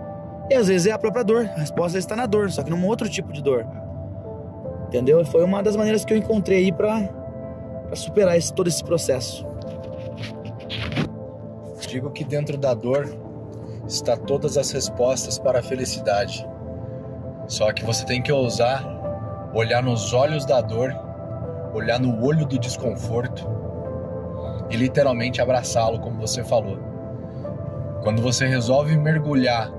E 0.51 0.55
às 0.55 0.69
vezes 0.69 0.89
é 0.89 0.93
a 0.93 0.99
própria 0.99 1.23
dor. 1.23 1.49
A 1.57 1.61
resposta 1.61 1.99
está 1.99 2.17
na 2.17 2.27
dor, 2.27 2.51
só 2.51 2.63
que 2.63 2.71
num 2.71 2.85
outro 2.87 3.09
tipo 3.09 3.33
de 3.33 3.43
dor. 3.43 3.65
Entendeu? 4.89 5.25
Foi 5.25 5.45
uma 5.45 5.63
das 5.63 5.77
maneiras 5.77 6.05
que 6.05 6.13
eu 6.13 6.17
encontrei 6.17 6.65
aí 6.65 6.73
para 6.73 7.09
superar 7.95 8.37
esse, 8.37 8.53
todo 8.53 8.67
esse 8.67 8.83
processo. 8.85 9.47
Digo 11.97 12.11
que 12.11 12.25
dentro 12.25 12.59
da 12.59 12.75
dor 12.75 13.09
está 13.89 14.19
todas 14.19 14.59
as 14.59 14.71
respostas 14.71 15.39
para 15.39 15.61
a 15.61 15.63
felicidade. 15.63 16.47
Só 17.49 17.73
que 17.73 17.83
você 17.87 18.05
tem 18.05 18.21
que 18.21 18.31
ousar 18.31 18.85
olhar 19.55 19.83
nos 19.83 20.13
olhos 20.13 20.45
da 20.45 20.61
dor, 20.61 20.95
olhar 21.73 21.99
no 21.99 22.23
olho 22.23 22.45
do 22.45 22.59
desconforto 22.59 23.49
e 24.69 24.77
literalmente 24.77 25.41
abraçá-lo, 25.41 25.99
como 25.99 26.21
você 26.21 26.45
falou. 26.45 26.77
Quando 28.03 28.21
você 28.21 28.47
resolve 28.47 28.95
mergulhar 28.95 29.73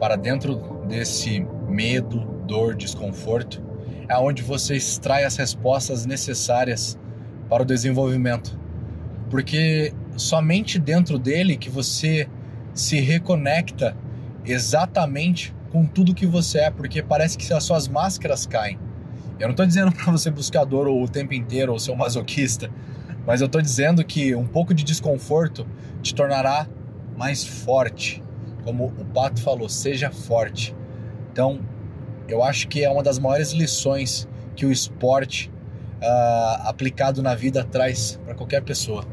para 0.00 0.16
dentro 0.16 0.56
desse 0.88 1.46
medo, 1.68 2.24
dor, 2.44 2.74
desconforto, 2.74 3.62
é 4.08 4.18
onde 4.18 4.42
você 4.42 4.74
extrai 4.74 5.22
as 5.22 5.36
respostas 5.36 6.06
necessárias 6.06 6.98
para 7.48 7.62
o 7.62 7.64
desenvolvimento. 7.64 8.58
Porque 9.30 9.94
somente 10.16 10.78
dentro 10.78 11.18
dele 11.18 11.56
que 11.56 11.70
você 11.70 12.28
se 12.74 13.00
reconecta 13.00 13.96
exatamente 14.44 15.54
com 15.70 15.86
tudo 15.86 16.14
que 16.14 16.26
você 16.26 16.58
é, 16.58 16.70
porque 16.70 17.02
parece 17.02 17.38
que 17.38 17.52
as 17.52 17.64
suas 17.64 17.88
máscaras 17.88 18.46
caem. 18.46 18.78
Eu 19.38 19.48
não 19.48 19.54
tô 19.54 19.64
dizendo 19.64 19.90
para 19.92 20.10
você 20.12 20.30
buscar 20.30 20.64
dor 20.64 20.88
o 20.88 21.08
tempo 21.08 21.34
inteiro 21.34 21.72
ou 21.72 21.78
ser 21.78 21.92
um 21.92 21.96
masoquista, 21.96 22.70
mas 23.26 23.40
eu 23.40 23.48
tô 23.48 23.60
dizendo 23.60 24.04
que 24.04 24.34
um 24.34 24.46
pouco 24.46 24.74
de 24.74 24.84
desconforto 24.84 25.66
te 26.02 26.14
tornará 26.14 26.66
mais 27.16 27.44
forte. 27.44 28.22
Como 28.64 28.86
o 28.86 29.04
Pato 29.04 29.40
falou, 29.40 29.68
seja 29.68 30.10
forte. 30.10 30.74
Então, 31.32 31.60
eu 32.28 32.42
acho 32.42 32.68
que 32.68 32.84
é 32.84 32.90
uma 32.90 33.02
das 33.02 33.18
maiores 33.18 33.52
lições 33.52 34.28
que 34.54 34.64
o 34.66 34.70
esporte 34.70 35.50
ah, 36.02 36.62
aplicado 36.66 37.22
na 37.22 37.34
vida 37.34 37.64
traz 37.64 38.20
para 38.24 38.34
qualquer 38.34 38.62
pessoa. 38.62 39.04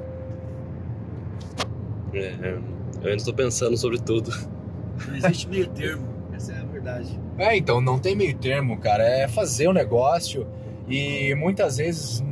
É, 2.14 2.58
eu 3.02 3.06
ainda 3.06 3.16
estou 3.16 3.34
pensando 3.34 3.78
sobre 3.78 4.00
tudo. 4.00 4.32
Não 5.08 5.16
existe 5.16 5.48
meio 5.48 5.68
termo. 5.68 6.08
Essa 6.34 6.54
é 6.54 6.60
a 6.60 6.66
verdade. 6.66 7.20
É, 7.38 7.58
então 7.58 7.80
não 7.80 8.00
tem 8.00 8.16
meio 8.16 8.38
termo, 8.38 8.78
cara. 8.78 9.04
É 9.04 9.28
fazer 9.28 9.68
o 9.68 9.74
negócio 9.74 10.48
e 10.88 11.36
muitas 11.36 11.78
vezes, 11.78 12.24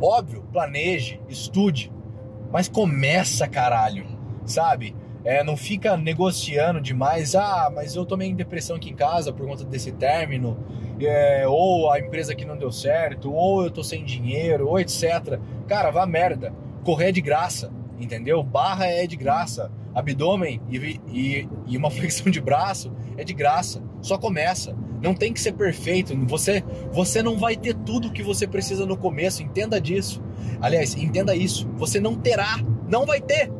óbvio, 0.00 0.44
planeje, 0.52 1.20
estude, 1.28 1.92
mas 2.52 2.68
começa, 2.68 3.46
caralho. 3.48 4.06
sabe? 4.44 4.94
É, 5.24 5.42
não 5.42 5.56
fica 5.56 5.96
negociando 5.96 6.80
demais. 6.80 7.34
Ah, 7.34 7.70
mas 7.74 7.94
eu 7.94 8.06
tomei 8.06 8.28
em 8.28 8.34
depressão 8.34 8.76
aqui 8.76 8.90
em 8.90 8.94
casa 8.94 9.32
por 9.32 9.46
conta 9.46 9.64
desse 9.64 9.92
término. 9.92 10.56
É, 11.00 11.46
ou 11.46 11.90
a 11.90 12.00
empresa 12.00 12.34
que 12.34 12.44
não 12.44 12.56
deu 12.56 12.72
certo, 12.72 13.32
ou 13.32 13.64
eu 13.64 13.70
tô 13.70 13.84
sem 13.84 14.04
dinheiro, 14.04 14.68
ou 14.68 14.80
etc. 14.80 15.38
Cara, 15.66 15.90
vá 15.90 16.06
merda. 16.06 16.52
Correr 16.82 17.10
é 17.10 17.12
de 17.12 17.20
graça, 17.20 17.70
entendeu? 17.98 18.42
Barra 18.42 18.86
é 18.86 19.06
de 19.06 19.16
graça. 19.16 19.70
Abdômen 19.94 20.60
e, 20.68 21.00
e, 21.08 21.48
e 21.66 21.76
uma 21.76 21.90
flexão 21.90 22.30
de 22.30 22.40
braço 22.40 22.92
é 23.16 23.24
de 23.24 23.32
graça. 23.32 23.82
Só 24.00 24.16
começa. 24.16 24.76
Não 25.02 25.14
tem 25.14 25.32
que 25.32 25.40
ser 25.40 25.52
perfeito. 25.52 26.16
Você, 26.26 26.62
você 26.92 27.22
não 27.22 27.38
vai 27.38 27.56
ter 27.56 27.74
tudo 27.74 28.12
que 28.12 28.22
você 28.22 28.46
precisa 28.46 28.84
no 28.86 28.96
começo. 28.96 29.42
Entenda 29.42 29.80
disso. 29.80 30.22
Aliás, 30.60 30.94
entenda 30.94 31.34
isso. 31.34 31.68
Você 31.76 32.00
não 32.00 32.16
terá. 32.16 32.58
Não 32.88 33.06
vai 33.06 33.20
ter. 33.20 33.50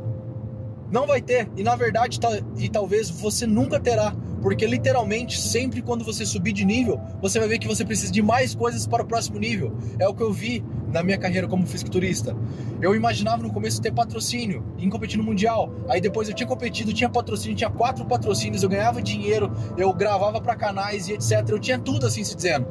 Não 0.91 1.07
vai 1.07 1.21
ter. 1.21 1.49
E 1.57 1.63
na 1.63 1.77
verdade, 1.77 2.19
e 2.57 2.69
talvez 2.69 3.11
você 3.11 3.47
nunca 3.47 3.79
terá. 3.79 4.15
Porque 4.41 4.67
literalmente, 4.67 5.41
sempre 5.41 5.83
quando 5.83 6.05
você 6.05 6.25
subir 6.25 6.53
de 6.53 6.65
nível, 6.65 7.01
você 7.21 7.39
vai 7.39 7.49
ver 7.49 7.59
que 7.59 7.67
você 7.67 7.85
precisa 7.85 8.13
de 8.13 8.23
mais 8.23 8.55
coisas 8.55 8.87
para 8.87 9.03
o 9.03 9.07
próximo 9.07 9.39
nível. 9.39 9.77
É 9.99 10.07
o 10.07 10.15
que 10.15 10.23
eu 10.23 10.33
vi 10.33 10.65
na 10.93 11.03
minha 11.03 11.19
carreira 11.19 11.49
como 11.49 11.67
fisiculturista. 11.67 12.37
Eu 12.81 12.95
imaginava 12.95 13.43
no 13.43 13.53
começo 13.53 13.83
ter 13.83 13.93
patrocínio, 13.93 14.65
em 14.79 14.89
competir 14.89 15.19
no 15.19 15.25
mundial. 15.25 15.73
Aí 15.89 16.01
depois 16.01 16.29
eu 16.29 16.35
tinha 16.35 16.47
competido, 16.47 16.93
tinha 16.93 17.11
patrocínio, 17.11 17.57
tinha 17.57 17.71
quatro 17.71 18.05
patrocínios, 18.05 18.63
eu 18.63 18.69
ganhava 18.69 19.03
dinheiro, 19.03 19.53
eu 19.77 19.93
gravava 19.93 20.41
para 20.41 20.55
canais 20.55 21.09
e 21.09 21.15
etc. 21.15 21.45
Eu 21.49 21.59
tinha 21.59 21.79
tudo 21.79 22.07
assim 22.07 22.23
se 22.23 22.37
dizendo. 22.37 22.67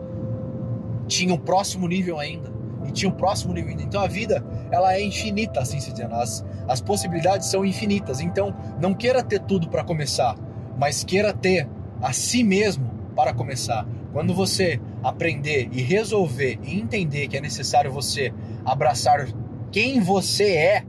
Tinha 1.06 1.34
o 1.34 1.40
próximo 1.40 1.88
nível 1.88 2.18
ainda. 2.20 2.56
E 2.86 2.92
tinha 2.92 3.10
o 3.10 3.14
próximo 3.14 3.54
nível 3.54 3.72
ainda. 3.72 3.84
Então 3.84 4.02
a 4.02 4.08
vida, 4.08 4.46
ela 4.72 4.94
é 4.94 5.04
infinita, 5.04 5.60
assim 5.60 5.82
se 5.82 5.92
dizendo. 5.92 6.16
As, 6.16 6.46
as 6.66 6.80
possibilidades 6.80 7.48
são 7.50 7.66
infinitas. 7.66 8.22
Então 8.22 8.56
não 8.80 8.94
queira 8.94 9.22
ter 9.22 9.42
tudo 9.42 9.68
para 9.68 9.84
começar 9.84 10.36
mas 10.78 11.04
queira 11.04 11.34
ter 11.34 11.68
a 12.02 12.14
si 12.14 12.44
mesmo 12.44 12.90
para 13.16 13.34
começar. 13.34 13.86
Quando 14.14 14.34
você 14.34 14.80
aprender 15.04 15.70
e 15.72 15.82
resolver 15.82 16.60
e 16.64 16.80
entender 16.80 17.28
que 17.28 17.38
é 17.38 17.42
necessário 17.42 17.92
você 17.92 18.34
abraçar 18.66 19.28
quem 19.72 20.00
você 20.00 20.54
é, 20.56 20.86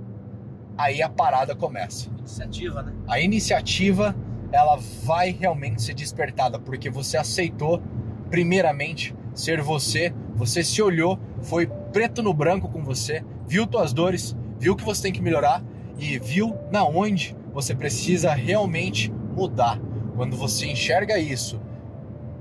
aí 0.76 1.02
a 1.02 1.08
parada 1.08 1.54
começa. 1.54 2.08
Iniciativa, 2.18 2.82
né? 2.82 2.92
A 3.08 3.20
iniciativa, 3.20 4.14
ela 4.52 4.78
vai 5.02 5.30
realmente 5.30 5.82
ser 5.82 5.94
despertada, 5.94 6.58
porque 6.58 6.88
você 6.88 7.16
aceitou, 7.16 7.82
primeiramente, 8.30 9.14
ser 9.34 9.60
você, 9.62 10.12
você 10.34 10.62
se 10.62 10.80
olhou, 10.82 11.18
foi 11.42 11.66
preto 11.92 12.22
no 12.22 12.32
branco 12.32 12.68
com 12.68 12.82
você, 12.82 13.24
viu 13.46 13.66
tuas 13.66 13.92
dores, 13.92 14.36
viu 14.58 14.76
que 14.76 14.84
você 14.84 15.02
tem 15.02 15.12
que 15.12 15.22
melhorar 15.22 15.62
e 15.98 16.18
viu 16.18 16.56
na 16.70 16.84
onde 16.84 17.36
você 17.52 17.74
precisa 17.74 18.32
realmente 18.32 19.12
mudar. 19.38 19.80
Quando 20.16 20.36
você 20.36 20.66
enxerga 20.66 21.18
isso 21.18 21.60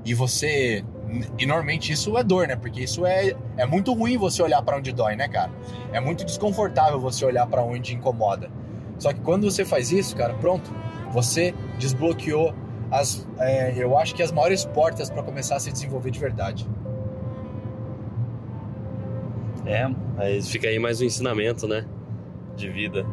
e 0.03 0.13
você. 0.13 0.83
E 1.37 1.45
normalmente 1.45 1.93
isso 1.93 2.17
é 2.17 2.23
dor, 2.23 2.47
né? 2.47 2.55
Porque 2.55 2.81
isso 2.81 3.05
é, 3.05 3.33
é 3.55 3.65
muito 3.65 3.93
ruim 3.93 4.17
você 4.17 4.41
olhar 4.41 4.61
para 4.61 4.77
onde 4.77 4.91
dói, 4.91 5.15
né, 5.15 5.27
cara? 5.27 5.51
É 5.93 6.01
muito 6.01 6.25
desconfortável 6.25 6.99
você 6.99 7.23
olhar 7.23 7.47
para 7.47 7.63
onde 7.63 7.93
incomoda. 7.95 8.49
Só 8.99 9.13
que 9.13 9.21
quando 9.21 9.49
você 9.49 9.63
faz 9.63 9.91
isso, 9.91 10.15
cara, 10.15 10.33
pronto, 10.33 10.69
você 11.11 11.53
desbloqueou 11.77 12.53
as, 12.91 13.27
é, 13.39 13.73
eu 13.77 13.97
acho 13.97 14.15
que 14.15 14.23
as 14.23 14.31
maiores 14.31 14.65
portas 14.65 15.09
para 15.09 15.21
começar 15.23 15.55
a 15.55 15.59
se 15.59 15.71
desenvolver 15.71 16.11
de 16.11 16.19
verdade. 16.19 16.67
É, 19.65 19.87
mas 20.15 20.49
fica 20.49 20.67
aí 20.67 20.79
mais 20.79 20.99
um 20.99 21.05
ensinamento, 21.05 21.67
né? 21.67 21.85
De 22.55 22.69
vida. 22.69 23.05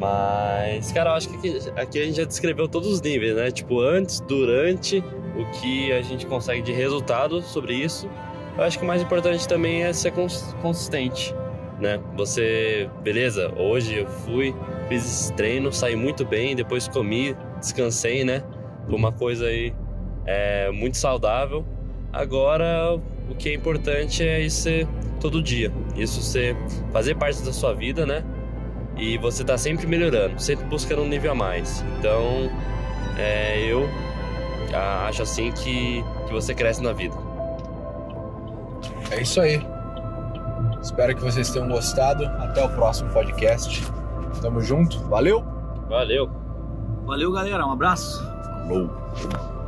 Mas, 0.00 0.90
cara, 0.92 1.10
eu 1.10 1.14
acho 1.14 1.28
que 1.28 1.36
aqui, 1.36 1.70
aqui, 1.76 2.00
a 2.00 2.04
gente 2.06 2.16
já 2.16 2.24
descreveu 2.24 2.66
todos 2.66 2.88
os 2.88 3.02
níveis, 3.02 3.36
né? 3.36 3.50
Tipo, 3.50 3.80
antes, 3.80 4.18
durante, 4.20 5.04
o 5.36 5.44
que 5.60 5.92
a 5.92 6.00
gente 6.00 6.24
consegue 6.24 6.62
de 6.62 6.72
resultado 6.72 7.42
sobre 7.42 7.74
isso. 7.74 8.08
Eu 8.56 8.64
acho 8.64 8.78
que 8.78 8.84
o 8.84 8.88
mais 8.88 9.02
importante 9.02 9.46
também 9.46 9.82
é 9.82 9.92
ser 9.92 10.14
consistente, 10.62 11.34
né? 11.78 12.00
Você, 12.16 12.88
beleza, 13.02 13.52
hoje 13.58 13.98
eu 13.98 14.06
fui, 14.06 14.54
fiz 14.88 15.04
esse 15.04 15.32
treino, 15.34 15.70
saí 15.70 15.96
muito 15.96 16.24
bem, 16.24 16.56
depois 16.56 16.88
comi, 16.88 17.36
descansei, 17.58 18.24
né? 18.24 18.42
Uma 18.88 19.12
coisa 19.12 19.48
aí 19.48 19.74
é, 20.24 20.70
muito 20.70 20.96
saudável. 20.96 21.62
Agora, 22.10 22.98
o 23.28 23.34
que 23.34 23.50
é 23.50 23.54
importante 23.54 24.26
é 24.26 24.40
isso 24.40 24.62
ser 24.62 24.88
todo 25.20 25.42
dia. 25.42 25.70
Isso 25.94 26.22
ser, 26.22 26.56
fazer 26.90 27.16
parte 27.16 27.42
da 27.42 27.52
sua 27.52 27.74
vida, 27.74 28.06
né? 28.06 28.24
E 29.00 29.16
você 29.16 29.40
está 29.40 29.56
sempre 29.56 29.86
melhorando, 29.86 30.40
sempre 30.40 30.66
buscando 30.66 31.02
um 31.02 31.08
nível 31.08 31.32
a 31.32 31.34
mais. 31.34 31.82
Então, 31.98 32.50
é, 33.16 33.58
eu 33.64 33.88
acho 35.08 35.22
assim 35.22 35.50
que, 35.52 36.04
que 36.26 36.32
você 36.32 36.54
cresce 36.54 36.82
na 36.82 36.92
vida. 36.92 37.16
É 39.10 39.22
isso 39.22 39.40
aí. 39.40 39.66
Espero 40.82 41.16
que 41.16 41.22
vocês 41.22 41.50
tenham 41.50 41.66
gostado. 41.66 42.26
Até 42.26 42.62
o 42.62 42.68
próximo 42.68 43.10
podcast. 43.10 43.82
Tamo 44.42 44.60
junto. 44.60 45.00
Valeu. 45.08 45.42
Valeu. 45.88 46.30
Valeu, 47.06 47.32
galera. 47.32 47.66
Um 47.66 47.72
abraço. 47.72 48.22
Falou. 48.68 49.59